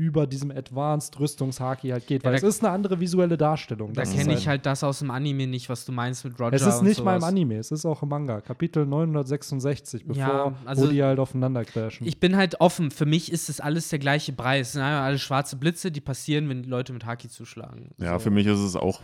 [0.00, 2.22] über diesem Advanced Rüstungshaki halt geht?
[2.22, 3.92] Ja, Weil da- es ist eine andere visuelle Darstellung.
[3.92, 6.54] da kenne ich halt das aus dem Anime nicht, was du meinst mit Roger.
[6.54, 7.24] Es ist und nicht mal im.
[7.24, 8.40] Anime, es ist auch im Manga.
[8.40, 12.06] Kapitel 966, bevor Ja, also- wo die halt aufeinander crashen.
[12.06, 12.90] Ich bin halt offen.
[12.90, 14.68] Für mich ist es alles der gleiche Preis.
[14.68, 17.90] Es sind einfach alles schwarze Blitze, die passieren, wenn die Leute mit Haki zuschlagen.
[17.98, 18.20] Ja, so.
[18.20, 19.00] für mich ist es auch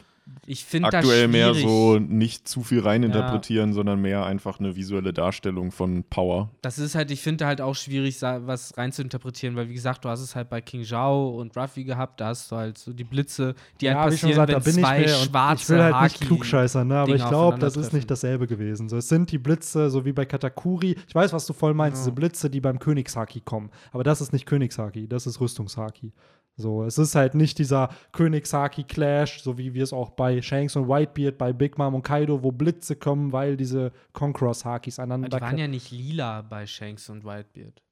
[0.46, 5.12] Ich finde das aktuell mehr so nicht zu viel reininterpretieren, sondern mehr einfach eine visuelle
[5.12, 6.50] Darstellung von Power.
[6.62, 10.04] Das ist halt, ich finde halt auch schwierig, was rein zu interpretieren, weil wie gesagt,
[10.04, 12.92] du hast es halt bei King Zhao und Ruffy gehabt, da hast du halt so
[12.92, 15.62] die Blitze, die halt wie schon passieren, gesagt, da wenn bin ich zwei und schwarze
[15.62, 16.96] ich will halt nicht Haki klugscheißern, ne?
[16.96, 18.88] aber ich glaube, das ist nicht dasselbe gewesen.
[18.88, 20.96] So, es sind die Blitze, so wie bei Katakuri.
[21.06, 23.70] Ich weiß, was du voll meinst, diese Blitze, die beim Königshaki kommen.
[23.92, 26.12] Aber das ist nicht Königshaki, das ist Rüstungshaki.
[26.58, 30.88] So, es ist halt nicht dieser Königshaki-Clash, so wie wir es auch bei Shanks und
[30.88, 35.42] Whitebeard, bei Big Mom und Kaido, wo Blitze kommen, weil diese Conquerors-Hakis Aber aneinander Die
[35.42, 37.82] waren ja nicht lila bei Shanks und Whitebeard.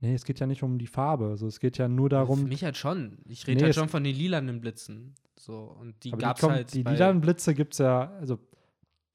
[0.00, 1.28] Nee, es geht ja nicht um die Farbe.
[1.28, 3.18] Also, es geht ja nur Für darum, mich halt schon.
[3.26, 5.14] Ich rede Nee, halt es- schon von den lilanen Blitzen.
[5.38, 6.74] So, und die Aber die, kommen- halt.
[6.74, 8.38] die lilanen Blitze gibt es ja, also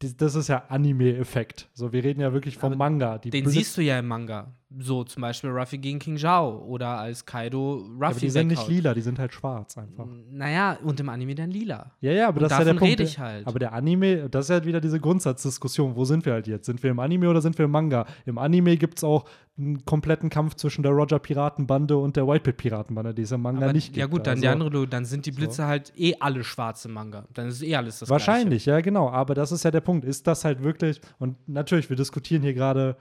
[0.02, 1.70] die, das ist ja Anime-Effekt.
[1.74, 3.18] So, wir reden ja wirklich vom Aber Manga.
[3.18, 4.54] Die Den Blitz- siehst du ja im Manga.
[4.78, 8.68] So, zum Beispiel Ruffy gegen King Zhao oder als Kaido Ruffy aber die sind nicht
[8.68, 10.06] lila, die sind halt schwarz einfach.
[10.30, 11.92] Naja, und im Anime dann lila.
[12.02, 13.00] Ja, ja, aber Und das ist ja der Punkt.
[13.00, 13.48] ich halt.
[13.48, 15.96] Aber der Anime, das ist ja wieder diese Grundsatzdiskussion.
[15.96, 16.68] Wo sind wir halt jetzt?
[16.68, 18.06] Sind wir im Anime oder sind wir im Manga?
[18.28, 19.26] Im Anime gibt es auch
[19.58, 23.88] einen kompletten Kampf zwischen der Roger-Piratenbande und der Whitebeard-Piratenbande, die es im Manga Aber, nicht
[23.88, 23.98] gibt.
[23.98, 27.26] ja gut, dann Also- die andere, dann sind die Blitze halt eh alle schwarze Manga.
[27.34, 29.10] Dann ist eh alles das Wahrscheinlich, ja, genau.
[29.10, 30.06] Aber das ist ja der Punkt.
[30.06, 32.96] Ist das halt wirklich, und natürlich, wir diskutieren hier gerade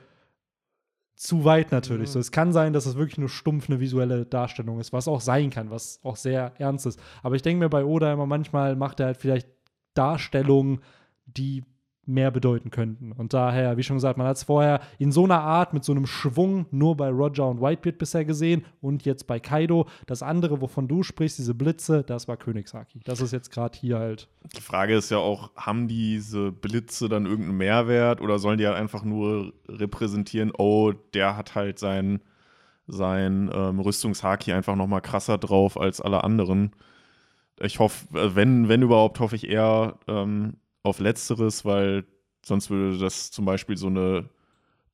[1.18, 2.08] zu weit natürlich.
[2.08, 2.12] Ja.
[2.14, 5.20] So, es kann sein, dass es wirklich nur stumpf eine visuelle Darstellung ist, was auch
[5.20, 7.00] sein kann, was auch sehr ernst ist.
[7.24, 9.48] Aber ich denke mir bei Oda immer, manchmal macht er halt vielleicht
[9.94, 10.80] Darstellungen,
[11.26, 11.64] die
[12.08, 13.12] mehr bedeuten könnten.
[13.12, 15.92] Und daher, wie schon gesagt, man hat es vorher in so einer Art mit so
[15.92, 19.86] einem Schwung nur bei Roger und Whitebeard bisher gesehen und jetzt bei Kaido.
[20.06, 23.00] Das andere, wovon du sprichst, diese Blitze, das war Königshaki.
[23.04, 27.26] Das ist jetzt gerade hier halt Die Frage ist ja auch, haben diese Blitze dann
[27.26, 32.20] irgendeinen Mehrwert oder sollen die halt einfach nur repräsentieren, oh, der hat halt sein,
[32.86, 36.72] sein ähm, Rüstungshaki einfach noch mal krasser drauf als alle anderen.
[37.60, 40.54] Ich hoffe, äh, wenn, wenn überhaupt, hoffe ich eher ähm,
[40.88, 42.04] auf Letzteres, weil
[42.44, 44.30] sonst würde das zum Beispiel so eine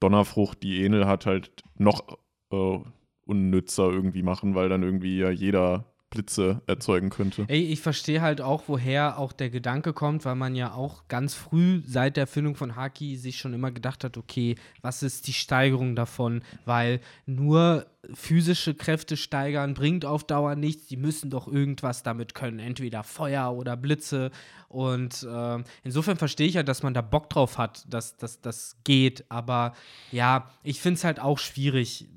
[0.01, 2.19] Donnerfrucht, die Enel hat, halt noch
[2.51, 2.79] äh,
[3.27, 7.45] unnützer irgendwie machen, weil dann irgendwie ja jeder Blitze erzeugen könnte.
[7.49, 11.35] Ey, ich verstehe halt auch, woher auch der Gedanke kommt, weil man ja auch ganz
[11.35, 15.33] früh seit der Erfindung von Haki sich schon immer gedacht hat, okay, was ist die
[15.33, 16.43] Steigerung davon?
[16.65, 20.87] Weil nur physische Kräfte steigern bringt auf Dauer nichts.
[20.87, 24.31] Die müssen doch irgendwas damit können, entweder Feuer oder Blitze.
[24.69, 29.25] Und äh, insofern verstehe ich ja, dass man da Bock drauf hat, dass das geht.
[29.29, 29.75] Aber
[30.11, 32.09] ja, ich finde es halt auch schwierig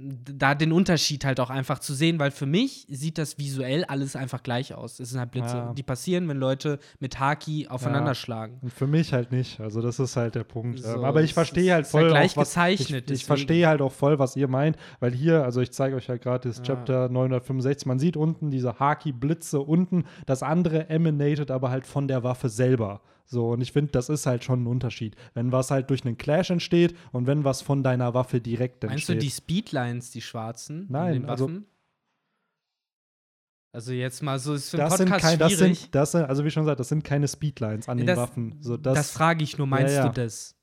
[0.00, 4.16] da den Unterschied halt auch einfach zu sehen, weil für mich sieht das visuell alles
[4.16, 5.00] einfach gleich aus.
[5.00, 5.72] Es sind halt Blitze, ja.
[5.72, 8.14] die passieren, wenn Leute mit Haki aufeinander ja.
[8.14, 8.58] schlagen.
[8.62, 9.60] Und für mich halt nicht.
[9.60, 10.80] Also das ist halt der Punkt.
[10.80, 13.10] So, aber ich verstehe halt voll, halt gleich auch, was, gezeichnet.
[13.10, 16.08] Ich, ich verstehe halt auch voll, was ihr meint, weil hier, also ich zeige euch
[16.08, 16.64] halt gerade das ja.
[16.64, 17.86] Chapter 965.
[17.86, 20.04] Man sieht unten diese Haki-Blitze unten.
[20.26, 23.00] Das andere emanated aber halt von der Waffe selber.
[23.32, 25.14] So, und ich finde, das ist halt schon ein Unterschied.
[25.34, 28.90] Wenn was halt durch einen Clash entsteht und wenn was von deiner Waffe direkt entsteht.
[28.90, 30.86] Meinst du die Speedlines, die schwarzen?
[30.88, 31.48] Nein, also.
[33.72, 36.44] Also jetzt mal so ist für das Podcast sind kein, das sind, das sind, also
[36.44, 38.56] wie schon gesagt, das sind keine Speedlines an den das, Waffen.
[38.60, 40.08] So, das, das frage ich nur, meinst ja, ja.
[40.08, 40.56] du das?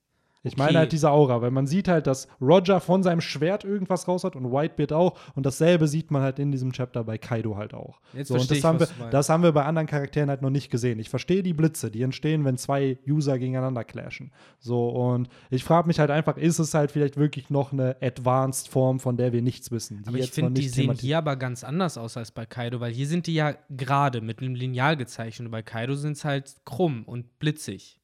[0.47, 0.63] Ich okay.
[0.63, 4.23] meine halt diese Aura, weil man sieht halt, dass Roger von seinem Schwert irgendwas raus
[4.23, 5.17] hat und Whitebeard auch.
[5.35, 7.99] Und dasselbe sieht man halt in diesem Chapter bei Kaido halt auch.
[8.13, 10.49] Jetzt so, und das, ich, haben wir, das haben wir bei anderen Charakteren halt noch
[10.49, 10.99] nicht gesehen.
[10.99, 14.31] Ich verstehe die Blitze, die entstehen, wenn zwei User gegeneinander clashen.
[14.59, 18.69] So, und ich frage mich halt einfach, ist es halt vielleicht wirklich noch eine Advanced
[18.69, 20.03] Form, von der wir nichts wissen?
[20.07, 23.07] aber ich finde, die sehen hier aber ganz anders aus als bei Kaido, weil hier
[23.07, 27.03] sind die ja gerade mit einem Lineal gezeichnet und bei Kaido sind es halt krumm
[27.05, 27.99] und blitzig.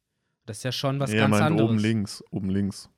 [0.46, 1.70] Das ist ja schon was ja, ganz meint anderes.
[1.70, 2.90] oben links, oben links.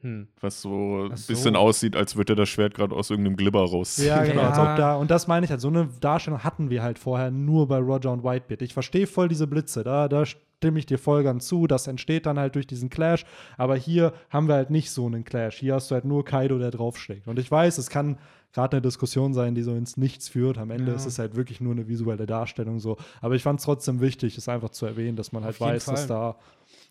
[0.00, 0.28] Hm.
[0.40, 4.08] Was so ein bisschen aussieht, als würde das Schwert gerade aus irgendeinem Glibber rausziehen.
[4.08, 4.42] Ja, genau.
[4.42, 4.72] Ja.
[4.72, 7.68] Ob da, und das meine ich halt, so eine Darstellung hatten wir halt vorher nur
[7.68, 8.60] bei Roger und Whitebeard.
[8.60, 10.24] Ich verstehe voll diese Blitze, da, da
[10.58, 11.66] stimme ich dir voll ganz zu.
[11.66, 13.24] Das entsteht dann halt durch diesen Clash.
[13.58, 15.56] Aber hier haben wir halt nicht so einen Clash.
[15.58, 17.28] Hier hast du halt nur Kaido, der draufschlägt.
[17.28, 18.18] Und ich weiß, es kann
[18.52, 20.58] gerade eine Diskussion sein, die so ins Nichts führt.
[20.58, 20.96] Am Ende Ja.
[20.96, 22.96] ist es halt wirklich nur eine visuelle Darstellung so.
[23.20, 26.06] Aber ich fand es trotzdem wichtig, es einfach zu erwähnen, dass man halt weiß, dass
[26.06, 26.36] da.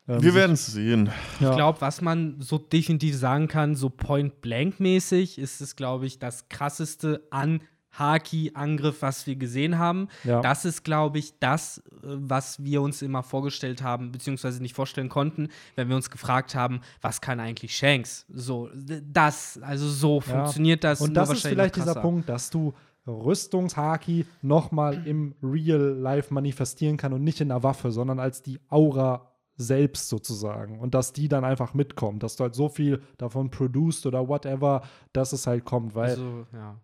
[0.07, 1.09] ähm, Wir werden es sehen.
[1.39, 1.49] ja.
[1.51, 6.49] Ich glaube, was man so definitiv sagen kann, so Point-Blank-mäßig, ist es, glaube ich, das
[6.49, 7.61] krasseste an
[7.93, 10.07] Haki-Angriff, was wir gesehen haben.
[10.23, 10.41] Ja.
[10.41, 15.09] Das ist, glaube ich, das, äh, was wir uns immer vorgestellt haben, beziehungsweise nicht vorstellen
[15.09, 18.25] konnten, wenn wir uns gefragt haben, was kann eigentlich Shanks?
[18.29, 20.21] So, das, also so Ja.
[20.21, 21.01] funktioniert das.
[21.01, 21.93] Und das ist vielleicht dieser.
[21.95, 22.73] Punkt, dass du
[23.07, 28.59] Rüstungshaki nochmal im Real Life manifestieren kann und nicht in der Waffe, sondern als die
[28.69, 30.79] Aura selbst sozusagen.
[30.79, 34.81] Und dass die dann einfach mitkommt, dass du halt so viel davon produced oder whatever,
[35.13, 36.75] dass es halt kommt, weil Also, ja.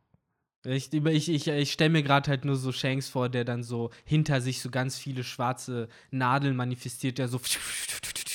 [0.65, 3.91] Ich, ich, ich, ich stelle mir gerade halt nur so Shanks vor, der dann so
[4.03, 7.39] hinter sich so ganz viele schwarze Nadeln manifestiert, der so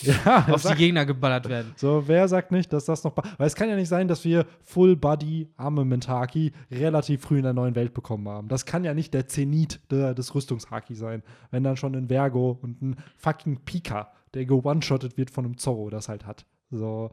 [0.03, 1.73] Ja, auf die sag- Gegner geballert werden.
[1.77, 3.15] So, wer sagt nicht, dass das noch.
[3.17, 7.43] Weil es kann ja nicht sein, dass wir Full Body Armament Haki relativ früh in
[7.45, 8.49] der neuen Welt bekommen haben.
[8.49, 11.23] Das kann ja nicht der Zenit der, des Rüstungshaki sein.
[11.51, 15.91] Wenn dann schon ein Vergo und ein fucking Pika, der ge-one-shottet wird von einem Zorro,
[15.91, 16.47] das halt hat.
[16.71, 17.11] So,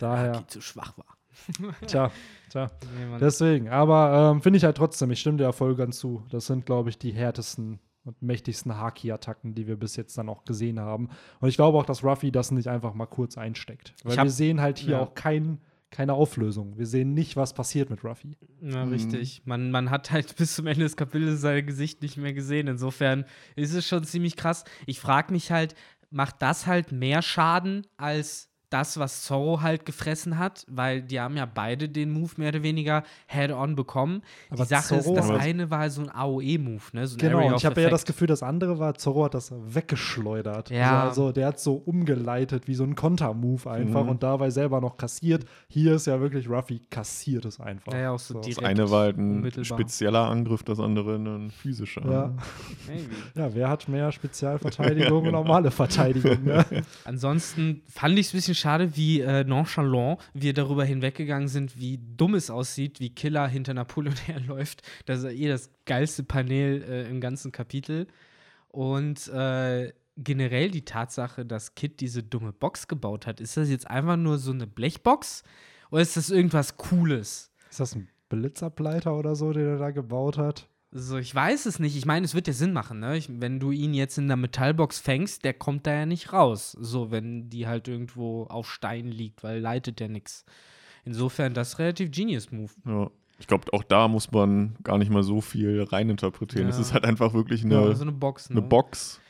[0.00, 0.32] daher.
[0.34, 1.06] Haki zu schwach war.
[1.86, 2.10] Tja,
[2.50, 2.70] tja.
[2.96, 3.18] Nee.
[3.20, 3.68] Deswegen.
[3.68, 6.22] Aber ähm, finde ich halt trotzdem, ich stimme dir ja voll ganz zu.
[6.30, 10.44] Das sind, glaube ich, die härtesten und mächtigsten Haki-Attacken, die wir bis jetzt dann auch
[10.44, 11.08] gesehen haben.
[11.40, 13.92] Und ich glaube auch, dass Ruffy das nicht einfach mal kurz einsteckt.
[14.04, 15.00] Weil hab- wir sehen halt hier ja.
[15.00, 15.60] auch kein,
[15.90, 16.78] keine Auflösung.
[16.78, 18.36] Wir sehen nicht, was passiert mit Ruffy.
[18.62, 18.92] Ja, Mhm.
[18.92, 19.42] richtig.
[19.44, 22.66] Man, man hat halt bis zum Ende des Kapitels sein Gesicht nicht mehr gesehen.
[22.68, 23.24] Insofern
[23.56, 24.64] ist es schon ziemlich krass.
[24.86, 25.74] Ich frage mich halt,
[26.10, 30.64] macht das halt mehr Schaden als das, was Zorro halt gefressen hat?
[30.68, 34.22] Weil die haben ja beide den Move mehr oder weniger head-on bekommen.
[34.50, 37.06] Aber die Sache Zorro ist, das eine war so ein AOE-Move, ne?
[37.06, 40.70] So ein Genau, ich habe ja das Gefühl, das andere war, Zorro hat das weggeschleudert.
[40.70, 41.04] Ja.
[41.04, 44.08] Also, also der hat so umgeleitet wie so ein Konter-Move einfach Mhm.
[44.10, 45.44] und dabei selber noch kassiert.
[45.68, 47.92] Hier ist ja wirklich Ruffy kassiert es einfach.
[47.92, 48.64] Ja, ja, auch so Das direkt.
[48.66, 52.02] eine war halt ein spezieller Angriff, das andere ein physischer.
[52.10, 52.34] Ja.
[53.34, 56.44] Ja, wer hat mehr Spezialverteidigung und normale Verteidigung?
[56.44, 56.64] Ne?
[57.04, 61.98] Ansonsten fand ich es ein bisschen schade, wie äh, nonchalant wir darüber hinweggegangen sind, wie
[62.16, 64.82] dumm es aussieht, wie Killer hinter Napoleon herläuft.
[65.06, 68.06] Das ist eh das geilste Panel äh, im ganzen Kapitel.
[68.68, 73.88] Und äh, generell die Tatsache, dass Kid diese dumme Box gebaut hat, ist das jetzt
[73.88, 75.44] einfach nur so eine Blechbox
[75.90, 77.50] oder ist das irgendwas Cooles?
[77.70, 80.68] Ist das ein Blitzableiter oder so, den er da gebaut hat?
[80.90, 81.96] So, ich weiß es nicht.
[81.96, 83.16] Ich meine, es wird ja Sinn machen, ne?
[83.18, 86.72] Ich, wenn du ihn jetzt in der Metallbox fängst, der kommt da ja nicht raus.
[86.80, 90.44] So, wenn die halt irgendwo auf Stein liegt, weil leitet der nix.
[91.04, 92.72] Insofern, das ist relativ Genius Move.
[92.86, 93.10] Ja.
[93.40, 96.68] Ich glaube, auch da muss man gar nicht mal so viel reininterpretieren.
[96.68, 96.82] Es Ja.
[96.82, 98.56] ist halt einfach wirklich eine, Ja, so eine Box, ne?
[98.58, 99.20] eine Box.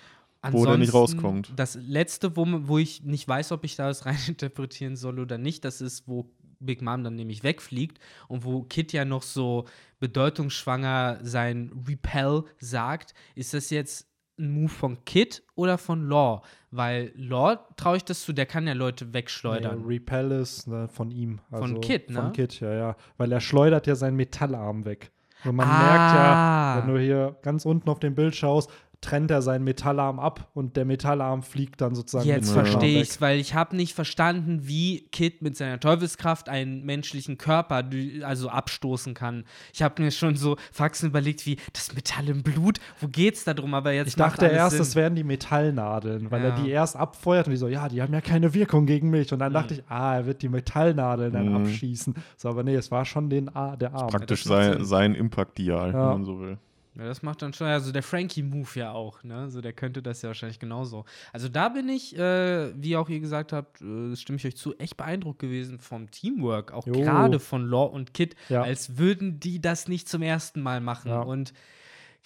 [0.51, 1.53] wo der nicht rauskommt.
[1.57, 5.65] Das letzte, wo, wo ich nicht weiß, ob ich da das reininterpretieren soll oder nicht,
[5.65, 6.31] das ist, wo
[6.61, 7.99] Big Mom dann nämlich wegfliegt
[8.29, 9.65] und wo Kid ja noch so
[10.01, 14.07] bedeutungsschwanger sein Repel sagt, ist das jetzt
[14.39, 16.43] ein Move von Kid oder von Law?
[16.71, 19.81] Weil Law traue ich das zu, der kann ja Leute wegschleudern.
[19.83, 21.41] Nee, Repel ist ne, von ihm.
[21.51, 22.21] Also Von Kid, ne?
[22.23, 22.97] Von Kid, ja, ja.
[23.17, 25.11] Weil er schleudert ja seinen Metallarm weg.
[25.45, 25.83] Und man Ah.
[25.83, 30.19] merkt ja, wenn du hier ganz unten auf dem Bild schaust, trennt er seinen Metallarm
[30.19, 33.55] ab und der Metallarm fliegt dann sozusagen Jetzt mit dem Arm verstehe ich's, weil ich
[33.55, 37.85] habe nicht verstanden, wie Kid mit seiner Teufelskraft einen menschlichen Körper
[38.23, 39.45] also abstoßen kann.
[39.73, 43.55] Ich habe mir schon so Faxen überlegt, wie das Metall im Blut, wo geht's da
[43.55, 43.73] drum?
[43.75, 44.83] Aber jetzt Ich dachte erst, Sinn.
[44.83, 46.49] es wären die Metallnadeln, weil Ja.
[46.49, 49.33] er die erst abfeuert und die so, ja, die haben ja keine Wirkung gegen mich.
[49.33, 51.57] Und dann dachte ich, ah, er wird die Metallnadeln dann Mhm.
[51.57, 52.15] abschießen.
[52.37, 54.09] So, aber nee, es war schon den der Arm.
[54.09, 55.93] Praktisch das sein, sein Impact-Dial, Ja.
[55.93, 56.59] wenn man so will.
[56.99, 59.49] Ja, das macht dann schon, also der Frankie-Move ja auch, ne?
[59.51, 61.05] So, der könnte das ja wahrscheinlich genauso.
[61.33, 64.77] Also da bin ich, äh, wie auch ihr gesagt habt, äh, stimme ich euch zu,
[64.79, 68.63] echt beeindruckt gewesen vom Teamwork, auch gerade von Law und Kid, Ja.
[68.63, 71.11] als würden die das nicht zum ersten Mal machen.
[71.13, 71.21] Ja.
[71.21, 71.53] Und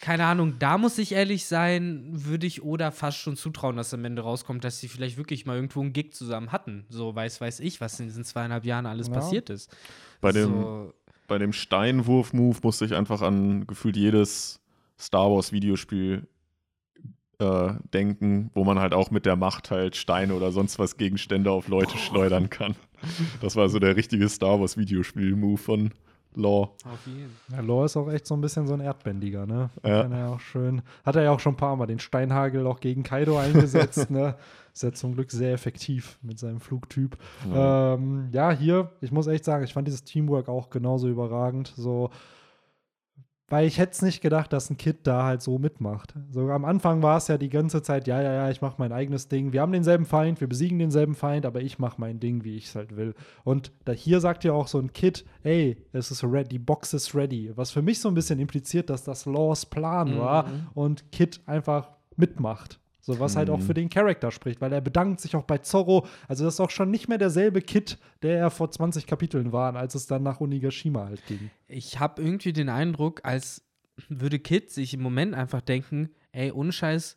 [0.01, 4.05] keine Ahnung, da muss ich ehrlich sein, würde ich Oda fast schon zutrauen, dass am
[4.07, 6.87] Ende rauskommt, dass sie vielleicht wirklich mal irgendwo einen Gig zusammen hatten.
[6.89, 9.13] So weiß, weiß ich, was in diesen zweieinhalb Jahren alles Ja.
[9.15, 9.71] passiert ist.
[10.23, 10.95] Bei dem, so,
[11.29, 14.61] bei dem Steinwurf-Move musste ich einfach an gefühlt jedes
[14.99, 16.27] Star Wars-Videospiel
[17.39, 21.51] äh, denken, wo man halt auch mit der Macht halt Steine oder sonst was Gegenstände
[21.51, 22.77] auf Leute schleudern kann.
[23.41, 25.91] Das war so der richtige Star Wars-Videospiel-Move von
[26.35, 26.75] Law.
[26.85, 29.71] auf jeden Ja, Law ist auch echt so ein bisschen so ein Erdbändiger, ne?
[29.85, 30.03] Ja.
[30.03, 30.83] Kann er auch schön.
[31.05, 34.37] Hat er ja auch schon ein paar Mal den Steinhagel auch gegen Kaido eingesetzt, ne?
[34.73, 37.19] Ist ja zum Glück sehr effektiv mit seinem Flugtyp.
[37.53, 37.95] Ja.
[37.95, 41.75] Ähm, ja, hier, ich muss echt sagen, ich fand dieses Teamwork auch genauso überragend.
[41.77, 42.09] So,
[43.53, 46.15] weil ich hätte es nicht gedacht, dass ein Kid da halt so mitmacht.
[46.31, 48.93] So am Anfang war es ja die ganze Zeit, ja, ja, ja, ich mache mein
[48.93, 49.53] eigenes Ding.
[49.53, 52.69] Wir haben denselben Feind, wir besiegen denselben Feind, aber ich mache mein Ding, wie ich
[52.69, 53.13] es halt will.
[53.45, 56.95] Und da hier sagt ja auch so ein Kid, ey, es ist ready, die Box
[56.95, 57.53] ist ready.
[57.55, 61.91] Was für mich so ein bisschen impliziert, dass das Laws Plan war und Kid einfach
[62.17, 62.81] mitmacht.
[63.05, 63.63] So, was halt auch Mhm.
[63.63, 66.07] für den Charakter spricht, weil er bedankt sich auch bei Zorro.
[66.29, 69.75] Also, das ist auch schon nicht mehr derselbe Kid, der er vor 20 Kapiteln war,
[69.77, 71.51] als es dann nach Onigashima halt ging.
[71.67, 73.65] ich habe irgendwie den Eindruck, als
[74.09, 77.17] würde Kid sich im Moment einfach denken, ey, ohne Scheiß,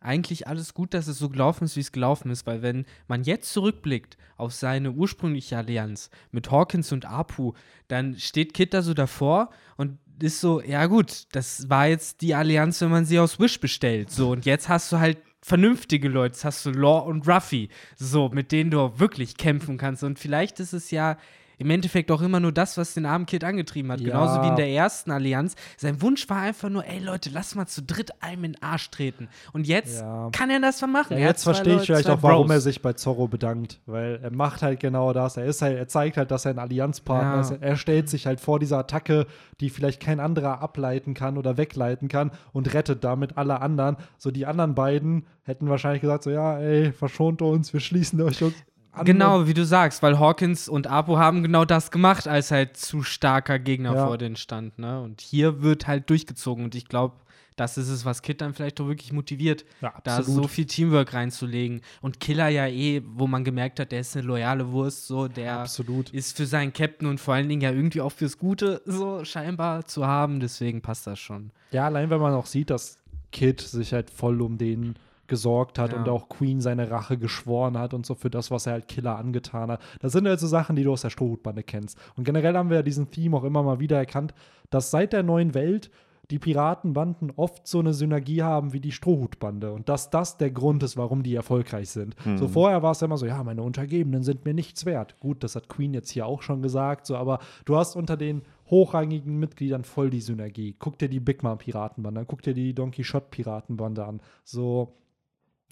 [0.00, 3.22] eigentlich alles gut, dass es so gelaufen ist, wie es gelaufen ist, weil wenn man
[3.22, 7.52] jetzt zurückblickt auf seine ursprüngliche Allianz mit Hawkins und Apu,
[7.86, 12.34] dann steht Kid da so davor und ist so, ja gut, das war jetzt die
[12.34, 14.10] Allianz, wenn man sie aus Wish bestellt.
[14.10, 18.28] So, und jetzt hast du halt vernünftige Leute, jetzt hast du Law und Ruffy, so,
[18.28, 20.04] mit denen du wirklich kämpfen kannst.
[20.04, 21.18] Und vielleicht ist es ja
[21.62, 24.00] im Endeffekt auch immer nur das, was den armen Kid angetrieben hat.
[24.00, 24.08] Ja.
[24.08, 25.54] Genauso wie in der ersten Allianz.
[25.76, 28.90] Sein Wunsch war einfach nur, ey Leute, lass mal zu dritt einem in den Arsch
[28.90, 29.28] treten.
[29.52, 30.28] Und jetzt Ja.
[30.32, 31.16] kann er das mal machen.
[31.16, 32.56] Ja, jetzt verstehe ich vielleicht auch, warum Bros.
[32.56, 35.36] er sich bei Zorro bedankt, weil er macht halt genau das.
[35.36, 37.62] Er ist halt, er zeigt halt, dass er ein Allianzpartner ist.
[37.62, 39.26] Er stellt sich halt vor dieser Attacke,
[39.60, 43.96] die vielleicht kein anderer ableiten kann oder wegleiten kann und rettet damit alle anderen.
[44.18, 48.42] So die anderen beiden hätten wahrscheinlich gesagt so, ja, ey, verschont uns, wir schließen euch
[48.42, 48.54] uns
[48.92, 49.04] an.
[49.04, 53.02] Genau, wie du sagst, weil Hawkins und Apo haben genau das gemacht, als halt zu
[53.02, 54.06] starker Gegner Ja.
[54.06, 54.78] vor denen stand.
[54.78, 55.00] Ne?
[55.00, 56.64] Und hier wird halt durchgezogen.
[56.64, 57.16] Und ich glaube,
[57.56, 61.12] das ist es, was Kid dann vielleicht auch wirklich motiviert, Ja, da so viel Teamwork
[61.12, 61.82] reinzulegen.
[62.00, 65.58] Und Killer ja eh, wo man gemerkt hat, der ist eine loyale Wurst, so, der
[65.60, 66.10] Absolut.
[66.10, 69.84] ist für seinen Captain und vor allen Dingen ja irgendwie auch fürs Gute so scheinbar
[69.84, 70.40] zu haben.
[70.40, 71.50] Deswegen passt das schon.
[71.72, 72.96] Ja, allein wenn man auch sieht, dass
[73.32, 74.94] Kid sich halt voll um den
[75.32, 75.98] gesorgt hat Ja.
[75.98, 79.16] und auch Queen seine Rache geschworen hat und so für das, was er halt Killer
[79.16, 79.80] angetan hat.
[80.00, 81.98] Das sind halt so Sachen, die du aus der Strohhutbande kennst.
[82.16, 84.34] Und generell haben wir ja diesen Theme auch immer mal wieder erkannt,
[84.68, 85.90] dass seit der neuen Welt
[86.30, 90.82] die Piratenbanden oft so eine Synergie haben wie die Strohhutbande und dass das der Grund
[90.82, 92.14] ist, warum die erfolgreich sind.
[92.36, 95.18] So vorher war es immer so, ja, meine Untergebenen sind mir nichts wert.
[95.20, 98.42] Gut, das hat Queen jetzt hier auch schon gesagt, so, aber du hast unter den
[98.70, 100.74] hochrangigen Mitgliedern voll die Synergie.
[100.78, 104.20] Guck dir die Big Mom Piratenbande an, guck dir die Don Quixote Piratenbande an.
[104.44, 104.94] So,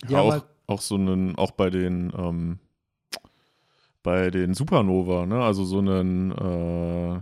[0.08, 2.58] haben auch, auch so einen, auch bei den, ähm,
[4.02, 5.42] bei den Supernova, ne?
[5.42, 7.20] Also so einen, äh,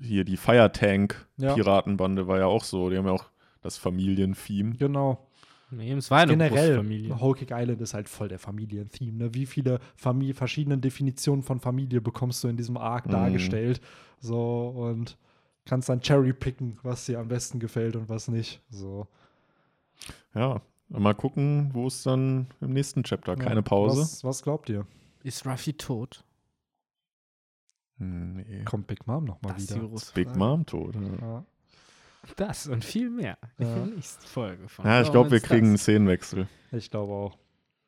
[0.00, 1.54] hier die Fire Tank Ja.
[1.54, 2.88] Piratenbande war ja auch so.
[2.88, 3.24] Die haben ja auch
[3.62, 4.74] das Familientheme.
[4.76, 5.24] genau.
[5.70, 6.48] Nee, es war eine große
[6.80, 9.18] Generell, Cake Island ist halt voll der Familientheme.
[9.18, 9.34] Ne?
[9.34, 13.10] Wie viele Famili verschiedene Definitionen von Familie bekommst du in diesem Arc Mhm.
[13.10, 13.80] dargestellt?
[14.18, 15.18] So, und
[15.66, 18.62] kannst dann cherry picken, was dir am besten gefällt und was nicht.
[18.70, 19.08] So.
[20.34, 23.36] Ja, mal gucken, wo es dann im nächsten Chapter.
[23.36, 23.62] Keine Ja.
[23.62, 24.00] Pause.
[24.02, 24.86] Was, was glaubt ihr?
[25.22, 26.24] Ist Ruffy tot?
[27.98, 28.62] Nee.
[28.64, 29.86] Kommt Big Mom nochmal ist wieder?
[29.88, 30.38] große Big Frage.
[30.38, 30.94] Mom tot.
[31.20, 31.44] Ja.
[32.36, 33.74] Das und viel mehr in Ja.
[33.74, 35.82] der nächsten Folge von ja ich glaube, wir ist kriegen einen das?
[35.82, 36.46] Szenenwechsel.
[36.72, 37.38] Ich glaube auch.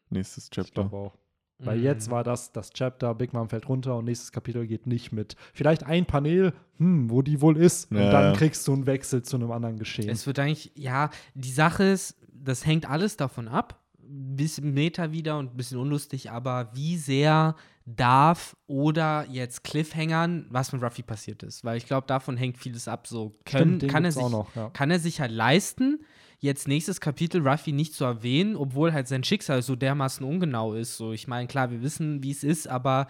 [0.09, 0.83] Nächstes Ich Chapter.
[0.83, 1.17] glaube auch.
[1.63, 1.85] Weil Mhm.
[1.85, 5.37] jetzt war das das Chapter, Big Mom fällt runter und nächstes Kapitel geht nicht mit.
[5.53, 7.91] Vielleicht ein Panel, hm, wo die wohl ist.
[7.91, 8.39] Und Ja, dann ja.
[8.39, 10.09] kriegst du einen Wechsel zu einem anderen Geschehen.
[10.09, 13.81] Es wird eigentlich, ja, die Sache ist, das hängt alles davon ab.
[13.99, 17.55] Ein bisschen Meta wieder und ein bisschen unlustig, aber wie sehr
[17.97, 21.65] darf oder jetzt Cliffhangern, was mit Ruffy passiert ist.
[21.65, 23.07] Weil ich glaube, davon hängt vieles ab.
[23.07, 24.71] So können, Stimmt, kann, er sich, auch noch, ja.
[24.71, 26.01] kann er sich halt leisten,
[26.39, 30.97] jetzt nächstes Kapitel Ruffy nicht zu erwähnen, obwohl halt sein Schicksal so dermaßen ungenau ist.
[30.97, 33.07] So, ich meine, klar, wir wissen, wie es ist, aber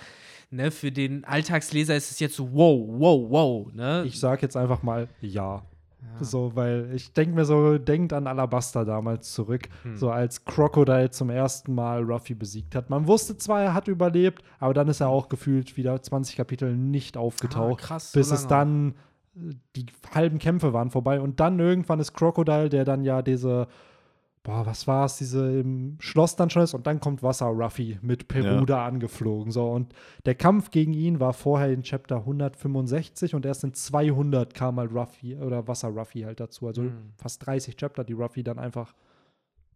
[0.51, 3.73] ne, für den Alltagsleser ist es jetzt so, wow, wow, wow.
[3.73, 4.05] Ne?
[4.07, 5.62] Ich sag jetzt einfach mal ja.
[6.20, 9.97] So, weil ich denke mir so, denkt an Alabaster damals zurück, Hm.
[9.97, 12.90] so als Crocodile zum ersten Mal Ruffy besiegt hat.
[12.90, 16.77] Man wusste zwar, er hat überlebt, aber dann ist er auch gefühlt wieder 20 Kapitel
[16.77, 18.94] nicht aufgetaucht, Ah, krass, so bis es lange.
[19.36, 23.22] dann äh, die halben Kämpfe waren vorbei und dann irgendwann ist Crocodile, der dann ja
[23.22, 23.66] diese
[24.51, 28.01] Boah, was war es, diese im Schloss dann schon ist und dann kommt Wasser Ruffy
[28.02, 28.85] mit Peru Ja.
[28.85, 29.52] angeflogen.
[29.52, 29.94] So, und
[30.24, 34.93] der Kampf gegen ihn war vorher in Chapter 165 und erst in 200 kam halt
[34.93, 36.66] Ruffy oder Wasser Ruffy halt dazu.
[36.66, 37.12] Also Mhm.
[37.16, 38.93] fast 30 Chapter, die Ruffy dann einfach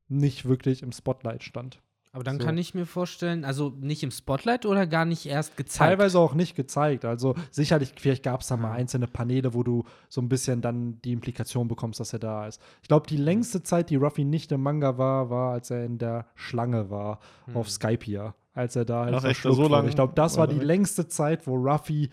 [0.09, 1.81] nicht wirklich im Spotlight stand.
[2.15, 2.47] Aber dann So.
[2.47, 5.79] kann ich mir vorstellen, also nicht im Spotlight oder gar nicht erst gezeigt.
[5.91, 7.05] Teilweise auch nicht gezeigt.
[7.05, 11.01] Also sicherlich, vielleicht gab es da mal einzelne Paneele, wo du so ein bisschen dann
[11.03, 12.63] die Implikation bekommst, dass er da ist.
[12.83, 15.99] Ich glaube, die längste Zeit, die Ruffy nicht im Manga war, war, als er in
[15.99, 17.19] der Schlange war,
[17.53, 18.37] auf Skypia.
[18.55, 19.21] Als er da Ach, echt?
[19.23, 19.73] verschluckt So wurde.
[19.75, 22.11] lang Ich glaube, das war die längste Zeit, wo Ruffy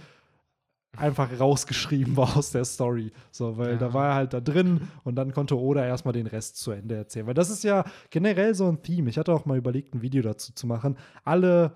[0.97, 3.11] einfach rausgeschrieben war aus der Story.
[3.31, 3.77] So, weil Ja.
[3.77, 6.95] da war er halt da drin und dann konnte Oda erstmal den Rest zu Ende
[6.95, 7.27] erzählen.
[7.27, 9.09] Weil das ist ja generell so ein Theme.
[9.09, 10.97] Ich hatte auch mal überlegt, ein Video dazu zu machen.
[11.23, 11.73] Alle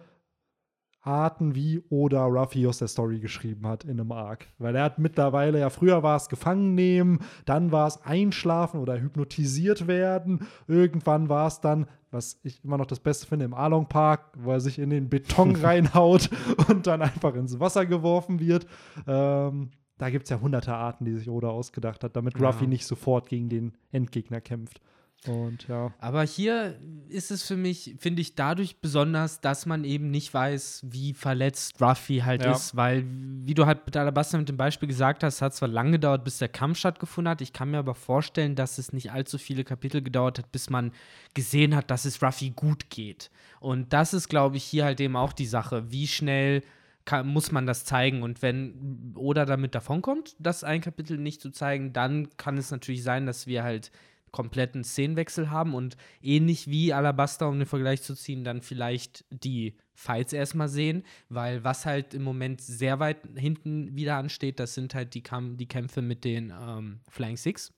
[1.06, 4.48] Arten, wie Oda Ruffy aus der Story geschrieben hat in einem Arc.
[4.58, 9.00] Weil er hat mittlerweile, ja, früher war es gefangen nehmen, dann war es einschlafen oder
[9.00, 10.48] hypnotisiert werden.
[10.68, 14.52] Irgendwann war es dann, was ich immer noch das Beste finde, im Along Park, wo
[14.52, 16.30] er sich in den Beton reinhaut
[16.70, 18.66] und dann einfach ins Wasser geworfen wird.
[19.08, 22.48] Ähm, da gibt es ja hunderte Arten, die sich Oda ausgedacht hat, damit Ja.
[22.48, 24.82] Ruffy nicht sofort gegen den Endgegner kämpft.
[25.28, 25.92] Und ja.
[25.98, 26.80] Aber hier
[27.10, 31.82] ist es für mich, finde ich, dadurch besonders, dass man eben nicht weiß, wie verletzt
[31.82, 32.52] Ruffy halt Ja.
[32.52, 35.94] ist, weil, wie du halt mit Alabasta mit dem Beispiel gesagt hast, hat zwar lange
[35.94, 37.42] gedauert, bis der Kampf stattgefunden hat.
[37.42, 40.92] Ich kann mir aber vorstellen, dass es nicht allzu viele Kapitel gedauert hat, bis man
[41.34, 43.32] gesehen hat, dass es Ruffy gut geht.
[43.60, 45.92] Und das ist, glaube ich, hier halt eben auch die Sache.
[45.92, 46.62] Wie schnell
[47.06, 48.22] kann, muss man das zeigen?
[48.22, 53.04] Und wenn Oda damit davonkommt, das ein Kapitel nicht zu zeigen, dann kann es natürlich
[53.04, 53.92] sein, dass wir halt
[54.36, 59.78] kompletten Szenenwechsel haben und ähnlich wie Alabaster, um den Vergleich zu ziehen, dann vielleicht die
[59.94, 64.94] Fights erstmal sehen, weil was halt im Moment sehr weit hinten wieder ansteht, das sind
[64.94, 67.74] halt die, Kam die Kämpfe mit den ähm, Flying Six.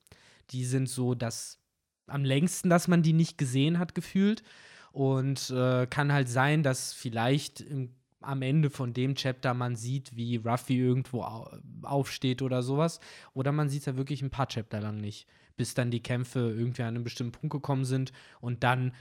[0.50, 1.60] Die sind so das
[2.08, 4.42] am längsten, dass man die nicht gesehen hat, gefühlt.
[4.90, 10.16] Und äh, kann halt sein, dass vielleicht im, am Ende von dem Chapter man sieht,
[10.16, 11.48] wie Ruffy irgendwo au
[11.82, 12.98] aufsteht oder sowas.
[13.32, 15.28] Oder man sieht es ja wirklich ein paar Chapter lang nicht,
[15.58, 18.12] bis dann die Kämpfe irgendwie an einen bestimmten Punkt gekommen sind.
[18.40, 18.92] Und dann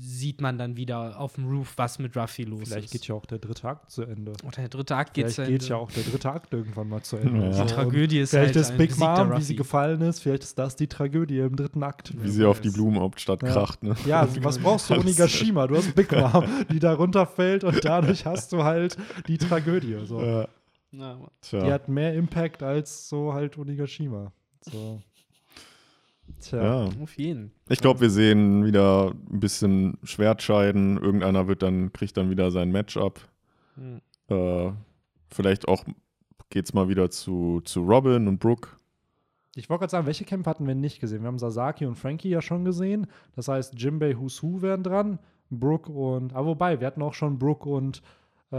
[0.00, 2.90] sieht man dann wieder auf dem Roof, was mit Ruffy los Vielleicht ist.
[2.90, 4.32] geht ja auch der dritte Akt zu Ende.
[4.42, 5.66] Oder der dritte Akt geht Vielleicht zu geht Ende.
[5.66, 7.50] ja auch der dritte Akt irgendwann mal zu Ende.
[7.50, 7.64] Ja.
[7.64, 10.74] Die Tragödie ist Vielleicht halt ist Big Mom, wie sie gefallen ist, vielleicht ist das
[10.74, 12.12] die Tragödie im dritten Akt.
[12.20, 13.52] Wie sie auf die Blumenhauptstadt Ja.
[13.52, 13.94] kracht, ne?
[14.06, 15.66] Ja, was brauchst du Onigashima?
[15.66, 18.96] Du hast Big Mom, die da runterfällt und dadurch hast du halt
[19.28, 19.98] die Tragödie.
[20.06, 20.20] So.
[20.20, 20.48] Ja.
[20.92, 24.32] Die hat mehr Impact als so halt Onigashima.
[24.62, 25.00] So.
[26.40, 26.62] Tja.
[26.62, 26.88] Ja.
[27.02, 27.52] auf jeden.
[27.68, 30.96] Ich glaube, wir sehen wieder ein bisschen Schwertscheiden.
[30.98, 33.20] Irgendeiner wird dann, kriegt dann wieder sein Matchup.
[33.76, 34.00] Hm.
[34.28, 34.72] Äh,
[35.28, 35.84] vielleicht auch
[36.50, 38.70] geht's mal wieder zu, zu Robin und Brooke.
[39.56, 41.22] Ich wollte gerade sagen, welche Kämpfe hatten wir nicht gesehen?
[41.22, 43.06] Wir haben Sasaki und Frankie ja schon gesehen.
[43.34, 45.18] Das heißt, Jimbei Husu wären dran.
[45.50, 48.02] Brooke und, aber wobei, wir hatten auch schon Brooke und
[48.52, 48.56] äh,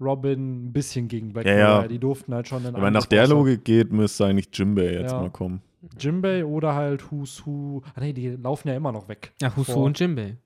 [0.00, 1.88] Robin ein bisschen gegen Black Ja, ja.
[1.88, 3.26] Die durften halt schon in Wenn man nach der.
[3.26, 5.20] Logik geht, müsste eigentlich Jimbei jetzt Ja.
[5.20, 5.60] mal kommen.
[5.98, 7.80] Jimbei oder halt Husu.
[7.94, 9.32] Ah, nee, die laufen ja immer noch weg.
[9.40, 10.36] Ja, Husu Vor- und Jimbei.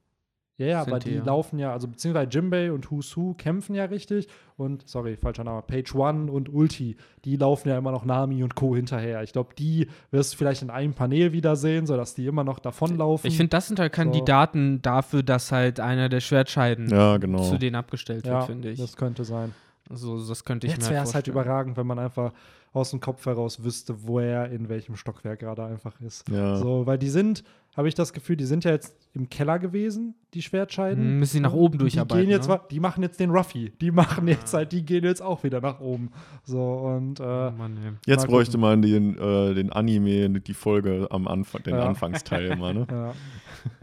[0.59, 1.25] Ja, ja, aber die, die ja.
[1.25, 4.27] laufen ja, also beziehungsweise Jimbei und Husu kämpfen ja richtig
[4.57, 6.97] und, sorry, falscher Name, Page One und Ulti,
[7.27, 8.75] die laufen ja immer noch Nami und Co.
[8.75, 9.23] hinterher.
[9.23, 13.29] Ich glaube, die wirst du vielleicht in einem Panel wiedersehen, sodadass die immer noch davonlaufen.
[13.29, 14.01] Ich finde, das sind halt So.
[14.03, 17.43] Kandidaten dafür, dass halt einer der Schwertscheiden Ja, genau.
[17.43, 18.79] zu denen abgestellt ja, wird, finde ich.
[18.81, 19.53] das könnte sein.
[19.91, 21.35] Also, das könnte ich Jetzt mir wäre es halt vorstellen.
[21.47, 22.33] überragend, wenn man einfach
[22.77, 26.29] aus dem Kopf heraus wüsste, wo er in welchem Stockwerk gerade einfach ist.
[26.29, 26.57] Ja.
[26.57, 27.43] So, weil die sind,
[27.77, 31.03] habe ich das Gefühl, die sind ja jetzt im Keller gewesen, die Schwertscheiden.
[31.03, 32.61] Hm, müssen sie nach oben die durcharbeiten, Gehen jetzt, ne?
[32.71, 33.73] Die machen jetzt den Ruffy.
[33.81, 36.11] Die machen jetzt halt, die gehen jetzt auch wieder nach oben.
[36.45, 37.99] So, und äh, Oh Mann.
[38.07, 41.87] Jetzt Mal bräuchte man den, äh, den Anime, die Folge am Anfang, den Ja.
[41.87, 42.87] Anfangsteil immer, ne?
[42.91, 43.13] ja.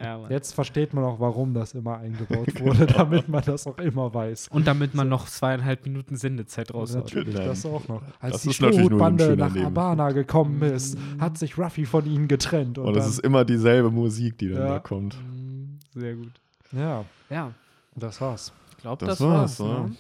[0.02, 4.14] Ja, jetzt versteht man auch, warum das immer eingebaut wurde, damit man das auch immer
[4.14, 4.48] weiß.
[4.50, 7.06] Und damit man noch zweieinhalb Minuten Sendezeit raushaut.
[7.06, 7.48] Natürlich, Nein.
[7.48, 8.02] das auch noch.
[8.20, 9.66] Als Das die ist natürlich nur ein Strohhutbande nach Nebeneffekt.
[9.66, 12.78] Abana gekommen ist, hat sich Ruffy von ihnen getrennt.
[12.78, 14.68] Und, Und es dann, ist immer dieselbe Musik, die dann Ja.
[14.70, 15.16] da kommt.
[15.24, 16.32] Mm, Sehr gut.
[16.72, 17.54] ja, Ja,
[17.96, 18.52] das war's.
[18.72, 19.70] ich glaube, Das das, war's, war's.
[19.70, 19.84] ja.
[19.88, 19.96] ne?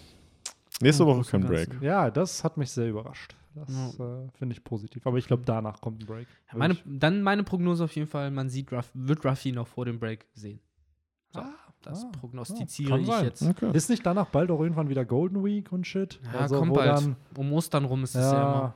[0.82, 1.70] Nächste Woche kein Break.
[1.70, 1.84] Ganzen.
[1.86, 3.36] Ja, das hat mich sehr überrascht.
[3.56, 5.06] Das äh, finde ich positiv.
[5.06, 6.28] Aber ich glaube, danach kommt ein Break.
[6.52, 9.86] Ja, meine, dann meine Prognose auf jeden Fall, man sieht Ruff, wird Ruffy noch vor
[9.86, 10.60] dem Break sehen.
[11.30, 11.54] So, Ah,
[11.84, 13.26] das ah, prognostiziere kann ich sein.
[13.26, 13.44] jetzt.
[13.44, 13.70] Okay.
[13.74, 16.20] Ist nicht danach bald auch irgendwann wieder Golden Week und shit?
[16.34, 16.90] Ja, Also, kommt bald.
[16.98, 18.74] Dann, um Ostern rum ist es ja, immer.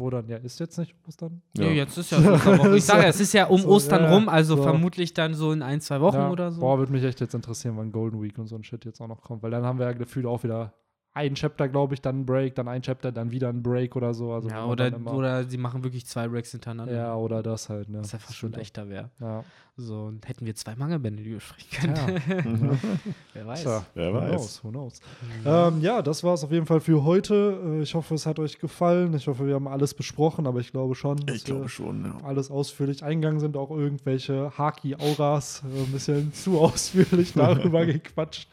[0.00, 1.42] Wo dann, ja, ist jetzt nicht Ostern?
[1.56, 1.64] Ja.
[1.64, 2.76] Nee, jetzt ist ja Osterwoche.
[2.76, 4.62] Ich sage, ja, es ist ja um So, Ostern ja, rum, also so.
[4.62, 6.30] vermutlich dann so in ein, zwei Wochen ja.
[6.30, 6.60] oder so.
[6.60, 9.08] Boah, würde mich echt jetzt interessieren, wann Golden Week und so ein Shit jetzt auch
[9.08, 9.42] noch kommt.
[9.42, 10.72] Weil dann haben wir ja gefühlt auch wieder
[11.12, 14.14] ein Chapter, glaube ich, dann ein Break, dann ein Chapter, dann wieder ein Break oder
[14.14, 14.32] so.
[14.32, 16.94] Also ja, oder, immer- oder sie machen wirklich zwei Breaks hintereinander.
[16.94, 17.98] ja, oder das halt, ne?
[18.00, 19.10] Was ja fast schon leichter wäre.
[19.20, 19.44] Ja.
[19.76, 22.18] So, und hätten wir zwei Manga-Bände, die wir sprechen Ja.
[22.20, 22.78] können.
[23.34, 23.62] Wer weiß.
[23.62, 24.30] Tja, Wer who weiß.
[24.30, 25.00] knows, who knows.
[25.44, 27.58] Ähm, ja, das war es auf jeden Fall für heute.
[27.64, 29.14] Äh, Ich hoffe, es hat euch gefallen.
[29.14, 32.04] Ich hoffe, wir haben alles besprochen, aber ich glaube schon, dass Ich glaube wir schon,
[32.04, 32.18] ja.
[32.24, 33.56] alles ausführlich eingegangen sind.
[33.56, 38.48] Auch irgendwelche Haki-Auras äh, ein bisschen zu ausführlich darüber gequatscht.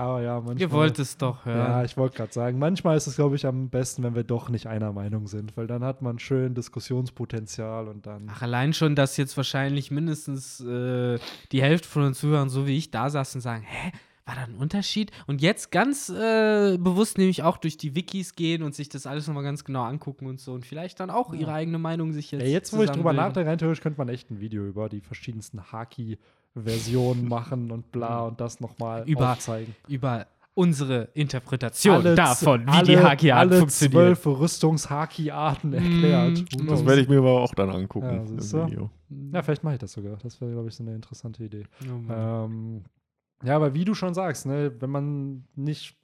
[0.00, 0.60] Aber ja, manchmal.
[0.60, 1.58] Ihr wollt es doch hören.
[1.58, 4.48] Ja, ich wollte gerade sagen, manchmal ist es, glaube ich, am besten, wenn wir doch
[4.48, 8.26] nicht einer Meinung sind, weil dann hat man schön Diskussionspotenzial und dann.
[8.32, 11.18] Ach, allein schon, dass jetzt wahrscheinlich mindestens äh,
[11.52, 13.92] die Hälfte von den Zuhörern, so wie ich, da saßen und sagen, hä,
[14.24, 15.10] war da ein Unterschied?
[15.26, 19.26] Und jetzt ganz äh, bewusst nämlich auch durch die Wikis gehen und sich das alles
[19.26, 22.42] nochmal ganz genau angucken und so und vielleicht dann auch ihre eigene Meinung sich jetzt
[22.42, 25.02] Ja, jetzt, wo ich drüber nachdenke, rein theoretisch könnte man echt ein Video über die
[25.02, 25.70] verschiedensten
[26.56, 29.74] Haki-Versionen machen und bla und das nochmal Über- aufzeigen.
[29.88, 33.92] über unsere Interpretation Alle davon, wie alle, die Haki-Art alle funktioniert.
[34.18, 36.44] zwölf Rüstungs-Haki-Arten erklärt.
[36.60, 38.38] Mm, Das werde ich mir aber auch dann angucken.
[38.52, 38.68] Ja.
[39.32, 40.16] Ja, vielleicht mache ich das sogar.
[40.22, 41.64] Das wäre, glaube ich, so eine interessante Idee.
[41.84, 42.12] Oh.
[42.12, 42.84] Ähm,
[43.44, 45.96] ja, aber wie du schon sagst, ne, wenn man nicht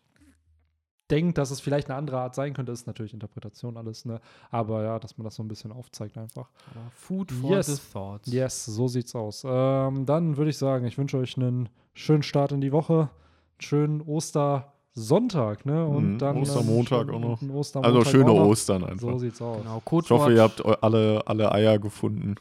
[1.10, 4.20] denkt, dass es vielleicht eine andere Art sein könnte, ist natürlich Interpretation alles, ne?
[4.50, 6.48] Aber ja, dass man das so ein bisschen aufzeigt einfach.
[6.70, 7.66] Aber Food for Yes.
[7.66, 8.32] the thoughts.
[8.32, 9.44] Yes, so sieht's aus.
[9.48, 13.60] Ähm, dann würde ich sagen, ich wünsche euch einen schönen Start in die Woche, einen
[13.60, 15.86] schönen Ostersonntag, ne?
[15.86, 17.54] Und Mhm, dann Ostermontag ähm, auch noch.
[17.54, 18.32] Ostermontag Also schöne.
[18.32, 19.12] Ostern einfach.
[19.12, 19.58] So sieht's aus.
[19.62, 22.34] Genau, ich hoffe, ihr habt alle, alle Eier gefunden.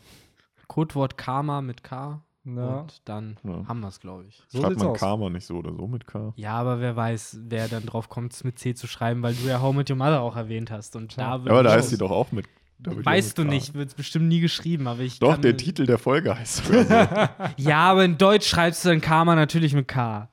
[0.67, 2.21] Codewort Karma mit K.
[2.45, 2.81] Ja.
[2.81, 3.67] Und dann Ja.
[3.67, 4.41] haben wir es, glaube ich.
[4.49, 4.99] So Schreibt man aus.
[4.99, 6.31] Karma nicht so oder so mit K.
[6.35, 9.47] Ja, aber wer weiß, wer dann drauf kommt, es mit C zu schreiben, weil du
[9.47, 10.95] ja How Met Your Mother auch erwähnt hast.
[10.95, 12.45] Und da Ja, aber da heißt sie doch auch mit.
[12.77, 15.97] Weißt du nicht, wird es bestimmt nie geschrieben, aber ich Doch, kann der Titel der
[15.97, 20.30] Folge heißt sogar Ja, aber in Deutsch schreibst du dann Karma natürlich mit K.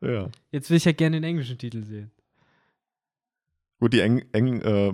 [0.00, 0.06] so.
[0.06, 0.28] ja.
[0.52, 2.10] Jetzt will ich ja gerne den englischen Titel sehen.
[3.80, 4.92] Gut, die Eng, Eng, äh,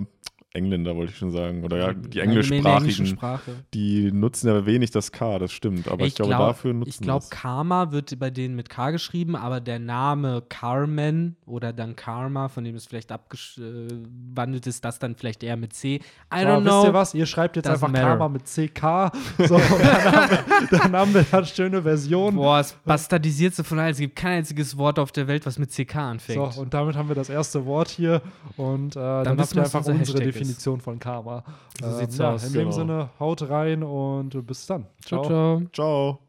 [0.53, 1.63] Engländer wollte ich schon sagen.
[1.63, 3.51] Oder ja, die englischen englischsprachigen, Sprache.
[3.73, 5.87] die nutzen ja wenig das K, das stimmt.
[5.87, 7.25] Aber ich, glaube, glaub- dafür nutzen Ich glaube.
[7.29, 12.63] Karma wird bei denen mit K geschrieben, aber der Name Carmen oder dann Karma, von
[12.63, 15.95] dem es vielleicht abgewandelt ist, das dann vielleicht eher mit C.
[15.95, 15.99] I
[16.31, 16.85] So, don't wisst know.
[16.85, 17.13] ihr was?
[17.13, 18.07] Ihr schreibt jetzt Doesn't einfach matter.
[18.17, 19.11] Karma mit CK.
[19.47, 22.35] So, dann, haben wir, dann haben wir da schöne Version.
[22.35, 23.91] Boah, das bastardisiertste von allen.
[23.91, 26.53] Es gibt kein einziges Wort auf der Welt, was mit CK anfängt.
[26.53, 28.21] So, und damit haben wir das erste Wort hier.
[28.55, 30.49] Und äh, dann, habt wissen ihr einfach unser unsere Hashtag ist.
[30.49, 31.43] Definition von Karma.
[31.79, 32.43] So Ähm, sieht's ja, aus.
[32.45, 32.71] In dem Genau.
[32.71, 34.85] Sinne, haut rein und bis dann.
[35.05, 35.61] ciao, ciao.
[35.73, 36.19] Ciao.